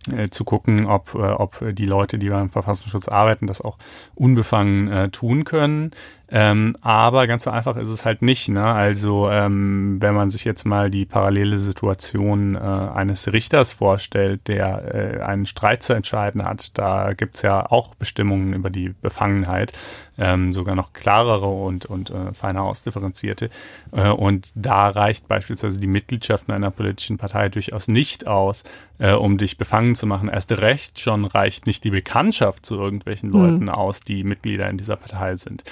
äh, 0.10 0.30
zu 0.30 0.43
gucken, 0.43 0.86
ob, 0.86 1.14
äh, 1.16 1.18
ob 1.18 1.64
die 1.74 1.86
Leute, 1.86 2.18
die 2.18 2.30
beim 2.30 2.49
Verfassungsschutz 2.49 3.08
arbeiten, 3.08 3.47
das 3.47 3.62
auch 3.62 3.78
unbefangen 4.16 4.88
äh, 4.88 5.10
tun 5.10 5.43
können. 5.43 5.91
Ähm, 6.34 6.78
aber 6.80 7.28
ganz 7.28 7.44
so 7.44 7.52
einfach 7.52 7.76
ist 7.76 7.90
es 7.90 8.06
halt 8.06 8.22
nicht. 8.22 8.48
Ne? 8.48 8.64
Also 8.64 9.30
ähm, 9.30 9.98
wenn 10.00 10.16
man 10.16 10.30
sich 10.30 10.46
jetzt 10.46 10.64
mal 10.64 10.90
die 10.90 11.06
parallele 11.06 11.58
Situation 11.58 12.56
äh, 12.56 12.60
eines 12.60 13.34
Richters 13.34 13.74
vorstellt, 13.74 14.48
der 14.48 15.20
äh, 15.20 15.22
einen 15.24 15.46
Streit 15.46 15.84
zu 15.84 15.92
entscheiden 15.92 16.46
hat, 16.46 16.78
da 16.78 17.12
gibt's 17.12 17.42
ja 17.42 17.70
auch 17.70 17.96
Bestimmungen 17.96 18.54
über 18.54 18.70
die 18.70 18.96
Befangenheit, 19.02 19.74
ähm, 20.18 20.54
sogar 20.54 20.76
noch 20.76 20.94
klarere 20.94 21.48
und, 21.48 21.86
und 21.86 22.12
äh, 22.12 22.34
feiner 22.34 22.64
ausdifferenzierte. 22.64 23.50
Äh, 23.92 24.10
und 24.10 24.54
da 24.56 24.88
reicht 24.88 25.28
beispielsweise 25.28 25.82
die 25.82 25.88
Mitgliedschaft 25.88 26.48
in 26.48 26.54
einer 26.54 26.72
politischen 26.72 27.18
Partei 27.18 27.50
durchaus 27.50 27.90
nicht 27.90 28.28
aus, 28.28 28.64
äh, 29.00 29.12
um 29.12 29.38
dich 29.38 29.58
befangen 29.58 29.96
zu 29.96 30.08
machen. 30.08 30.30
Erst 30.30 30.52
recht 30.54 31.00
schon 31.02 31.26
reicht 31.26 31.68
nicht 31.68 31.84
die 31.84 31.90
Bekanntschaft 31.90 32.66
zu 32.66 32.76
irgendwelchen 32.76 33.32
Leuten 33.32 33.64
mhm. 33.64 33.70
aus, 33.70 34.00
die 34.00 34.24
Mitglieder 34.24 34.70
in 34.70 34.78
dieser 34.78 34.96
Partei 34.96 35.36
sind. 35.36 35.64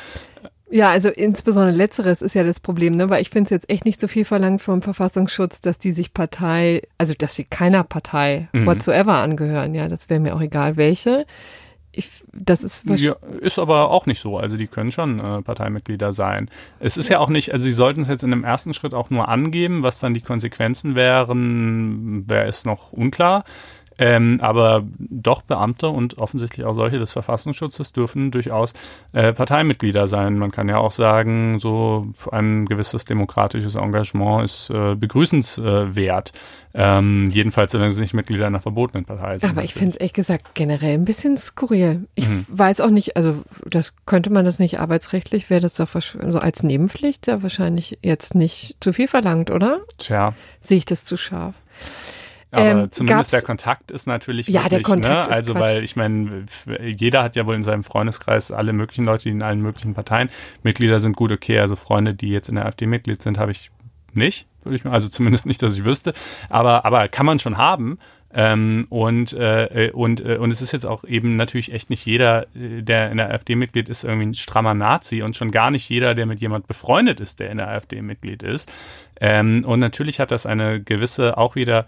Ja, 0.72 0.89
also 0.89 1.09
insbesondere 1.09 1.76
letzteres 1.76 2.22
ist 2.22 2.36
ja 2.36 2.43
das 2.43 2.59
Problem, 2.59 2.95
ne? 2.95 3.09
Weil 3.09 3.22
ich 3.22 3.32
finde 3.32 3.45
es 3.45 3.49
jetzt 3.49 3.70
echt 3.70 3.86
nicht 3.86 3.99
so 3.99 4.07
viel 4.07 4.24
verlangt 4.24 4.61
vom 4.61 4.82
Verfassungsschutz, 4.82 5.61
dass 5.61 5.80
die 5.80 5.91
sich 5.91 6.13
Partei, 6.13 6.84
also 6.97 7.13
dass 7.17 7.34
sie 7.34 7.43
keiner 7.43 7.84
Partei 7.84 8.49
mhm. 8.53 8.67
whatsoever 8.67 9.15
angehören. 9.15 9.74
Ja, 9.74 9.88
das 9.88 10.09
wäre 10.09 10.20
mir 10.20 10.36
auch 10.36 10.41
egal 10.41 10.78
welche. 10.78 11.26
Ich, 11.91 12.24
das 12.32 12.63
ist 12.63 12.84
ja, 12.88 13.15
ist 13.41 13.57
aber 13.57 13.89
auch 13.89 14.05
nicht 14.05 14.20
so. 14.20 14.38
Also 14.38 14.57
die 14.57 14.67
können 14.67 14.91
schon 14.91 15.20
äh, 15.20 15.41
Parteimitglieder 15.41 16.13
sein. 16.13 16.49
Es 16.80 16.97
ist 16.97 17.09
ja. 17.09 17.17
auch 17.17 17.30
nicht, 17.30 17.51
also 17.51 17.63
sie 17.63 17.72
sollten 17.72 18.01
es 18.01 18.07
jetzt 18.07 18.24
in 18.24 18.30
dem 18.30 18.43
ersten 18.43 18.76
Schritt 18.76 18.93
auch 18.93 19.09
nur 19.09 19.28
angeben, 19.28 19.82
was 19.82 19.99
dann 19.99 20.13
die 20.13 20.22
Konsequenzen 20.22 20.95
wären, 20.95 22.30
wäre 22.30 22.47
es 22.47 22.63
noch 22.63 22.93
unklar. 22.93 23.43
Ähm, 23.99 24.39
aber 24.41 24.83
doch 24.97 25.41
Beamte 25.41 25.89
und 25.89 26.17
offensichtlich 26.17 26.65
auch 26.65 26.73
solche 26.73 26.99
des 26.99 27.11
Verfassungsschutzes 27.11 27.91
dürfen 27.91 28.31
durchaus 28.31 28.73
äh, 29.11 29.33
Parteimitglieder 29.33 30.07
sein. 30.07 30.37
Man 30.37 30.51
kann 30.51 30.69
ja 30.69 30.77
auch 30.77 30.91
sagen, 30.91 31.59
so 31.59 32.07
ein 32.31 32.65
gewisses 32.65 33.03
demokratisches 33.03 33.75
Engagement 33.75 34.45
ist 34.45 34.69
äh, 34.69 34.95
begrüßenswert. 34.95 36.31
Ähm, 36.73 37.29
jedenfalls, 37.31 37.73
wenn 37.73 37.91
sie 37.91 38.01
nicht 38.01 38.13
Mitglieder 38.13 38.47
einer 38.47 38.61
verbotenen 38.61 39.03
Partei 39.03 39.37
sind. 39.37 39.49
Aber 39.49 39.63
ich 39.63 39.73
finde 39.73 39.89
es 39.89 39.95
ehrlich 39.95 40.13
gesagt 40.13 40.53
generell 40.53 40.93
ein 40.93 41.03
bisschen 41.03 41.35
skurril. 41.37 42.07
Ich 42.15 42.27
mhm. 42.27 42.45
weiß 42.47 42.79
auch 42.79 42.91
nicht, 42.91 43.17
also 43.17 43.43
das 43.65 43.93
könnte 44.05 44.29
man 44.29 44.45
das 44.45 44.59
nicht 44.59 44.79
arbeitsrechtlich, 44.79 45.49
wäre 45.49 45.61
das 45.61 45.73
doch 45.73 45.89
so 45.89 46.39
als 46.39 46.63
Nebenpflicht 46.63 47.27
ja 47.27 47.43
wahrscheinlich 47.43 47.97
jetzt 48.01 48.33
nicht 48.33 48.77
zu 48.79 48.93
viel 48.93 49.07
verlangt, 49.07 49.51
oder? 49.51 49.81
Tja. 49.97 50.35
Sehe 50.61 50.77
ich 50.77 50.85
das 50.85 51.03
zu 51.03 51.17
scharf? 51.17 51.55
Aber 52.51 52.65
ähm, 52.65 52.91
zumindest 52.91 53.31
der 53.31 53.41
Kontakt 53.43 53.91
ist 53.91 54.07
natürlich 54.07 54.47
ja, 54.47 54.63
wirklich, 54.63 54.69
der 54.69 54.81
Kontakt 54.81 55.29
ne? 55.29 55.35
Also, 55.35 55.53
weil 55.55 55.83
ich 55.83 55.95
meine, 55.95 56.45
jeder 56.81 57.23
hat 57.23 57.35
ja 57.35 57.45
wohl 57.45 57.55
in 57.55 57.63
seinem 57.63 57.83
Freundeskreis 57.83 58.51
alle 58.51 58.73
möglichen 58.73 59.05
Leute, 59.05 59.23
die 59.23 59.29
in 59.29 59.43
allen 59.43 59.61
möglichen 59.61 59.93
Parteien 59.93 60.29
Mitglieder 60.63 60.99
sind. 60.99 61.15
Gut, 61.15 61.31
okay, 61.31 61.59
also 61.59 61.75
Freunde, 61.75 62.15
die 62.15 62.29
jetzt 62.29 62.49
in 62.49 62.55
der 62.55 62.65
AfD 62.65 62.87
Mitglied 62.87 63.21
sind, 63.21 63.37
habe 63.37 63.51
ich 63.51 63.69
nicht, 64.13 64.47
würde 64.63 64.75
ich 64.75 64.83
mal, 64.83 64.93
also 64.93 65.07
zumindest 65.07 65.45
nicht, 65.45 65.61
dass 65.61 65.75
ich 65.77 65.85
wüsste. 65.85 66.13
Aber, 66.49 66.85
aber 66.85 67.07
kann 67.07 67.25
man 67.25 67.37
schon 67.37 67.57
haben. 67.57 67.99
Ähm, 68.31 68.85
und, 68.89 69.33
äh, 69.33 69.91
und, 69.91 70.23
äh, 70.23 70.37
und 70.37 70.51
es 70.51 70.61
ist 70.61 70.71
jetzt 70.71 70.85
auch 70.85 71.03
eben 71.03 71.35
natürlich 71.35 71.73
echt 71.73 71.89
nicht 71.89 72.05
jeder, 72.05 72.43
äh, 72.55 72.83
der 72.83 73.09
in 73.09 73.17
der 73.17 73.31
AfD 73.31 73.55
Mitglied 73.55 73.89
ist, 73.89 74.03
irgendwie 74.03 74.27
ein 74.27 74.33
strammer 74.35 74.75
Nazi 74.75 75.23
und 75.23 75.35
schon 75.35 75.49
gar 75.49 75.71
nicht 75.71 75.89
jeder, 75.89 76.13
der 76.13 76.27
mit 76.27 76.39
jemand 76.39 76.67
befreundet 76.67 77.19
ist, 77.19 77.39
der 77.39 77.49
in 77.49 77.57
der 77.57 77.69
AfD 77.69 78.03
Mitglied 78.03 78.43
ist. 78.43 78.71
Ähm, 79.19 79.65
und 79.65 79.79
natürlich 79.79 80.19
hat 80.19 80.29
das 80.29 80.45
eine 80.45 80.79
gewisse 80.79 81.37
auch 81.39 81.55
wieder 81.55 81.87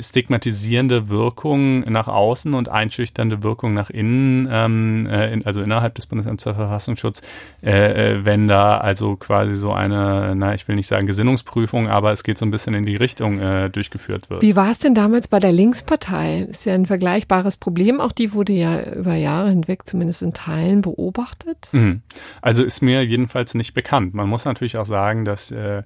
stigmatisierende 0.00 1.08
Wirkung 1.08 1.80
nach 1.80 2.06
außen 2.06 2.54
und 2.54 2.68
einschüchternde 2.68 3.42
Wirkung 3.42 3.74
nach 3.74 3.90
innen, 3.90 4.48
ähm, 4.50 5.06
äh, 5.06 5.32
in, 5.32 5.44
also 5.44 5.60
innerhalb 5.60 5.94
des 5.96 6.06
Bundesamts 6.06 6.44
für 6.44 6.54
Verfassungsschutz, 6.54 7.22
äh, 7.62 8.12
äh, 8.12 8.24
wenn 8.24 8.46
da 8.46 8.78
also 8.78 9.16
quasi 9.16 9.56
so 9.56 9.72
eine, 9.72 10.34
na, 10.36 10.54
ich 10.54 10.68
will 10.68 10.76
nicht 10.76 10.86
sagen 10.86 11.06
Gesinnungsprüfung, 11.06 11.88
aber 11.88 12.12
es 12.12 12.22
geht 12.22 12.38
so 12.38 12.46
ein 12.46 12.52
bisschen 12.52 12.74
in 12.74 12.86
die 12.86 12.96
Richtung 12.96 13.40
äh, 13.40 13.70
durchgeführt 13.70 14.30
wird. 14.30 14.42
Wie 14.42 14.54
war 14.54 14.70
es 14.70 14.78
denn 14.78 14.94
damals 14.94 15.26
bei 15.26 15.40
der 15.40 15.52
Linkspartei? 15.52 16.46
Ist 16.48 16.64
ja 16.64 16.74
ein 16.74 16.86
vergleichbares 16.86 17.56
Problem. 17.56 18.00
Auch 18.00 18.12
die 18.12 18.32
wurde 18.32 18.52
ja 18.52 18.82
über 18.92 19.14
Jahre 19.14 19.50
hinweg 19.50 19.86
zumindest 19.86 20.22
in 20.22 20.32
Teilen 20.32 20.82
beobachtet. 20.82 21.68
Mhm. 21.72 22.02
Also 22.40 22.62
ist 22.62 22.82
mir 22.82 23.04
jedenfalls 23.04 23.54
nicht 23.54 23.74
bekannt. 23.74 24.14
Man 24.14 24.28
muss 24.28 24.44
natürlich 24.44 24.78
auch 24.78 24.86
sagen, 24.86 25.24
dass 25.24 25.50
äh, 25.50 25.82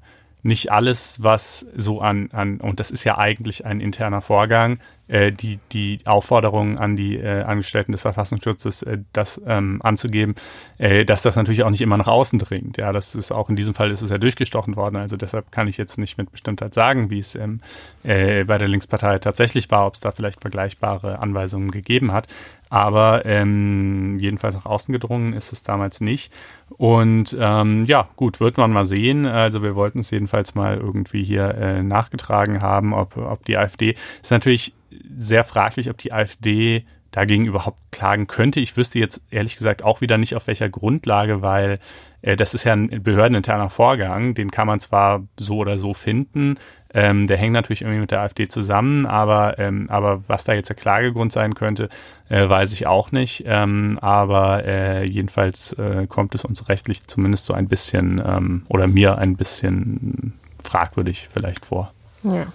nicht 0.46 0.72
alles, 0.72 1.22
was 1.22 1.66
so 1.76 2.00
an, 2.00 2.30
an 2.32 2.60
und 2.60 2.80
das 2.80 2.90
ist 2.90 3.04
ja 3.04 3.18
eigentlich 3.18 3.66
ein 3.66 3.80
interner 3.80 4.20
Vorgang, 4.20 4.78
die, 5.08 5.58
die 5.72 5.98
Aufforderung 6.04 6.78
an 6.78 6.96
die 6.96 7.16
äh, 7.16 7.42
Angestellten 7.42 7.92
des 7.92 8.02
Verfassungsschutzes, 8.02 8.82
äh, 8.82 8.98
das 9.12 9.40
ähm, 9.46 9.80
anzugeben, 9.82 10.34
äh, 10.78 11.04
dass 11.04 11.22
das 11.22 11.36
natürlich 11.36 11.62
auch 11.62 11.70
nicht 11.70 11.82
immer 11.82 11.96
nach 11.96 12.08
außen 12.08 12.38
dringt. 12.38 12.76
Ja, 12.76 12.92
das 12.92 13.14
ist 13.14 13.32
auch 13.32 13.48
in 13.48 13.56
diesem 13.56 13.74
Fall 13.74 13.92
ist 13.92 14.02
es 14.02 14.10
ja 14.10 14.18
durchgestochen 14.18 14.76
worden. 14.76 14.96
Also 14.96 15.16
deshalb 15.16 15.52
kann 15.52 15.68
ich 15.68 15.76
jetzt 15.76 15.98
nicht 15.98 16.18
mit 16.18 16.30
Bestimmtheit 16.32 16.74
sagen, 16.74 17.10
wie 17.10 17.18
es 17.18 17.34
ähm, 17.34 17.60
äh, 18.02 18.44
bei 18.44 18.58
der 18.58 18.68
Linkspartei 18.68 19.18
tatsächlich 19.18 19.70
war, 19.70 19.86
ob 19.86 19.94
es 19.94 20.00
da 20.00 20.10
vielleicht 20.10 20.40
vergleichbare 20.40 21.20
Anweisungen 21.20 21.70
gegeben 21.70 22.12
hat. 22.12 22.26
Aber 22.68 23.24
ähm, 23.26 24.18
jedenfalls 24.18 24.56
nach 24.56 24.66
außen 24.66 24.92
gedrungen 24.92 25.32
ist 25.32 25.52
es 25.52 25.62
damals 25.62 26.00
nicht. 26.00 26.32
Und 26.68 27.36
ähm, 27.38 27.84
ja, 27.84 28.08
gut, 28.16 28.40
wird 28.40 28.56
man 28.58 28.72
mal 28.72 28.84
sehen. 28.84 29.24
Also 29.24 29.62
wir 29.62 29.76
wollten 29.76 30.00
es 30.00 30.10
jedenfalls 30.10 30.56
mal 30.56 30.76
irgendwie 30.76 31.22
hier 31.22 31.54
äh, 31.54 31.82
nachgetragen 31.82 32.62
haben, 32.62 32.92
ob, 32.92 33.16
ob 33.16 33.44
die 33.44 33.56
AfD 33.56 33.94
ist 34.20 34.32
natürlich 34.32 34.74
sehr 35.16 35.44
fraglich, 35.44 35.90
ob 35.90 35.98
die 35.98 36.12
AfD 36.12 36.84
dagegen 37.10 37.46
überhaupt 37.46 37.78
klagen 37.92 38.26
könnte. 38.26 38.60
Ich 38.60 38.76
wüsste 38.76 38.98
jetzt 38.98 39.22
ehrlich 39.30 39.56
gesagt 39.56 39.82
auch 39.82 40.00
wieder 40.00 40.18
nicht 40.18 40.34
auf 40.34 40.46
welcher 40.46 40.68
Grundlage, 40.68 41.40
weil 41.40 41.78
äh, 42.22 42.36
das 42.36 42.52
ist 42.52 42.64
ja 42.64 42.74
ein 42.74 43.02
behördeninterner 43.02 43.70
Vorgang, 43.70 44.34
den 44.34 44.50
kann 44.50 44.66
man 44.66 44.78
zwar 44.80 45.22
so 45.38 45.56
oder 45.58 45.78
so 45.78 45.94
finden, 45.94 46.58
ähm, 46.96 47.26
der 47.26 47.36
hängt 47.36 47.52
natürlich 47.52 47.82
irgendwie 47.82 48.00
mit 48.00 48.10
der 48.10 48.22
AfD 48.22 48.48
zusammen, 48.48 49.04
aber, 49.04 49.58
ähm, 49.58 49.86
aber 49.90 50.26
was 50.28 50.44
da 50.44 50.54
jetzt 50.54 50.68
der 50.68 50.76
Klagegrund 50.76 51.30
sein 51.30 51.54
könnte, 51.54 51.90
äh, 52.30 52.48
weiß 52.48 52.72
ich 52.72 52.86
auch 52.86 53.12
nicht. 53.12 53.44
Ähm, 53.46 53.98
aber 54.00 54.64
äh, 54.64 55.04
jedenfalls 55.04 55.74
äh, 55.74 56.06
kommt 56.06 56.34
es 56.34 56.46
uns 56.46 56.70
rechtlich 56.70 57.06
zumindest 57.06 57.44
so 57.44 57.52
ein 57.52 57.68
bisschen 57.68 58.22
ähm, 58.24 58.62
oder 58.70 58.86
mir 58.86 59.18
ein 59.18 59.36
bisschen 59.36 60.32
fragwürdig 60.64 61.28
vielleicht 61.30 61.66
vor. 61.66 61.92
Ja. 62.22 62.46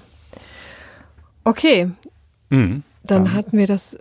Okay. 1.43 1.91
Mhm. 2.51 2.83
Dann 3.03 3.33
hatten 3.33 3.57
wir 3.57 3.65
das 3.65 3.97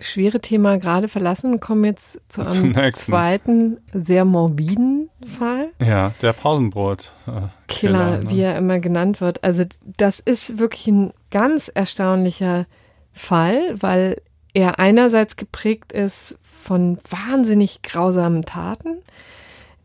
schwere 0.00 0.40
Thema 0.40 0.78
gerade 0.78 1.08
verlassen 1.08 1.52
und 1.52 1.60
kommen 1.60 1.84
jetzt 1.84 2.20
zu 2.28 2.42
einem 2.42 2.92
zweiten, 2.94 3.78
sehr 3.92 4.24
morbiden 4.24 5.10
Fall. 5.38 5.70
Ja, 5.80 6.12
der 6.22 6.32
Pausenbrot. 6.32 7.12
Äh, 7.26 7.30
Killer, 7.30 7.48
Killer 7.68 8.18
ne? 8.18 8.30
wie 8.30 8.40
er 8.40 8.58
immer 8.58 8.80
genannt 8.80 9.20
wird. 9.20 9.44
Also 9.44 9.64
das 9.96 10.18
ist 10.20 10.58
wirklich 10.58 10.88
ein 10.88 11.12
ganz 11.30 11.70
erstaunlicher 11.72 12.66
Fall, 13.12 13.80
weil 13.80 14.20
er 14.54 14.80
einerseits 14.80 15.36
geprägt 15.36 15.92
ist 15.92 16.36
von 16.42 16.98
wahnsinnig 17.08 17.82
grausamen 17.82 18.44
Taten, 18.44 18.98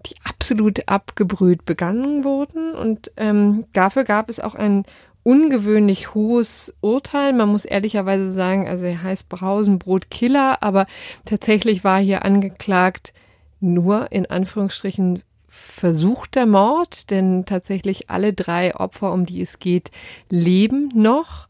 die 0.08 0.16
absolut 0.24 0.88
abgebrüht 0.88 1.66
begangen 1.66 2.24
wurden. 2.24 2.74
Und 2.74 3.12
ähm, 3.18 3.66
dafür 3.74 4.04
gab 4.04 4.30
es 4.30 4.40
auch 4.40 4.56
ein 4.56 4.84
ungewöhnlich 5.24 6.14
hohes 6.14 6.76
Urteil. 6.82 7.34
Man 7.34 7.50
muss 7.50 7.66
ehrlicherweise 7.66 8.32
sagen, 8.32 8.68
also 8.68 8.86
er 8.86 9.02
heißt 9.02 9.30
Brausenbrot 9.30 10.10
Killer, 10.10 10.62
aber 10.62 10.86
tatsächlich 11.26 11.84
war 11.84 12.00
hier 12.00 12.26
angeklagt 12.26 13.14
nur 13.60 14.12
in 14.12 14.26
Anführungsstrichen 14.26 15.24
versuchter 15.48 16.46
Mord, 16.46 17.12
denn 17.12 17.46
tatsächlich 17.46 18.10
alle 18.10 18.34
drei 18.34 18.76
Opfer, 18.76 19.14
um 19.14 19.26
die 19.26 19.42
es 19.42 19.60
geht, 19.60 19.92
leben 20.30 20.90
noch. 20.94 21.48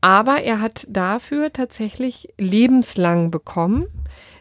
Aber 0.00 0.42
er 0.42 0.60
hat 0.60 0.86
dafür 0.90 1.52
tatsächlich 1.52 2.28
lebenslang 2.36 3.30
bekommen 3.30 3.86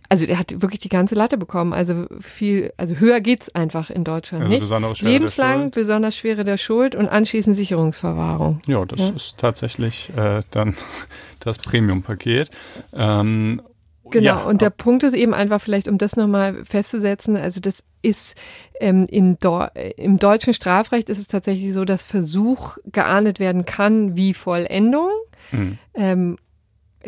also 0.10 0.26
er 0.26 0.39
hat 0.39 0.62
wirklich 0.62 0.80
die 0.80 0.89
ganze 0.89 1.16
Latte 1.16 1.38
bekommen. 1.38 1.74
Also 1.74 2.05
viel, 2.20 2.74
also 2.78 2.95
höher 2.95 3.22
geht's 3.22 3.53
einfach 3.53 3.89
in 3.89 4.03
Deutschland 4.03 4.43
also 4.43 4.53
nicht. 4.53 4.62
Besonders 4.62 4.97
schwere 4.99 5.12
Lebenslang, 5.12 5.72
besonders 5.72 6.16
schwere 6.16 6.43
der 6.43 6.58
Schuld 6.58 6.95
und 6.95 7.08
anschließend 7.08 7.55
Sicherungsverwahrung. 7.55 8.62
Ja, 8.68 8.86
das 8.86 9.10
ja. 9.10 9.16
ist 9.16 9.38
tatsächlich 9.38 10.12
äh, 10.16 10.41
dann 10.51 10.76
das 11.39 11.60
Premium-Paket. 11.60 12.49
Ähm, 12.93 13.62
Genau, 14.10 14.26
ja. 14.26 14.43
und 14.43 14.62
der 14.62 14.70
Punkt 14.70 15.03
ist 15.03 15.14
eben 15.14 15.34
einfach 15.34 15.60
vielleicht, 15.60 15.89
um 15.89 15.97
das 15.97 16.16
nochmal 16.16 16.64
festzusetzen, 16.64 17.36
also 17.36 17.60
das 17.60 17.84
ist 18.01 18.36
ähm, 18.80 19.05
in 19.10 19.38
Do 19.38 19.66
im 19.97 20.18
deutschen 20.18 20.53
Strafrecht 20.53 21.10
ist 21.10 21.18
es 21.18 21.28
tatsächlich 21.28 21.74
so, 21.74 21.84
dass 21.84 22.03
Versuch 22.03 22.78
geahndet 22.86 23.39
werden 23.39 23.66
kann 23.66 24.16
wie 24.16 24.34
Vollendung. 24.34 25.10
Mhm. 25.51 25.78
Ähm, 25.93 26.38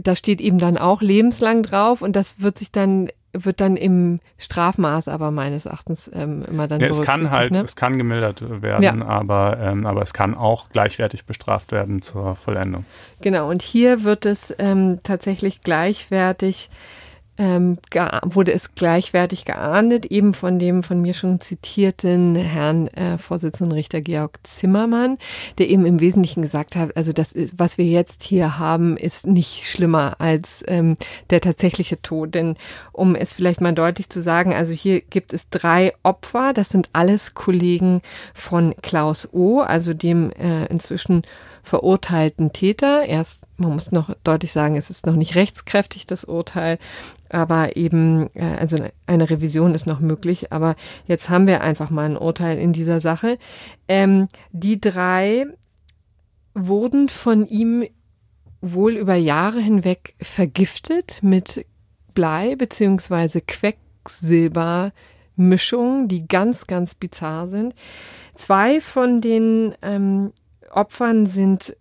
da 0.03 0.15
steht 0.15 0.41
eben 0.41 0.57
dann 0.57 0.77
auch 0.77 1.01
lebenslang 1.01 1.63
drauf 1.63 2.01
und 2.01 2.15
das 2.15 2.41
wird 2.41 2.57
sich 2.57 2.71
dann 2.71 3.09
wird 3.31 3.61
dann 3.61 3.77
im 3.77 4.19
Strafmaß 4.39 5.07
aber 5.07 5.29
meines 5.29 5.67
Erachtens 5.67 6.09
ähm, 6.13 6.43
immer 6.49 6.67
dann 6.67 6.81
ja, 6.81 6.87
es 6.87 7.01
kann 7.01 7.29
halt 7.29 7.51
ne? 7.51 7.61
es 7.61 7.75
kann 7.75 7.97
gemildert 7.97 8.43
werden 8.61 8.83
ja. 8.83 9.05
aber 9.05 9.57
ähm, 9.61 9.85
aber 9.85 10.01
es 10.01 10.13
kann 10.13 10.33
auch 10.33 10.69
gleichwertig 10.69 11.25
bestraft 11.25 11.71
werden 11.71 12.01
zur 12.01 12.35
Vollendung 12.35 12.85
genau 13.21 13.49
und 13.49 13.61
hier 13.61 14.03
wird 14.03 14.25
es 14.25 14.55
ähm, 14.57 14.99
tatsächlich 15.03 15.61
gleichwertig 15.61 16.69
ähm, 17.39 17.77
wurde 18.23 18.51
es 18.51 18.75
gleichwertig 18.75 19.45
geahndet, 19.45 20.05
eben 20.05 20.33
von 20.33 20.59
dem 20.59 20.83
von 20.83 21.01
mir 21.01 21.13
schon 21.13 21.39
zitierten 21.39 22.35
Herrn 22.35 22.89
äh, 22.89 23.17
Vorsitzenden 23.17 23.71
Richter 23.71 24.01
Georg 24.01 24.39
Zimmermann, 24.43 25.17
der 25.57 25.69
eben 25.69 25.85
im 25.85 26.01
Wesentlichen 26.01 26.41
gesagt 26.41 26.75
hat, 26.75 26.95
also 26.97 27.13
das 27.13 27.31
ist, 27.31 27.57
was 27.57 27.77
wir 27.77 27.85
jetzt 27.85 28.23
hier 28.23 28.59
haben, 28.59 28.97
ist 28.97 29.25
nicht 29.25 29.65
schlimmer 29.65 30.17
als 30.19 30.63
ähm, 30.67 30.97
der 31.29 31.39
tatsächliche 31.39 32.01
Tod. 32.01 32.35
Denn 32.35 32.57
um 32.91 33.15
es 33.15 33.33
vielleicht 33.33 33.61
mal 33.61 33.73
deutlich 33.73 34.09
zu 34.09 34.21
sagen, 34.21 34.53
also 34.53 34.73
hier 34.73 34.99
gibt 34.99 35.31
es 35.31 35.49
drei 35.49 35.93
Opfer, 36.03 36.51
das 36.53 36.69
sind 36.69 36.89
alles 36.91 37.35
Kollegen 37.35 38.01
von 38.33 38.75
Klaus 38.81 39.33
O., 39.33 39.61
also 39.61 39.93
dem 39.93 40.31
äh, 40.31 40.65
inzwischen 40.65 41.23
verurteilten 41.69 42.51
Täter. 42.51 43.05
Erst, 43.05 43.43
man 43.57 43.73
muss 43.73 43.91
noch 43.91 44.11
deutlich 44.23 44.51
sagen, 44.51 44.75
es 44.75 44.89
ist 44.89 45.05
noch 45.05 45.15
nicht 45.15 45.35
rechtskräftig, 45.35 46.07
das 46.07 46.23
Urteil, 46.23 46.79
aber 47.29 47.75
eben, 47.75 48.27
äh, 48.33 48.55
also 48.59 48.79
eine 49.05 49.29
Revision 49.29 49.75
ist 49.75 49.85
noch 49.85 49.99
möglich, 49.99 50.51
aber 50.51 50.75
jetzt 51.05 51.29
haben 51.29 51.45
wir 51.45 51.61
einfach 51.61 51.91
mal 51.91 52.09
ein 52.09 52.17
Urteil 52.17 52.57
in 52.57 52.73
dieser 52.73 52.99
Sache. 52.99 53.37
Ähm, 53.87 54.29
die 54.51 54.81
drei 54.81 55.45
wurden 56.55 57.07
von 57.07 57.45
ihm 57.45 57.85
wohl 58.61 58.93
über 58.93 59.13
Jahre 59.15 59.61
hinweg 59.61 60.15
vergiftet 60.19 61.19
mit 61.21 61.67
Blei 62.15 62.55
beziehungsweise 62.55 63.41
Quecksilbermischungen, 63.41 66.07
die 66.07 66.27
ganz, 66.27 66.65
ganz 66.65 66.95
bizarr 66.95 67.47
sind. 67.47 67.75
Zwei 68.33 68.81
von 68.81 69.21
den 69.21 69.75
ähm, 69.83 70.31
Opfern 70.71 71.25
sind 71.25 71.75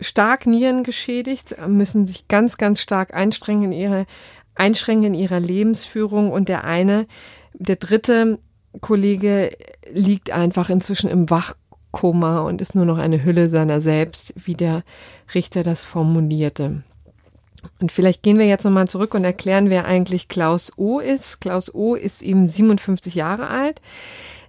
stark 0.00 0.46
nierengeschädigt, 0.46 1.56
müssen 1.66 2.06
sich 2.06 2.28
ganz, 2.28 2.56
ganz 2.56 2.80
stark 2.80 3.14
einstrengen 3.14 3.72
in 3.72 3.72
ihre, 3.72 4.06
einschränken 4.54 5.14
in 5.14 5.14
ihrer 5.14 5.40
Lebensführung 5.40 6.30
und 6.30 6.48
der 6.48 6.64
eine, 6.64 7.06
der 7.54 7.76
dritte 7.76 8.38
Kollege 8.80 9.50
liegt 9.92 10.30
einfach 10.30 10.70
inzwischen 10.70 11.10
im 11.10 11.30
Wachkoma 11.30 12.40
und 12.40 12.60
ist 12.60 12.74
nur 12.74 12.84
noch 12.84 12.98
eine 12.98 13.24
Hülle 13.24 13.48
seiner 13.48 13.80
selbst, 13.80 14.34
wie 14.36 14.54
der 14.54 14.84
Richter 15.34 15.62
das 15.62 15.82
formulierte. 15.82 16.82
Und 17.80 17.90
vielleicht 17.90 18.22
gehen 18.22 18.38
wir 18.38 18.46
jetzt 18.46 18.64
nochmal 18.64 18.88
zurück 18.88 19.14
und 19.14 19.24
erklären, 19.24 19.70
wer 19.70 19.84
eigentlich 19.84 20.28
Klaus 20.28 20.72
O 20.76 21.00
ist. 21.00 21.40
Klaus 21.40 21.74
O 21.74 21.94
ist 21.94 22.22
eben 22.22 22.46
57 22.46 23.14
Jahre 23.14 23.48
alt, 23.48 23.80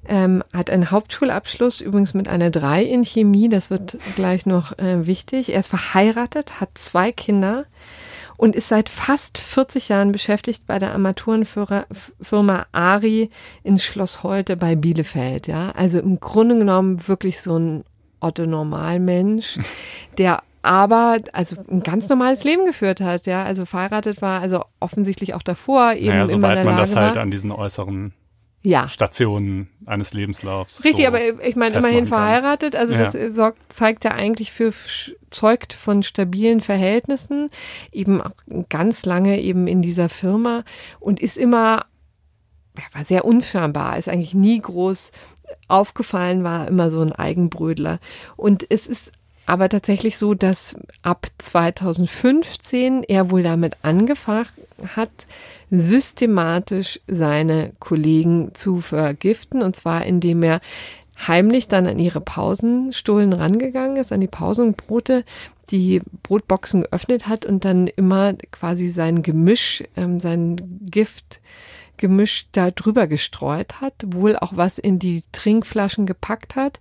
ähm, 0.07 0.43
hat 0.53 0.69
einen 0.69 0.91
Hauptschulabschluss, 0.91 1.81
übrigens 1.81 2.13
mit 2.13 2.27
einer 2.27 2.49
3 2.49 2.83
in 2.83 3.03
Chemie, 3.03 3.49
das 3.49 3.69
wird 3.69 3.97
gleich 4.15 4.45
noch 4.45 4.77
äh, 4.77 5.05
wichtig. 5.05 5.53
Er 5.53 5.61
ist 5.61 5.69
verheiratet, 5.69 6.59
hat 6.59 6.69
zwei 6.75 7.11
Kinder 7.11 7.65
und 8.37 8.55
ist 8.55 8.69
seit 8.69 8.87
fast 8.87 9.37
40 9.37 9.89
Jahren 9.89 10.11
beschäftigt 10.11 10.63
bei 10.65 10.79
der 10.79 10.93
Armaturenfirma 10.93 12.65
Ari 12.71 13.29
in 13.63 13.79
Schloss 13.79 14.23
Holte 14.23 14.55
bei 14.55 14.75
Bielefeld. 14.75 15.47
Ja, 15.47 15.71
also 15.71 15.99
im 15.99 16.19
Grunde 16.19 16.57
genommen 16.57 17.07
wirklich 17.07 17.41
so 17.41 17.57
ein 17.57 17.83
Otto 18.21 18.45
Normalmensch, 18.45 19.59
der 20.17 20.41
aber 20.61 21.19
also 21.33 21.57
ein 21.69 21.83
ganz 21.83 22.09
normales 22.09 22.43
Leben 22.43 22.65
geführt 22.65 23.01
hat, 23.01 23.25
ja, 23.25 23.43
also 23.43 23.65
verheiratet 23.65 24.21
war, 24.21 24.41
also 24.41 24.63
offensichtlich 24.79 25.33
auch 25.33 25.43
davor 25.43 25.93
eben 25.93 26.07
naja, 26.07 26.27
soweit 26.27 26.65
man 26.65 26.77
das 26.77 26.95
halt 26.95 27.17
an 27.17 27.31
diesen 27.31 27.51
äußeren 27.51 28.13
ja. 28.61 28.87
Stationen 28.87 29.69
eines 29.85 30.13
Lebenslaufs. 30.13 30.83
Richtig, 30.83 31.05
so 31.05 31.07
aber 31.07 31.43
ich 31.43 31.55
meine 31.55 31.77
immerhin 31.77 32.07
verheiratet, 32.07 32.75
also 32.75 32.93
ja. 32.93 33.09
das 33.09 33.35
sorgt, 33.35 33.71
zeigt 33.71 34.03
ja 34.03 34.11
eigentlich 34.11 34.51
für 34.51 34.73
zeugt 35.29 35.73
von 35.73 36.03
stabilen 36.03 36.59
Verhältnissen, 36.59 37.49
eben 37.91 38.21
auch 38.21 38.31
ganz 38.69 39.05
lange 39.05 39.39
eben 39.39 39.67
in 39.67 39.81
dieser 39.81 40.09
Firma 40.09 40.63
und 40.99 41.19
ist 41.19 41.37
immer 41.37 41.85
war 42.93 43.03
sehr 43.03 43.25
unfernbar, 43.25 43.97
ist 43.97 44.07
eigentlich 44.07 44.33
nie 44.33 44.59
groß 44.59 45.11
aufgefallen, 45.67 46.43
war 46.43 46.67
immer 46.67 46.91
so 46.91 47.01
ein 47.01 47.11
Eigenbrödler. 47.11 47.99
Und 48.37 48.65
es 48.69 48.87
ist 48.87 49.11
aber 49.45 49.67
tatsächlich 49.69 50.17
so, 50.17 50.33
dass 50.33 50.75
ab 51.01 51.27
2015 51.39 53.03
er 53.03 53.31
wohl 53.31 53.43
damit 53.43 53.77
angefangen 53.81 54.47
hat, 54.95 55.09
systematisch 55.71 56.99
seine 57.07 57.73
Kollegen 57.79 58.51
zu 58.53 58.79
vergiften. 58.79 59.61
Und 59.61 59.75
zwar 59.75 60.05
indem 60.05 60.43
er 60.43 60.61
heimlich 61.27 61.67
dann 61.67 61.87
an 61.87 61.99
ihre 61.99 62.21
Pausenstullen 62.21 63.33
rangegangen 63.33 63.97
ist, 63.97 64.11
an 64.11 64.21
die 64.21 64.27
Pausenbrote, 64.27 65.23
die 65.69 66.01
Brotboxen 66.23 66.83
geöffnet 66.83 67.27
hat 67.27 67.45
und 67.45 67.65
dann 67.65 67.87
immer 67.87 68.33
quasi 68.51 68.87
sein 68.87 69.21
Gemisch, 69.21 69.83
ähm, 69.95 70.19
sein 70.19 70.79
Gift 70.89 71.41
Gemisch 71.99 72.47
da 72.53 72.71
drüber 72.71 73.05
gestreut 73.07 73.81
hat, 73.81 73.93
wohl 74.07 74.35
auch 74.37 74.53
was 74.55 74.79
in 74.79 74.97
die 74.97 75.21
Trinkflaschen 75.33 76.05
gepackt 76.05 76.55
hat. 76.55 76.79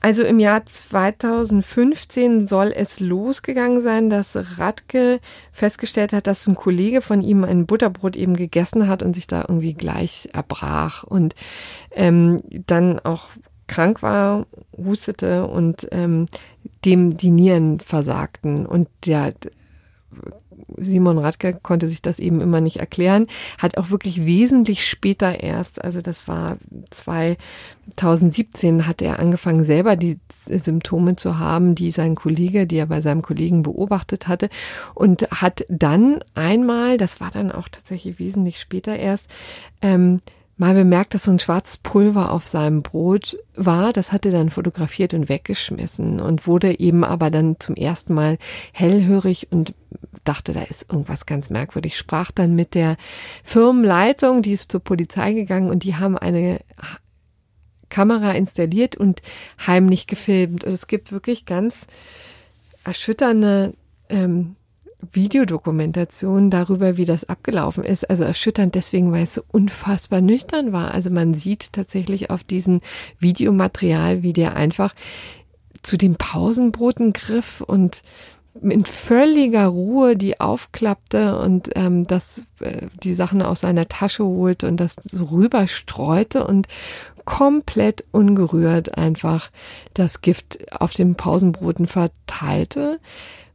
Also 0.00 0.22
im 0.22 0.38
Jahr 0.38 0.64
2015 0.64 2.46
soll 2.46 2.72
es 2.74 3.00
losgegangen 3.00 3.82
sein, 3.82 4.08
dass 4.08 4.58
Radke 4.58 5.20
festgestellt 5.52 6.12
hat, 6.12 6.26
dass 6.26 6.46
ein 6.46 6.54
Kollege 6.54 7.02
von 7.02 7.22
ihm 7.22 7.44
ein 7.44 7.66
Butterbrot 7.66 8.16
eben 8.16 8.36
gegessen 8.36 8.88
hat 8.88 9.02
und 9.02 9.14
sich 9.14 9.26
da 9.26 9.44
irgendwie 9.48 9.74
gleich 9.74 10.28
erbrach 10.32 11.02
und 11.02 11.34
ähm, 11.90 12.40
dann 12.66 13.00
auch 13.00 13.30
krank 13.66 14.02
war, 14.02 14.46
hustete 14.76 15.46
und 15.46 15.88
ähm, 15.90 16.26
dem 16.84 17.16
die 17.16 17.30
Nieren 17.30 17.80
versagten 17.80 18.64
und 18.66 18.88
der 19.06 19.34
Simon 20.76 21.18
Radke 21.18 21.58
konnte 21.62 21.86
sich 21.86 22.02
das 22.02 22.18
eben 22.18 22.40
immer 22.40 22.60
nicht 22.60 22.78
erklären, 22.78 23.26
hat 23.58 23.76
auch 23.78 23.90
wirklich 23.90 24.24
wesentlich 24.24 24.86
später 24.86 25.42
erst, 25.42 25.82
also 25.82 26.00
das 26.00 26.28
war 26.28 26.58
2017, 26.90 28.86
hat 28.86 29.02
er 29.02 29.18
angefangen 29.18 29.64
selber 29.64 29.96
die 29.96 30.18
Symptome 30.48 31.16
zu 31.16 31.38
haben, 31.38 31.74
die 31.74 31.90
sein 31.90 32.14
Kollege, 32.14 32.66
die 32.66 32.76
er 32.76 32.86
bei 32.86 33.00
seinem 33.00 33.22
Kollegen 33.22 33.62
beobachtet 33.62 34.28
hatte 34.28 34.48
und 34.94 35.28
hat 35.30 35.64
dann 35.68 36.20
einmal, 36.34 36.96
das 36.96 37.20
war 37.20 37.30
dann 37.30 37.52
auch 37.52 37.68
tatsächlich 37.68 38.18
wesentlich 38.18 38.60
später 38.60 38.96
erst, 38.96 39.28
ähm, 39.80 40.20
mal 40.62 40.74
bemerkt, 40.74 41.14
dass 41.14 41.24
so 41.24 41.30
ein 41.30 41.38
schwarzes 41.38 41.78
Pulver 41.78 42.30
auf 42.30 42.46
seinem 42.46 42.82
Brot 42.82 43.36
war. 43.56 43.92
Das 43.92 44.12
hat 44.12 44.24
er 44.24 44.32
dann 44.32 44.48
fotografiert 44.48 45.12
und 45.14 45.28
weggeschmissen 45.28 46.20
und 46.20 46.46
wurde 46.46 46.78
eben 46.78 47.04
aber 47.04 47.30
dann 47.30 47.56
zum 47.58 47.74
ersten 47.74 48.14
Mal 48.14 48.38
hellhörig 48.72 49.48
und 49.50 49.74
dachte, 50.24 50.52
da 50.52 50.62
ist 50.62 50.86
irgendwas 50.90 51.26
ganz 51.26 51.50
merkwürdig. 51.50 51.96
Sprach 51.96 52.30
dann 52.30 52.54
mit 52.54 52.74
der 52.74 52.96
Firmenleitung, 53.44 54.42
die 54.42 54.52
ist 54.52 54.70
zur 54.70 54.80
Polizei 54.80 55.32
gegangen 55.32 55.70
und 55.70 55.84
die 55.84 55.96
haben 55.96 56.16
eine 56.16 56.60
Kamera 57.88 58.32
installiert 58.32 58.96
und 58.96 59.22
heimlich 59.66 60.06
gefilmt. 60.06 60.64
Und 60.64 60.72
es 60.72 60.86
gibt 60.86 61.12
wirklich 61.12 61.44
ganz 61.44 61.86
erschütternde 62.84 63.74
ähm, 64.08 64.56
Videodokumentation 65.12 66.50
darüber, 66.50 66.96
wie 66.96 67.04
das 67.04 67.28
abgelaufen 67.28 67.84
ist. 67.84 68.08
Also 68.08 68.24
erschütternd 68.24 68.74
deswegen, 68.74 69.12
weil 69.12 69.24
es 69.24 69.34
so 69.34 69.42
unfassbar 69.50 70.20
nüchtern 70.20 70.72
war. 70.72 70.92
Also 70.92 71.10
man 71.10 71.34
sieht 71.34 71.72
tatsächlich 71.72 72.30
auf 72.30 72.44
diesem 72.44 72.80
Videomaterial, 73.18 74.22
wie 74.22 74.32
der 74.32 74.56
einfach 74.56 74.94
zu 75.82 75.96
den 75.96 76.14
Pausenbroten 76.14 77.12
griff 77.12 77.60
und 77.60 78.02
in 78.60 78.84
völliger 78.84 79.66
Ruhe 79.66 80.16
die 80.16 80.40
aufklappte 80.40 81.38
und 81.38 81.70
ähm, 81.74 82.06
das 82.06 82.46
äh, 82.60 82.88
die 83.02 83.14
Sachen 83.14 83.42
aus 83.42 83.60
seiner 83.60 83.88
Tasche 83.88 84.24
holte 84.24 84.68
und 84.68 84.76
das 84.78 84.96
so 84.96 85.24
rüberstreute 85.24 86.46
und 86.46 86.68
komplett 87.24 88.04
ungerührt 88.10 88.98
einfach 88.98 89.50
das 89.94 90.20
Gift 90.20 90.58
auf 90.72 90.92
den 90.92 91.14
Pausenbroten 91.14 91.86
verteilte. 91.86 92.98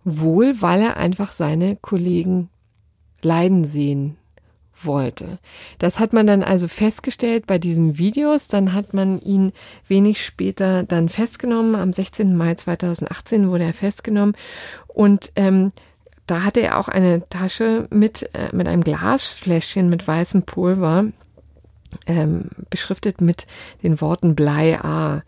Wohl, 0.03 0.61
weil 0.61 0.81
er 0.81 0.97
einfach 0.97 1.31
seine 1.31 1.75
Kollegen 1.75 2.49
leiden 3.21 3.65
sehen 3.65 4.17
wollte. 4.81 5.39
Das 5.79 5.99
hat 5.99 6.13
man 6.13 6.27
dann 6.27 6.43
also 6.43 6.67
festgestellt 6.67 7.47
bei 7.47 7.57
diesen 7.57 7.97
Videos. 7.97 8.47
Dann 8.47 8.73
hat 8.73 8.93
man 8.93 9.19
ihn 9.19 9.51
wenig 9.87 10.23
später 10.23 10.83
dann 10.83 11.09
festgenommen. 11.09 11.75
Am 11.75 11.93
16. 11.93 12.35
Mai 12.35 12.55
2018 12.55 13.49
wurde 13.49 13.65
er 13.65 13.73
festgenommen. 13.73 14.35
Und 14.87 15.31
ähm, 15.35 15.71
da 16.27 16.43
hatte 16.43 16.61
er 16.61 16.77
auch 16.77 16.89
eine 16.89 17.27
Tasche 17.29 17.87
mit, 17.89 18.29
äh, 18.33 18.53
mit 18.53 18.67
einem 18.67 18.83
Glasfläschchen 18.83 19.89
mit 19.89 20.07
weißem 20.07 20.43
Pulver, 20.43 21.05
ähm, 22.05 22.49
beschriftet 22.69 23.21
mit 23.21 23.47
den 23.81 24.01
Worten 24.01 24.35
Blei 24.35 24.79
A. 24.79 25.23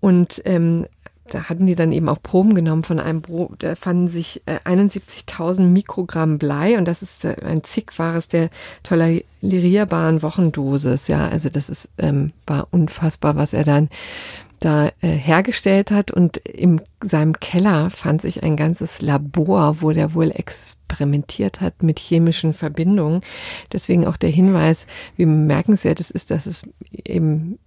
Und 0.00 0.42
ähm, 0.44 0.86
da 1.30 1.44
hatten 1.44 1.66
die 1.66 1.74
dann 1.74 1.92
eben 1.92 2.08
auch 2.08 2.22
Proben 2.22 2.54
genommen 2.54 2.84
von 2.84 3.00
einem 3.00 3.22
Brot, 3.22 3.62
da 3.62 3.74
fanden 3.74 4.08
sich 4.08 4.42
äh, 4.46 4.58
71.000 4.64 5.62
Mikrogramm 5.62 6.38
Blei 6.38 6.78
und 6.78 6.86
das 6.86 7.02
ist 7.02 7.24
äh, 7.24 7.36
ein 7.44 7.64
Zigfaches 7.64 8.28
der 8.28 8.50
tolerierbaren 8.82 10.22
Wochendosis. 10.22 11.08
Ja, 11.08 11.28
also 11.28 11.48
das 11.48 11.68
ist, 11.68 11.88
ähm, 11.98 12.32
war 12.46 12.68
unfassbar, 12.70 13.36
was 13.36 13.52
er 13.52 13.64
dann 13.64 13.88
da 14.60 14.88
äh, 15.00 15.08
hergestellt 15.08 15.90
hat 15.90 16.10
und 16.10 16.38
in 16.38 16.80
seinem 17.04 17.38
Keller 17.38 17.90
fand 17.90 18.22
sich 18.22 18.42
ein 18.42 18.56
ganzes 18.56 19.02
Labor, 19.02 19.76
wo 19.80 19.92
der 19.92 20.14
wohl 20.14 20.30
experimentiert 20.30 21.60
hat 21.60 21.82
mit 21.82 21.98
chemischen 21.98 22.54
Verbindungen. 22.54 23.20
Deswegen 23.72 24.06
auch 24.06 24.16
der 24.16 24.30
Hinweis, 24.30 24.86
wie 25.16 25.26
bemerkenswert 25.26 26.00
es 26.00 26.10
ist, 26.10 26.30
dass 26.30 26.46
es 26.46 26.62
eben 26.90 27.58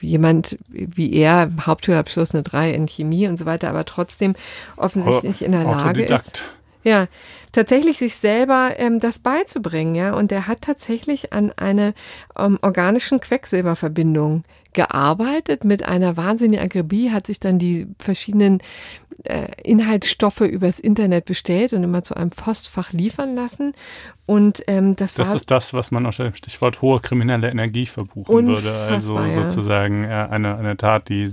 jemand 0.00 0.58
wie 0.68 1.12
er, 1.12 1.50
Hauptschulabschluss 1.60 2.34
eine 2.34 2.42
3 2.42 2.72
in 2.72 2.86
Chemie 2.86 3.28
und 3.28 3.38
so 3.38 3.46
weiter, 3.46 3.68
aber 3.68 3.84
trotzdem 3.84 4.34
offensichtlich 4.76 5.42
in 5.42 5.52
der 5.52 5.64
Lage 5.64 6.04
ist. 6.04 6.44
Ja, 6.84 7.06
tatsächlich 7.52 7.98
sich 7.98 8.14
selber 8.14 8.74
ähm, 8.76 9.00
das 9.00 9.18
beizubringen, 9.18 9.94
ja. 9.94 10.14
Und 10.14 10.30
er 10.32 10.46
hat 10.46 10.62
tatsächlich 10.62 11.32
an 11.32 11.52
eine 11.56 11.92
ähm, 12.38 12.58
organischen 12.62 13.20
Quecksilberverbindung 13.20 14.44
gearbeitet 14.72 15.64
mit 15.64 15.84
einer 15.84 16.16
wahnsinnigen 16.16 16.64
Akribie, 16.64 17.10
hat 17.10 17.26
sich 17.26 17.40
dann 17.40 17.58
die 17.58 17.86
verschiedenen 17.98 18.60
äh, 19.24 19.48
Inhaltsstoffe 19.62 20.42
übers 20.42 20.78
Internet 20.78 21.24
bestellt 21.24 21.72
und 21.72 21.82
immer 21.82 22.02
zu 22.02 22.14
einem 22.14 22.30
Postfach 22.30 22.92
liefern 22.92 23.34
lassen. 23.34 23.72
Und 24.26 24.62
ähm, 24.66 24.94
das, 24.94 25.14
das 25.14 25.18
war. 25.18 25.24
Das 25.24 25.34
ist 25.34 25.50
das, 25.50 25.74
was 25.74 25.90
man 25.90 26.06
unter 26.06 26.24
dem 26.24 26.34
Stichwort 26.34 26.82
hohe 26.82 27.00
kriminelle 27.00 27.50
Energie 27.50 27.86
verbuchen 27.86 28.46
würde. 28.46 28.72
Also 28.88 29.18
sozusagen 29.28 30.04
äh, 30.04 30.28
eine, 30.30 30.56
eine 30.56 30.76
Tat, 30.76 31.08
die 31.08 31.32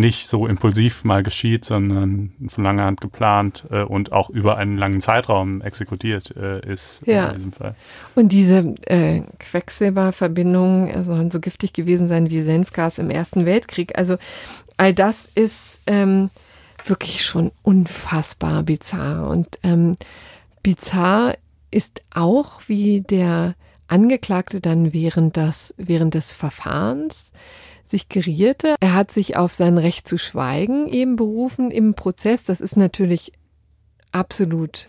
nicht 0.00 0.26
so 0.28 0.46
impulsiv 0.46 1.04
mal 1.04 1.22
geschieht, 1.22 1.64
sondern 1.64 2.32
von 2.48 2.64
langer 2.64 2.84
Hand 2.84 3.00
geplant 3.00 3.66
äh, 3.70 3.82
und 3.82 4.12
auch 4.12 4.30
über 4.30 4.56
einen 4.56 4.76
langen 4.76 5.00
Zeitraum 5.00 5.60
exekutiert 5.60 6.34
äh, 6.36 6.60
ist 6.66 7.02
ja. 7.06 7.28
in 7.28 7.36
diesem 7.36 7.52
Fall. 7.52 7.76
Und 8.14 8.32
diese 8.32 8.74
äh, 8.86 9.22
Quecksilberverbindungen 9.38 11.04
sollen 11.04 11.30
so 11.30 11.38
giftig 11.38 11.72
gewesen 11.72 12.08
sein 12.08 12.30
wie 12.30 12.42
Senfgas 12.42 12.98
im 12.98 13.10
Ersten 13.10 13.46
Weltkrieg. 13.46 13.96
Also 13.96 14.16
all 14.76 14.94
das 14.94 15.30
ist 15.34 15.80
ähm, 15.86 16.30
wirklich 16.84 17.24
schon 17.24 17.52
unfassbar 17.62 18.62
bizarr. 18.62 19.28
Und 19.28 19.58
ähm, 19.62 19.96
bizarr 20.62 21.36
ist 21.70 22.00
auch, 22.10 22.62
wie 22.66 23.02
der 23.02 23.54
Angeklagte 23.86 24.60
dann 24.60 24.92
während, 24.92 25.36
das, 25.36 25.74
während 25.76 26.14
des 26.14 26.32
Verfahrens 26.32 27.32
sich 27.90 28.08
gerierte. 28.08 28.76
Er 28.80 28.94
hat 28.94 29.10
sich 29.10 29.36
auf 29.36 29.54
sein 29.54 29.78
Recht 29.78 30.08
zu 30.08 30.18
schweigen 30.18 30.88
eben 30.88 31.16
berufen 31.16 31.70
im 31.70 31.94
Prozess. 31.94 32.44
Das 32.44 32.60
ist 32.60 32.76
natürlich 32.76 33.32
absolut 34.12 34.88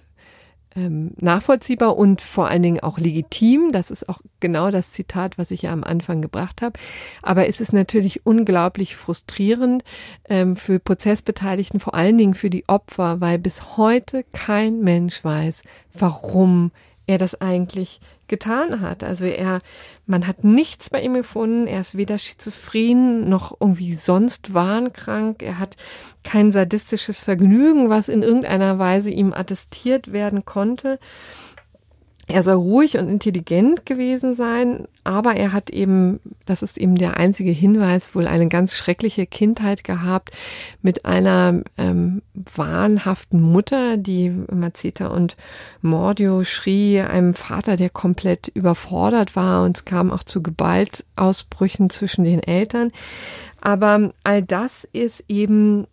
ähm, 0.76 1.12
nachvollziehbar 1.18 1.98
und 1.98 2.22
vor 2.22 2.48
allen 2.48 2.64
Dingen 2.64 2.80
auch 2.80 2.98
legitim. 2.98 3.72
Das 3.72 3.92
ist 3.92 4.08
auch 4.08 4.22
genau 4.40 4.72
das 4.72 4.92
Zitat, 4.92 5.38
was 5.38 5.52
ich 5.52 5.64
ja 5.64 5.74
am 5.74 5.84
Anfang 5.84 6.22
gebracht 6.22 6.62
habe. 6.62 6.80
Aber 7.22 7.48
es 7.48 7.60
ist 7.60 7.74
natürlich 7.74 8.26
unglaublich 8.26 8.96
frustrierend 8.96 9.84
ähm, 10.30 10.56
für 10.56 10.80
Prozessbeteiligten, 10.80 11.80
vor 11.80 11.94
allen 11.94 12.18
Dingen 12.18 12.36
für 12.36 12.50
die 12.50 12.68
Opfer, 12.70 13.20
weil 13.20 13.40
bis 13.40 13.78
heute 13.78 14.24
kein 14.32 14.80
Mensch 14.82 15.24
weiß, 15.24 15.64
warum 15.94 16.72
er 17.06 17.18
das 17.18 17.42
eigentlich 17.42 18.00
getan 18.32 18.82
hat. 18.82 19.04
Also 19.04 19.26
er, 19.26 19.60
man 20.08 20.26
hat 20.26 20.44
nichts 20.44 20.90
bei 20.90 21.02
ihm 21.02 21.14
gefunden. 21.14 21.68
Er 21.68 21.82
ist 21.82 21.96
weder 21.96 22.18
schizophren 22.18 23.30
noch 23.30 23.56
irgendwie 23.60 23.94
sonst 23.94 24.56
wahnkrank. 24.56 25.44
Er 25.44 25.60
hat 25.60 25.76
kein 26.24 26.52
sadistisches 26.52 27.20
Vergnügen, 27.20 27.90
was 27.90 28.10
in 28.10 28.24
irgendeiner 28.24 28.80
Weise 28.80 29.12
ihm 29.12 29.34
attestiert 29.34 30.12
werden 30.12 30.46
konnte. 30.46 30.98
Er 32.32 32.44
soll 32.44 32.56
ruhig 32.56 32.98
und 32.98 33.10
intelligent 33.10 33.86
gewesen 33.86 34.36
sein, 34.36 34.88
aber 35.04 35.36
er 35.36 35.52
hat 35.52 35.70
eben, 35.70 36.20
das 36.46 36.64
ist 36.64 36.78
eben 36.78 36.96
der 36.96 37.18
einzige 37.18 37.52
Hinweis, 37.52 38.16
wohl 38.16 38.26
eine 38.26 38.48
ganz 38.48 38.76
schreckliche 38.76 39.26
Kindheit 39.26 39.84
gehabt 39.84 40.32
mit 40.82 41.06
einer 41.06 41.62
ähm, 41.78 42.22
wahnhaften 42.34 43.42
Mutter, 43.42 43.98
die 43.98 44.30
Mazeta 44.30 45.08
und 45.08 45.36
Mordio 45.82 46.44
schrie, 46.44 47.02
einem 47.02 47.34
Vater, 47.34 47.76
der 47.76 47.90
komplett 47.90 48.48
überfordert 48.48 49.36
war 49.36 49.66
und 49.66 49.78
es 49.78 49.86
kam 49.86 50.10
auch 50.10 50.24
zu 50.24 50.42
Gewaltausbrüchen 50.42 51.90
zwischen 51.90 52.24
den 52.24 52.42
Eltern. 52.42 52.92
Aber 53.60 54.12
all 54.24 54.42
das 54.42 54.86
ist 54.86 55.26
eben 55.28 55.86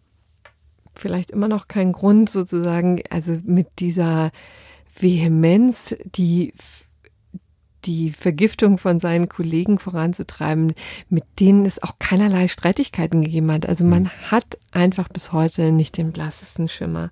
vielleicht 0.95 1.31
immer 1.31 1.49
noch 1.49 1.69
kein 1.69 1.93
Grund 1.93 2.31
sozusagen, 2.31 3.03
also 3.11 3.39
mit 3.45 3.67
dieser 3.79 4.31
Vehemenz, 5.01 5.97
die 6.05 6.53
die 7.85 8.11
Vergiftung 8.11 8.77
von 8.77 9.01
seinen 9.01 9.29
Kollegen 9.29 9.79
voranzutreiben, 9.79 10.75
mit 11.09 11.25
denen 11.41 11.65
es 11.65 11.83
auch 11.83 11.99
keinerlei 11.99 12.49
Streitigkeiten 12.49 13.23
gegeben 13.23 13.51
hat. 13.53 13.67
Also 13.67 13.85
man 13.85 14.05
hm. 14.05 14.31
hat 14.31 14.59
einfach 14.73 15.09
bis 15.09 15.33
heute 15.33 15.73
nicht 15.73 15.97
den 15.97 16.13
blassesten 16.13 16.69
Schimmer. 16.69 17.11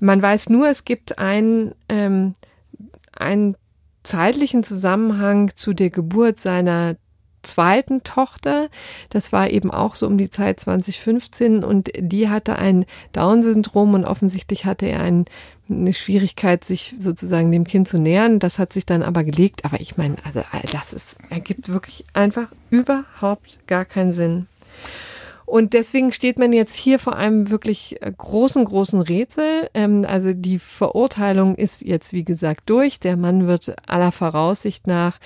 Man 0.00 0.20
weiß 0.20 0.48
nur, 0.48 0.68
es 0.68 0.84
gibt 0.84 1.18
einen, 1.18 1.74
ähm, 1.88 2.34
einen 3.16 3.56
zeitlichen 4.02 4.64
Zusammenhang 4.64 5.52
zu 5.54 5.74
der 5.74 5.90
Geburt 5.90 6.40
seiner 6.40 6.96
zweiten 7.42 8.02
Tochter. 8.02 8.68
Das 9.08 9.32
war 9.32 9.50
eben 9.50 9.70
auch 9.70 9.96
so 9.96 10.06
um 10.06 10.18
die 10.18 10.30
Zeit 10.30 10.60
2015 10.60 11.64
und 11.64 11.90
die 11.96 12.28
hatte 12.28 12.56
ein 12.56 12.84
Down-Syndrom 13.12 13.94
und 13.94 14.04
offensichtlich 14.04 14.64
hatte 14.64 14.86
er 14.86 15.00
ein, 15.00 15.24
eine 15.70 15.92
Schwierigkeit, 15.92 16.64
sich 16.64 16.94
sozusagen 16.98 17.52
dem 17.52 17.64
Kind 17.64 17.88
zu 17.88 17.98
nähern. 17.98 18.38
Das 18.38 18.58
hat 18.58 18.72
sich 18.72 18.86
dann 18.86 19.02
aber 19.02 19.24
gelegt. 19.24 19.64
Aber 19.64 19.80
ich 19.80 19.96
meine, 19.96 20.16
also 20.24 20.42
all 20.50 20.64
das 20.72 20.92
ist, 20.92 21.18
ergibt 21.30 21.68
wirklich 21.68 22.04
einfach 22.12 22.48
überhaupt 22.70 23.58
gar 23.66 23.84
keinen 23.84 24.12
Sinn. 24.12 24.46
Und 25.50 25.72
deswegen 25.72 26.12
steht 26.12 26.38
man 26.38 26.52
jetzt 26.52 26.76
hier 26.76 27.00
vor 27.00 27.16
einem 27.16 27.50
wirklich 27.50 28.00
äh, 28.02 28.12
großen, 28.16 28.64
großen 28.64 29.00
Rätsel. 29.00 29.68
Ähm, 29.74 30.06
also 30.08 30.32
die 30.32 30.60
Verurteilung 30.60 31.56
ist 31.56 31.82
jetzt, 31.82 32.12
wie 32.12 32.24
gesagt, 32.24 32.70
durch. 32.70 33.00
Der 33.00 33.16
Mann 33.16 33.48
wird 33.48 33.74
aller 33.88 34.12
Voraussicht 34.12 34.86
nach 34.86 35.18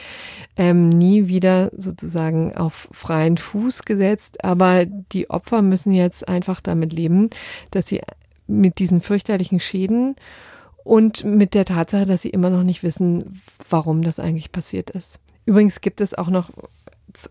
ähm, 0.56 0.88
nie 0.88 1.28
wieder 1.28 1.70
sozusagen 1.76 2.56
auf 2.56 2.88
freien 2.90 3.36
Fuß 3.36 3.82
gesetzt. 3.82 4.42
Aber 4.42 4.86
die 4.86 5.28
Opfer 5.28 5.60
müssen 5.60 5.92
jetzt 5.92 6.26
einfach 6.26 6.62
damit 6.62 6.94
leben, 6.94 7.28
dass 7.70 7.88
sie 7.88 8.00
mit 8.46 8.78
diesen 8.78 9.00
fürchterlichen 9.00 9.60
Schäden 9.60 10.16
und 10.82 11.24
mit 11.24 11.54
der 11.54 11.64
Tatsache, 11.64 12.06
dass 12.06 12.22
sie 12.22 12.30
immer 12.30 12.50
noch 12.50 12.62
nicht 12.62 12.82
wissen, 12.82 13.40
warum 13.68 14.02
das 14.02 14.20
eigentlich 14.20 14.52
passiert 14.52 14.90
ist. 14.90 15.18
Übrigens 15.46 15.80
gibt 15.80 16.00
es 16.00 16.14
auch 16.14 16.28
noch 16.28 16.50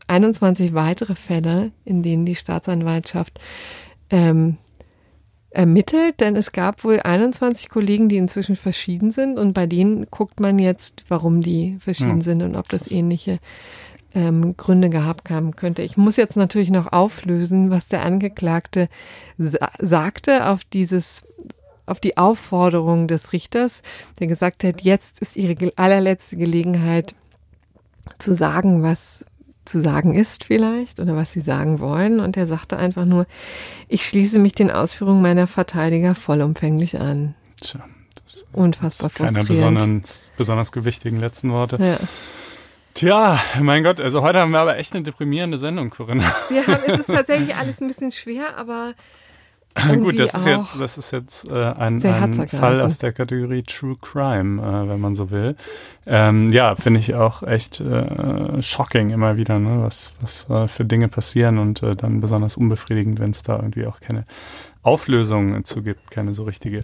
21 0.07 0.73
weitere 0.73 1.15
Fälle, 1.15 1.71
in 1.85 2.03
denen 2.03 2.25
die 2.25 2.35
Staatsanwaltschaft 2.35 3.39
ähm, 4.09 4.57
ermittelt, 5.49 6.19
denn 6.19 6.35
es 6.35 6.51
gab 6.51 6.83
wohl 6.83 6.99
21 6.99 7.69
Kollegen, 7.69 8.09
die 8.09 8.17
inzwischen 8.17 8.55
verschieden 8.55 9.11
sind 9.11 9.37
und 9.37 9.53
bei 9.53 9.67
denen 9.67 10.07
guckt 10.09 10.39
man 10.39 10.57
jetzt, 10.57 11.03
warum 11.09 11.41
die 11.41 11.77
verschieden 11.79 12.19
ja. 12.19 12.23
sind 12.23 12.41
und 12.41 12.55
ob 12.55 12.69
das 12.69 12.89
ähnliche 12.89 13.39
ähm, 14.13 14.55
Gründe 14.57 14.89
gehabt 14.89 15.29
haben 15.29 15.55
könnte. 15.55 15.81
Ich 15.81 15.97
muss 15.97 16.15
jetzt 16.15 16.37
natürlich 16.37 16.69
noch 16.69 16.91
auflösen, 16.91 17.71
was 17.71 17.87
der 17.87 18.03
Angeklagte 18.03 18.89
sa 19.37 19.69
sagte 19.79 20.47
auf 20.47 20.63
dieses 20.65 21.23
auf 21.85 21.99
die 21.99 22.15
Aufforderung 22.17 23.09
des 23.09 23.33
Richters, 23.33 23.81
der 24.19 24.27
gesagt 24.27 24.63
hat, 24.63 24.81
jetzt 24.81 25.19
ist 25.19 25.35
ihre 25.35 25.73
allerletzte 25.75 26.37
Gelegenheit 26.37 27.13
zu 28.19 28.35
sagen, 28.35 28.83
was 28.83 29.25
zu 29.65 29.81
sagen 29.81 30.13
ist 30.13 30.45
vielleicht 30.45 30.99
oder 30.99 31.15
was 31.15 31.31
sie 31.31 31.41
sagen 31.41 31.79
wollen. 31.79 32.19
Und 32.19 32.37
er 32.37 32.45
sagte 32.45 32.77
einfach 32.77 33.05
nur, 33.05 33.25
ich 33.87 34.05
schließe 34.05 34.39
mich 34.39 34.53
den 34.53 34.71
Ausführungen 34.71 35.21
meiner 35.21 35.47
Verteidiger 35.47 36.15
vollumfänglich 36.15 36.99
an. 36.99 37.35
Tja, 37.61 37.81
das 38.23 38.45
Unfassbar 38.51 39.09
das 39.09 39.33
keine 39.33 39.45
besonders, 39.45 40.29
besonders 40.37 40.71
gewichtigen 40.71 41.19
letzten 41.19 41.51
Worte. 41.51 41.77
Ja. 41.81 41.97
Tja, 42.93 43.39
mein 43.59 43.83
Gott, 43.83 43.99
also 43.99 44.21
heute 44.21 44.39
haben 44.39 44.51
wir 44.51 44.59
aber 44.59 44.77
echt 44.77 44.93
eine 44.93 45.03
deprimierende 45.03 45.57
Sendung, 45.57 45.89
Corinna. 45.89 46.23
Wir 46.49 46.67
haben, 46.67 46.83
es 46.85 46.99
ist 46.99 47.07
tatsächlich 47.07 47.55
alles 47.55 47.81
ein 47.81 47.87
bisschen 47.87 48.11
schwer, 48.11 48.55
aber 48.55 48.93
Gut, 49.99 50.19
das 50.19 50.35
ist 50.35 50.45
jetzt, 50.45 50.79
das 50.79 50.97
ist 50.99 51.11
jetzt 51.11 51.47
äh, 51.49 51.53
ein, 51.53 52.03
ein 52.03 52.47
Fall 52.47 52.81
aus 52.81 52.99
der 52.99 53.11
Kategorie 53.11 53.63
True 53.63 53.95
Crime, 53.99 54.61
äh, 54.61 54.87
wenn 54.89 54.99
man 54.99 55.15
so 55.15 55.31
will. 55.31 55.55
Ähm, 56.05 56.51
ja, 56.51 56.75
finde 56.75 56.99
ich 56.99 57.15
auch 57.15 57.41
echt 57.41 57.79
äh, 57.79 58.61
shocking 58.61 59.09
immer 59.09 59.35
wieder, 59.35 59.57
ne, 59.57 59.81
was, 59.81 60.13
was 60.21 60.47
äh, 60.49 60.67
für 60.67 60.85
Dinge 60.85 61.07
passieren 61.07 61.57
und 61.57 61.81
äh, 61.81 61.95
dann 61.95 62.21
besonders 62.21 62.55
unbefriedigend, 62.55 63.19
wenn 63.19 63.31
es 63.31 63.41
da 63.41 63.55
irgendwie 63.55 63.87
auch 63.87 63.99
keine 63.99 64.25
Auflösung 64.83 65.63
zu 65.65 65.81
gibt, 65.81 66.11
keine 66.11 66.35
so 66.35 66.43
richtige. 66.43 66.81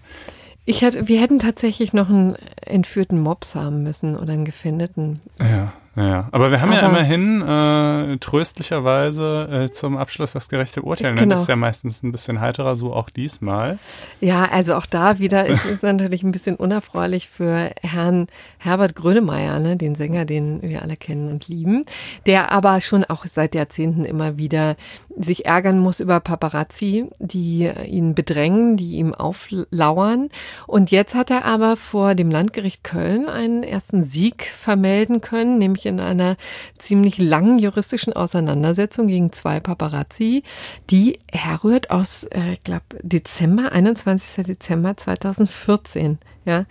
Ich 0.65 0.81
hätte, 0.81 1.07
wir 1.07 1.21
hätten 1.21 1.39
tatsächlich 1.39 1.93
noch 1.93 2.09
einen 2.09 2.35
entführten 2.61 3.19
Mops 3.19 3.53
haben 3.55 3.83
müssen 3.83 4.15
oder 4.15 4.33
einen 4.33 4.45
gefindeten. 4.45 5.21
Ja. 5.39 5.73
Ja, 5.95 6.29
aber 6.31 6.51
wir 6.51 6.61
haben 6.61 6.71
aber 6.71 6.81
ja 6.81 6.87
immerhin 6.87 7.41
äh, 7.41 8.17
tröstlicherweise 8.19 9.65
äh, 9.65 9.71
zum 9.71 9.97
Abschluss 9.97 10.33
das 10.33 10.47
gerechte 10.47 10.83
Urteil. 10.83 11.13
Ne? 11.13 11.21
Genau. 11.21 11.33
Das 11.33 11.41
ist 11.41 11.49
ja 11.49 11.55
meistens 11.55 12.03
ein 12.03 12.11
bisschen 12.11 12.39
heiterer, 12.39 12.75
so 12.75 12.93
auch 12.93 13.09
diesmal. 13.09 13.79
Ja, 14.21 14.47
also 14.51 14.75
auch 14.75 14.85
da 14.85 15.19
wieder 15.19 15.47
ist 15.47 15.65
es 15.65 15.81
natürlich 15.81 16.23
ein 16.23 16.31
bisschen 16.31 16.55
unerfreulich 16.55 17.27
für 17.27 17.71
Herrn 17.81 18.27
Herbert 18.59 18.95
Grönemeyer, 18.95 19.59
ne, 19.59 19.77
den 19.77 19.95
Sänger, 19.95 20.25
den 20.25 20.61
wir 20.61 20.83
alle 20.83 20.95
kennen 20.95 21.29
und 21.29 21.47
lieben, 21.47 21.85
der 22.25 22.51
aber 22.51 22.79
schon 22.81 23.03
auch 23.03 23.25
seit 23.25 23.55
Jahrzehnten 23.55 24.05
immer 24.05 24.37
wieder 24.37 24.75
sich 25.17 25.45
ärgern 25.45 25.79
muss 25.79 25.99
über 25.99 26.19
Paparazzi, 26.19 27.09
die 27.19 27.69
ihn 27.87 28.15
bedrängen, 28.15 28.77
die 28.77 28.97
ihm 28.97 29.13
auflauern. 29.13 30.29
Und 30.65 30.91
jetzt 30.91 31.13
hat 31.13 31.29
er 31.29 31.45
aber 31.45 31.75
vor 31.75 32.15
dem 32.15 32.31
Landgericht 32.31 32.83
Köln 32.83 33.27
einen 33.27 33.63
ersten 33.63 34.03
Sieg 34.03 34.45
vermelden 34.45 35.19
können, 35.19 35.57
nämlich 35.57 35.78
in 35.85 35.99
einer 35.99 36.37
ziemlich 36.77 37.17
langen 37.17 37.59
juristischen 37.59 38.13
Auseinandersetzung 38.13 39.07
gegen 39.07 39.31
zwei 39.31 39.59
Paparazzi, 39.59 40.43
die 40.89 41.19
herrührt 41.31 41.91
aus, 41.91 42.23
äh, 42.25 42.53
ich 42.53 42.63
glaube, 42.63 42.83
Dezember, 43.01 43.71
21. 43.71 44.45
Dezember 44.45 44.97
2014. 44.97 46.19
Ja, 46.45 46.65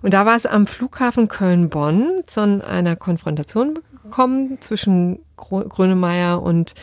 und 0.00 0.14
da 0.14 0.24
war 0.24 0.36
es 0.36 0.46
am 0.46 0.66
Flughafen 0.66 1.28
Köln-Bonn 1.28 2.22
zu 2.26 2.64
einer 2.66 2.96
Konfrontation 2.96 3.78
gekommen 4.02 4.58
zwischen 4.60 5.18
Grönemeyer 5.36 6.42
und 6.42 6.74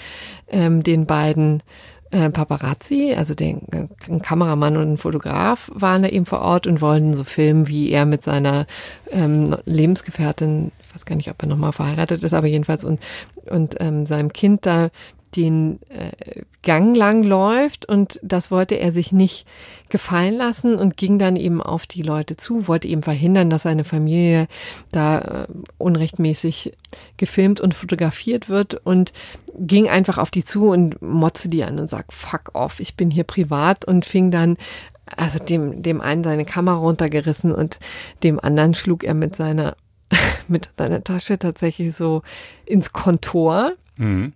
ähm, 0.49 0.83
den 0.83 1.05
beiden 1.05 1.63
äh, 2.11 2.29
Paparazzi, 2.29 3.13
also 3.17 3.33
den, 3.33 3.63
äh, 3.71 3.87
ein 4.09 4.21
Kameramann 4.21 4.77
und 4.77 4.93
ein 4.93 4.97
Fotograf, 4.97 5.71
waren 5.73 6.03
da 6.03 6.09
eben 6.09 6.25
vor 6.25 6.41
Ort 6.41 6.67
und 6.67 6.81
wollten 6.81 7.13
so 7.13 7.23
filmen, 7.23 7.67
wie 7.67 7.91
er 7.91 8.05
mit 8.05 8.23
seiner 8.23 8.67
ähm, 9.11 9.57
Lebensgefährtin, 9.65 10.71
ich 10.95 11.01
weiß 11.01 11.05
gar 11.05 11.15
nicht, 11.17 11.29
ob 11.29 11.41
er 11.41 11.47
nochmal 11.47 11.73
verheiratet 11.73 12.23
ist, 12.23 12.33
aber 12.33 12.47
jedenfalls 12.47 12.85
und, 12.85 13.01
und 13.49 13.75
ähm, 13.79 14.05
seinem 14.05 14.31
Kind 14.31 14.65
da 14.65 14.89
den 15.35 15.79
äh, 15.89 16.43
Gang 16.61 16.95
lang 16.95 17.21
läuft 17.21 17.85
und 17.85 18.21
das 18.23 18.51
wollte 18.51 18.75
er 18.75 18.93
sich 18.93 19.11
nicht 19.11 19.45
gefallen 19.89 20.35
lassen 20.35 20.75
und 20.75 20.95
ging 20.95 21.19
dann 21.19 21.35
eben 21.35 21.61
auf 21.61 21.85
die 21.85 22.01
Leute 22.01 22.37
zu, 22.37 22.69
wollte 22.69 22.87
eben 22.87 23.03
verhindern, 23.03 23.49
dass 23.49 23.63
seine 23.63 23.83
Familie 23.83 24.47
da 24.93 25.19
äh, 25.19 25.47
unrechtmäßig 25.77 26.73
gefilmt 27.17 27.59
und 27.59 27.73
fotografiert 27.73 28.47
wird 28.47 28.75
und 28.85 29.11
ging 29.57 29.89
einfach 29.89 30.17
auf 30.17 30.31
die 30.31 30.45
zu 30.45 30.69
und 30.69 31.01
motze 31.01 31.49
die 31.49 31.65
an 31.65 31.79
und 31.79 31.89
sagt, 31.89 32.13
fuck 32.13 32.51
off, 32.53 32.79
ich 32.79 32.95
bin 32.95 33.11
hier 33.11 33.25
privat. 33.25 33.85
Und 33.85 34.05
fing 34.05 34.31
dann 34.31 34.57
also 35.05 35.39
dem, 35.39 35.83
dem 35.83 36.01
einen 36.01 36.23
seine 36.23 36.45
Kamera 36.45 36.77
runtergerissen 36.77 37.51
und 37.51 37.79
dem 38.23 38.39
anderen 38.39 38.73
schlug 38.73 39.03
er 39.03 39.13
mit 39.13 39.35
seiner, 39.35 39.75
mit 40.47 40.69
seiner 40.77 41.03
Tasche 41.03 41.39
tatsächlich 41.39 41.95
so 41.95 42.21
ins 42.65 42.93
Kontor. 42.93 43.73
Mhm. 43.97 44.33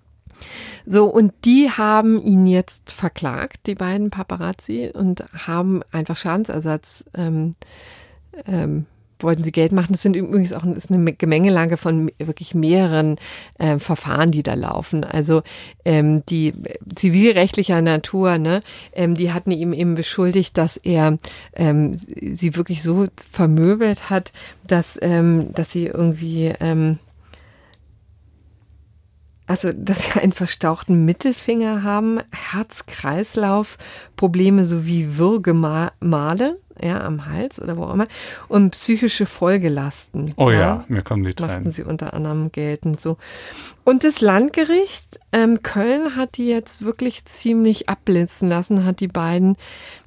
So, 0.85 1.05
und 1.05 1.33
die 1.45 1.69
haben 1.69 2.21
ihn 2.21 2.47
jetzt 2.47 2.91
verklagt, 2.91 3.67
die 3.67 3.75
beiden 3.75 4.09
Paparazzi, 4.09 4.89
und 4.93 5.23
haben 5.45 5.81
einfach 5.91 6.17
Schadensersatz 6.17 7.03
ähm, 7.13 7.55
ähm, 8.47 8.85
wollten 9.19 9.43
sie 9.43 9.51
Geld 9.51 9.71
machen. 9.71 9.93
Das 9.93 10.01
sind 10.01 10.15
übrigens 10.15 10.53
auch 10.53 10.63
ist 10.63 10.91
eine 10.91 11.13
Gemengelage 11.13 11.77
von 11.77 12.11
wirklich 12.17 12.55
mehreren 12.55 13.17
äh, 13.57 13.79
Verfahren, 13.79 14.31
die 14.31 14.43
da 14.43 14.53
laufen. 14.53 15.03
Also 15.03 15.43
ähm, 15.85 16.25
die 16.27 16.53
zivilrechtlicher 16.95 17.81
Natur, 17.81 18.37
ne, 18.37 18.61
ähm, 18.93 19.15
die 19.15 19.31
hatten 19.31 19.51
ihm 19.51 19.73
eben 19.73 19.95
beschuldigt, 19.95 20.57
dass 20.57 20.77
er 20.77 21.17
ähm, 21.53 21.93
sie 21.93 22.55
wirklich 22.55 22.83
so 22.83 23.05
vermöbelt 23.31 24.09
hat, 24.09 24.31
dass 24.67 24.97
ähm, 25.01 25.49
dass 25.53 25.71
sie 25.71 25.87
irgendwie 25.87 26.53
ähm, 26.59 26.99
also, 29.49 29.73
dass 29.73 30.03
sie 30.03 30.21
einen 30.21 30.31
verstauchten 30.31 31.03
Mittelfinger 31.05 31.81
haben, 31.81 32.19
Herz-Kreislauf-Probleme 32.31 34.67
sowie 34.67 35.17
Würgemale, 35.17 36.59
ja, 36.79 37.01
am 37.01 37.25
Hals 37.25 37.59
oder 37.59 37.75
wo 37.75 37.85
auch 37.85 37.95
immer, 37.95 38.05
und 38.47 38.73
psychische 38.73 39.25
Folgelasten. 39.25 40.35
Oh 40.37 40.51
ja, 40.51 40.59
ja 40.59 40.85
mir 40.87 41.01
kommen 41.01 41.23
die 41.23 41.33
Tränen. 41.33 41.55
Machten 41.55 41.71
sie 41.71 41.81
unter 41.81 42.13
anderem 42.13 42.51
geltend 42.51 43.01
so. 43.01 43.17
Und 43.83 44.03
das 44.03 44.21
Landgericht 44.21 45.19
ähm, 45.31 45.63
Köln 45.63 46.15
hat 46.15 46.37
die 46.37 46.47
jetzt 46.47 46.85
wirklich 46.85 47.25
ziemlich 47.25 47.89
abblitzen 47.89 48.49
lassen, 48.49 48.85
hat 48.85 48.99
die 48.99 49.07
beiden 49.07 49.57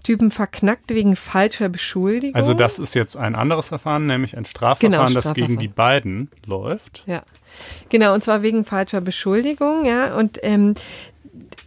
Typen 0.04 0.30
verknackt 0.30 0.90
wegen 0.90 1.16
falscher 1.16 1.68
Beschuldigung. 1.68 2.36
Also 2.36 2.54
das 2.54 2.78
ist 2.78 2.94
jetzt 2.94 3.16
ein 3.16 3.34
anderes 3.34 3.66
Verfahren, 3.66 4.06
nämlich 4.06 4.36
ein 4.36 4.44
Strafverfahren, 4.44 4.92
genau, 4.92 5.08
Strafverfahren. 5.08 5.34
das 5.34 5.48
gegen 5.48 5.58
die 5.58 5.66
beiden 5.66 6.30
läuft. 6.46 7.02
Ja. 7.08 7.24
Genau, 7.88 8.14
und 8.14 8.24
zwar 8.24 8.42
wegen 8.42 8.64
falscher 8.64 9.00
Beschuldigung, 9.00 9.84
ja. 9.84 10.16
Und 10.16 10.38
ähm, 10.42 10.74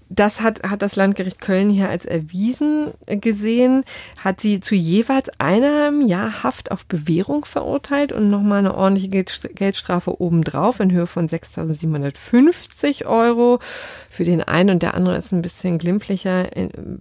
das 0.09 0.41
hat, 0.41 0.63
hat 0.63 0.81
das 0.81 0.95
Landgericht 0.95 1.41
Köln 1.41 1.69
hier 1.69 1.89
als 1.89 2.05
erwiesen 2.05 2.91
gesehen, 3.07 3.83
hat 4.23 4.39
sie 4.39 4.59
zu 4.59 4.75
jeweils 4.75 5.29
einem 5.39 6.01
Jahr 6.05 6.43
Haft 6.43 6.71
auf 6.71 6.85
Bewährung 6.85 7.45
verurteilt 7.45 8.11
und 8.11 8.29
nochmal 8.29 8.59
eine 8.59 8.75
ordentliche 8.75 9.09
Geldstrafe 9.09 10.21
obendrauf 10.21 10.79
in 10.79 10.91
Höhe 10.91 11.07
von 11.07 11.27
6.750 11.27 13.05
Euro. 13.05 13.59
Für 14.09 14.23
den 14.23 14.41
einen 14.41 14.69
und 14.71 14.83
der 14.83 14.93
andere 14.93 15.17
ist 15.17 15.31
ein 15.31 15.41
bisschen 15.41 15.79
glimpflicher 15.79 16.49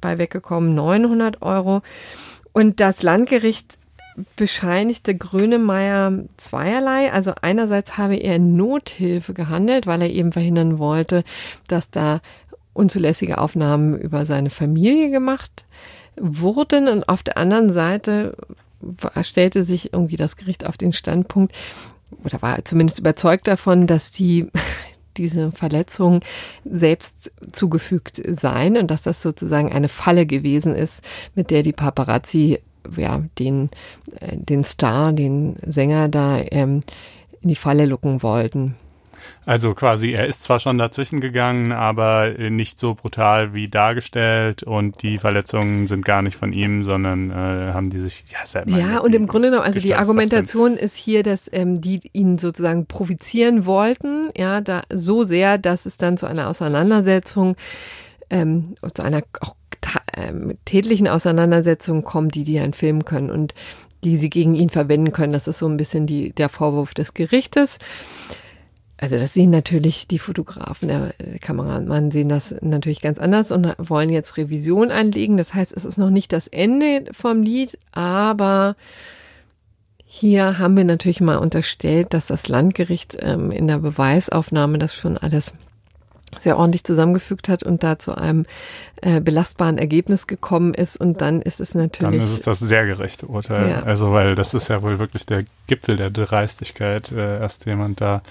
bei 0.00 0.18
weggekommen, 0.18 0.74
900 0.74 1.42
Euro. 1.42 1.82
Und 2.52 2.80
das 2.80 3.02
Landgericht 3.02 3.78
bescheinigte 4.36 5.16
Grönemeyer 5.16 6.24
zweierlei. 6.36 7.12
Also 7.12 7.32
einerseits 7.40 7.98
habe 7.98 8.16
er 8.16 8.38
Nothilfe 8.38 9.34
gehandelt, 9.34 9.86
weil 9.86 10.02
er 10.02 10.10
eben 10.10 10.32
verhindern 10.32 10.78
wollte, 10.78 11.24
dass 11.68 11.90
da 11.90 12.20
unzulässige 12.72 13.38
Aufnahmen 13.38 13.98
über 13.98 14.26
seine 14.26 14.50
Familie 14.50 15.10
gemacht 15.10 15.64
wurden. 16.16 16.88
Und 16.88 17.08
auf 17.08 17.22
der 17.22 17.38
anderen 17.38 17.72
Seite 17.72 18.36
stellte 19.22 19.62
sich 19.62 19.92
irgendwie 19.92 20.16
das 20.16 20.36
Gericht 20.36 20.66
auf 20.66 20.76
den 20.76 20.92
Standpunkt, 20.92 21.54
oder 22.22 22.40
war 22.42 22.64
zumindest 22.64 22.98
überzeugt 22.98 23.48
davon, 23.48 23.86
dass 23.86 24.10
die 24.10 24.48
diese 25.16 25.52
Verletzungen 25.52 26.20
selbst 26.64 27.30
zugefügt 27.52 28.20
seien 28.26 28.76
und 28.76 28.90
dass 28.90 29.02
das 29.02 29.22
sozusagen 29.22 29.72
eine 29.72 29.88
Falle 29.88 30.26
gewesen 30.26 30.74
ist, 30.74 31.02
mit 31.36 31.50
der 31.50 31.62
die 31.62 31.72
Paparazzi 31.72 32.58
ja, 32.96 33.22
den, 33.38 33.70
äh, 34.20 34.36
den 34.36 34.64
Star, 34.64 35.12
den 35.12 35.56
Sänger 35.66 36.08
da 36.08 36.40
ähm, 36.50 36.80
in 37.40 37.48
die 37.48 37.56
Falle 37.56 37.86
lucken 37.86 38.22
wollten. 38.22 38.76
Also 39.46 39.74
quasi, 39.74 40.12
er 40.12 40.26
ist 40.26 40.42
zwar 40.42 40.58
schon 40.58 40.78
dazwischen 40.78 41.20
gegangen, 41.20 41.72
aber 41.72 42.30
nicht 42.30 42.78
so 42.78 42.94
brutal 42.94 43.52
wie 43.52 43.68
dargestellt 43.68 44.62
und 44.62 45.02
die 45.02 45.18
Verletzungen 45.18 45.86
sind 45.86 46.04
gar 46.04 46.22
nicht 46.22 46.36
von 46.36 46.52
ihm, 46.52 46.82
sondern 46.82 47.30
äh, 47.30 47.72
haben 47.72 47.90
die 47.90 47.98
sich 47.98 48.24
ja 48.32 48.44
selber. 48.46 48.78
Ja, 48.78 48.98
und 49.00 49.14
im 49.14 49.26
Grunde 49.26 49.48
genommen, 49.48 49.66
also 49.66 49.80
die 49.80 49.94
Argumentation 49.94 50.76
ist 50.76 50.96
hier, 50.96 51.22
dass 51.22 51.50
ähm, 51.52 51.80
die 51.82 52.00
ihn 52.12 52.38
sozusagen 52.38 52.86
provozieren 52.86 53.66
wollten, 53.66 54.30
ja, 54.36 54.62
da 54.62 54.82
so 54.90 55.24
sehr, 55.24 55.58
dass 55.58 55.84
es 55.84 55.98
dann 55.98 56.16
zu 56.16 56.26
einer 56.26 56.48
Auseinandersetzung, 56.48 57.56
ähm, 58.30 58.76
zu 58.94 59.02
einer 59.02 59.22
auch 59.40 59.56
ähm, 60.16 60.56
tätlichen 60.64 61.08
Auseinandersetzung 61.08 62.04
kommt, 62.04 62.34
die 62.34 62.44
die 62.44 62.56
dann 62.56 62.72
filmen 62.72 63.04
können 63.04 63.30
und 63.30 63.54
die 64.04 64.16
sie 64.16 64.30
gegen 64.30 64.54
ihn 64.54 64.70
verwenden 64.70 65.12
können. 65.12 65.32
Das 65.32 65.48
ist 65.48 65.58
so 65.58 65.66
ein 65.66 65.76
bisschen 65.76 66.06
die, 66.06 66.32
der 66.32 66.48
Vorwurf 66.48 66.94
des 66.94 67.14
Gerichtes. 67.14 67.78
Also 68.96 69.18
das 69.18 69.34
sehen 69.34 69.50
natürlich 69.50 70.06
die 70.06 70.20
Fotografen, 70.20 70.88
der 70.88 71.14
Kameramann 71.40 72.10
sehen 72.10 72.28
das 72.28 72.54
natürlich 72.60 73.00
ganz 73.00 73.18
anders 73.18 73.50
und 73.50 73.74
wollen 73.78 74.08
jetzt 74.08 74.36
Revision 74.36 74.90
einlegen. 74.90 75.36
Das 75.36 75.52
heißt, 75.52 75.72
es 75.76 75.84
ist 75.84 75.98
noch 75.98 76.10
nicht 76.10 76.32
das 76.32 76.46
Ende 76.46 77.04
vom 77.12 77.42
Lied, 77.42 77.78
aber 77.92 78.76
hier 80.04 80.58
haben 80.58 80.76
wir 80.76 80.84
natürlich 80.84 81.20
mal 81.20 81.38
unterstellt, 81.38 82.14
dass 82.14 82.26
das 82.26 82.46
Landgericht 82.46 83.16
ähm, 83.20 83.50
in 83.50 83.66
der 83.66 83.78
Beweisaufnahme 83.78 84.78
das 84.78 84.94
schon 84.94 85.18
alles 85.18 85.54
sehr 86.38 86.58
ordentlich 86.58 86.84
zusammengefügt 86.84 87.48
hat 87.48 87.62
und 87.62 87.82
da 87.82 87.98
zu 87.98 88.16
einem 88.16 88.46
äh, 89.02 89.20
belastbaren 89.20 89.78
Ergebnis 89.78 90.26
gekommen 90.26 90.74
ist. 90.74 90.96
Und 90.96 91.20
dann 91.20 91.42
ist 91.42 91.60
es 91.60 91.74
natürlich. 91.74 92.12
Dann 92.12 92.20
ist 92.20 92.32
es 92.32 92.42
das 92.42 92.58
sehr 92.58 92.86
gerechte 92.86 93.26
Urteil. 93.26 93.68
Ja. 93.68 93.82
Also, 93.82 94.12
weil 94.12 94.34
das 94.34 94.54
ist 94.54 94.68
ja 94.68 94.82
wohl 94.82 94.98
wirklich 94.98 95.26
der 95.26 95.44
Gipfel 95.66 95.96
der 95.96 96.10
Dreistigkeit, 96.10 97.12
äh, 97.12 97.40
erst 97.40 97.66
jemand 97.66 98.00
da 98.00 98.22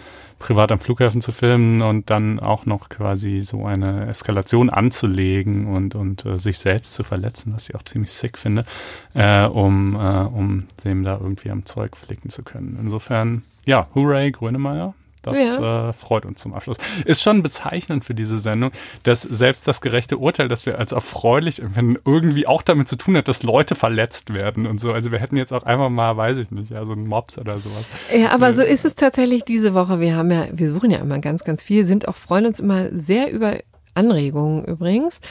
privat 0.43 0.73
am 0.73 0.79
Flughafen 0.79 1.21
zu 1.21 1.31
filmen 1.31 1.81
und 1.81 2.09
dann 2.09 2.39
auch 2.39 2.65
noch 2.65 2.89
quasi 2.89 3.39
so 3.39 3.65
eine 3.65 4.07
Eskalation 4.07 4.69
anzulegen 4.69 5.67
und, 5.67 5.95
und 5.95 6.25
äh, 6.25 6.37
sich 6.37 6.57
selbst 6.57 6.95
zu 6.95 7.03
verletzen, 7.03 7.53
was 7.55 7.69
ich 7.69 7.75
auch 7.75 7.83
ziemlich 7.83 8.11
sick 8.11 8.37
finde, 8.37 8.65
äh, 9.13 9.45
um, 9.45 9.95
äh, 9.95 9.97
um 9.97 10.65
dem 10.83 11.03
da 11.03 11.17
irgendwie 11.17 11.49
am 11.49 11.65
Zeug 11.65 11.95
flicken 11.95 12.29
zu 12.29 12.43
können. 12.43 12.77
Insofern, 12.81 13.43
ja, 13.65 13.87
hooray, 13.95 14.31
Grönemeyer. 14.31 14.93
Das 15.23 15.37
ja. 15.37 15.89
äh, 15.89 15.93
freut 15.93 16.25
uns 16.25 16.41
zum 16.41 16.53
Abschluss. 16.53 16.77
Ist 17.05 17.23
schon 17.23 17.41
bezeichnend 17.41 18.03
für 18.03 18.13
diese 18.13 18.37
Sendung, 18.37 18.71
dass 19.03 19.21
selbst 19.21 19.67
das 19.67 19.81
gerechte 19.81 20.17
Urteil, 20.17 20.49
das 20.49 20.65
wir 20.65 20.77
als 20.77 20.91
erfreulich 20.91 21.61
empfinden, 21.61 21.97
irgendwie 22.05 22.45
auch 22.45 22.61
damit 22.61 22.87
zu 22.87 22.97
tun 22.97 23.17
hat, 23.17 23.27
dass 23.27 23.41
Leute 23.41 23.73
verletzt 23.75 24.33
werden 24.33 24.67
und 24.67 24.79
so. 24.79 24.91
Also 24.91 25.11
wir 25.11 25.19
hätten 25.19 25.37
jetzt 25.37 25.53
auch 25.53 25.63
einfach 25.63 25.89
mal, 25.89 26.15
weiß 26.17 26.37
ich 26.37 26.51
nicht, 26.51 26.71
ja, 26.71 26.85
so 26.85 26.91
einen 26.91 27.07
Mops 27.07 27.39
oder 27.39 27.59
sowas. 27.59 27.85
Ja, 28.13 28.31
aber 28.31 28.49
äh, 28.49 28.53
so 28.53 28.61
ist 28.61 28.85
es 28.85 28.95
tatsächlich 28.95 29.45
diese 29.45 29.73
Woche. 29.73 29.99
Wir 29.99 30.15
haben 30.15 30.31
ja, 30.31 30.47
wir 30.51 30.69
suchen 30.69 30.91
ja 30.91 30.99
immer 30.99 31.19
ganz, 31.19 31.43
ganz 31.43 31.63
viel, 31.63 31.85
sind 31.85 32.07
auch, 32.07 32.15
freuen 32.15 32.45
uns 32.45 32.59
immer 32.59 32.89
sehr 32.91 33.31
über 33.31 33.57
Anregungen 33.93 34.65
übrigens. 34.65 35.21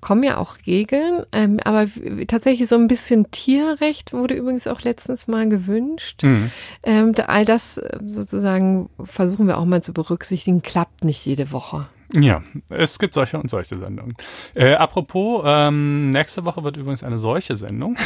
Kommen 0.00 0.22
ja 0.22 0.38
auch 0.38 0.56
Regeln, 0.66 1.24
ähm, 1.32 1.58
aber 1.64 1.86
tatsächlich 2.26 2.68
so 2.68 2.76
ein 2.76 2.88
bisschen 2.88 3.30
Tierrecht 3.30 4.12
wurde 4.12 4.34
übrigens 4.34 4.66
auch 4.66 4.82
letztens 4.82 5.28
mal 5.28 5.48
gewünscht. 5.48 6.22
Mhm. 6.22 6.50
Ähm, 6.82 7.14
all 7.26 7.44
das 7.44 7.78
äh, 7.78 7.98
sozusagen 8.04 8.88
versuchen 9.04 9.46
wir 9.46 9.58
auch 9.58 9.64
mal 9.64 9.82
zu 9.82 9.92
berücksichtigen, 9.92 10.62
klappt 10.62 11.04
nicht 11.04 11.24
jede 11.24 11.52
Woche. 11.52 11.86
Ja, 12.14 12.42
es 12.68 12.98
gibt 12.98 13.14
solche 13.14 13.38
und 13.38 13.48
solche 13.48 13.78
Sendungen. 13.78 14.14
Äh, 14.54 14.74
apropos, 14.74 15.42
ähm, 15.46 16.10
nächste 16.10 16.44
Woche 16.44 16.62
wird 16.62 16.76
übrigens 16.76 17.02
eine 17.02 17.18
solche 17.18 17.56
Sendung. 17.56 17.96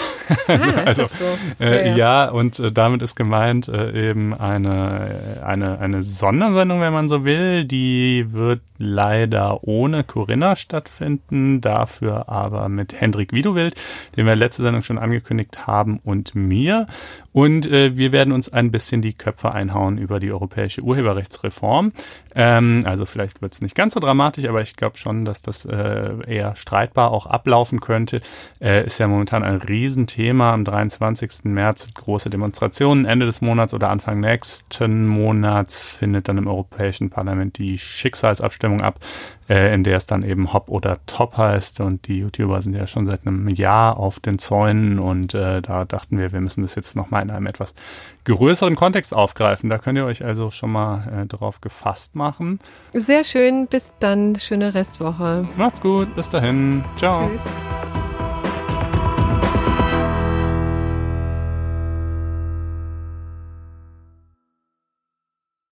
also, 0.47 0.71
ah, 0.71 0.83
also 0.85 1.07
so? 1.07 1.25
äh, 1.61 1.89
ja, 1.89 1.91
ja. 1.91 1.97
ja, 1.97 2.31
und 2.31 2.59
äh, 2.61 2.71
damit 2.71 3.03
ist 3.03 3.17
gemeint 3.17 3.67
äh, 3.67 4.11
eben 4.11 4.33
eine, 4.33 5.41
eine, 5.45 5.81
eine 5.81 6.03
Sondersendung, 6.03 6.81
wenn 6.81 6.93
man 6.93 7.09
so 7.09 7.25
will. 7.25 7.65
Die 7.65 8.27
wird 8.33 8.61
leider 8.79 9.67
ohne 9.67 10.05
Corinna 10.05 10.55
stattfinden, 10.55 11.61
dafür 11.61 12.29
aber 12.29 12.69
mit 12.69 13.01
Hendrik 13.01 13.33
Widowild, 13.33 13.75
den 14.17 14.27
wir 14.27 14.37
letzte 14.37 14.63
Sendung 14.63 14.83
schon 14.83 14.99
angekündigt 14.99 15.67
haben, 15.67 15.99
und 16.05 16.35
mir. 16.35 16.87
Und 17.37 17.71
äh, 17.71 17.95
wir 17.99 18.13
werden 18.13 18.33
uns 18.33 18.51
ein 18.51 18.71
bisschen 18.71 19.03
die 19.03 19.13
Köpfe 19.13 19.53
einhauen 19.53 19.99
über 19.99 20.21
die 20.21 20.33
europäische 20.33 20.81
Urheberrechtsreform. 20.81 21.93
Ähm, 22.35 22.83
also 22.87 23.05
vielleicht 23.05 23.43
wird 23.43 23.53
es 23.53 23.61
nicht 23.61 23.75
ganz 23.75 23.93
so 23.93 24.01
dramatisch, 24.01 24.47
aber 24.47 24.63
ich 24.63 24.75
glaube 24.75 24.97
schon, 24.97 25.27
dass 25.27 25.43
das 25.43 25.67
äh, 25.67 26.15
eher 26.27 26.55
streitbar 26.55 27.11
auch 27.11 27.27
ablaufen 27.27 27.81
könnte. 27.81 28.23
Äh, 28.59 28.87
ist 28.87 28.97
ja 28.97 29.07
momentan 29.07 29.43
ein 29.43 29.57
Riesenthema. 29.57 30.55
Am 30.55 30.65
23. 30.65 31.45
März 31.45 31.93
große 31.93 32.31
Demonstrationen. 32.31 33.05
Ende 33.05 33.27
des 33.27 33.43
Monats 33.43 33.75
oder 33.75 33.91
Anfang 33.91 34.19
nächsten 34.21 35.07
Monats 35.07 35.93
findet 35.93 36.29
dann 36.29 36.39
im 36.39 36.47
Europäischen 36.47 37.11
Parlament 37.11 37.59
die 37.59 37.77
Schicksalsabstimmung 37.77 38.81
ab 38.81 38.99
äh, 39.49 39.75
in 39.75 39.85
der 39.85 39.97
es 39.97 40.07
dann 40.07 40.23
eben 40.23 40.53
Hop 40.53 40.69
oder 40.69 40.99
Top 41.07 41.37
heißt. 41.37 41.81
Und 41.81 42.09
die 42.09 42.19
YouTuber 42.19 42.61
sind 42.63 42.75
ja 42.75 42.87
schon 42.87 43.07
seit 43.07 43.27
einem 43.27 43.49
Jahr 43.49 43.99
auf 43.99 44.21
den 44.21 44.39
Zäunen 44.39 44.99
und 44.99 45.35
äh, 45.35 45.63
da 45.63 45.85
dachten 45.85 46.19
wir, 46.19 46.33
wir 46.33 46.41
müssen 46.41 46.63
das 46.63 46.75
jetzt 46.75 46.97
nochmal 46.97 47.23
in 47.23 47.31
einem 47.31 47.47
etwas 47.47 47.75
größeren 48.25 48.75
Kontext 48.75 49.15
aufgreifen. 49.15 49.71
Da 49.71 49.79
könnt 49.79 49.99
ihr 49.99 50.05
euch 50.05 50.25
also 50.25 50.51
schon 50.51 50.73
mal 50.73 51.23
äh, 51.23 51.27
drauf 51.27 51.61
gefasst 51.61 52.15
machen. 52.15 52.61
Sehr 52.93 53.25
schön, 53.25 53.67
bis 53.67 53.95
dann, 54.01 54.37
schöne 54.37 54.75
Restwoche. 54.75 55.49
Macht's 55.57 55.81
gut, 55.81 56.15
bis 56.15 56.31
dahin. 56.31 56.85
Ciao. 56.97 57.29
Tschüss. 57.29 58.06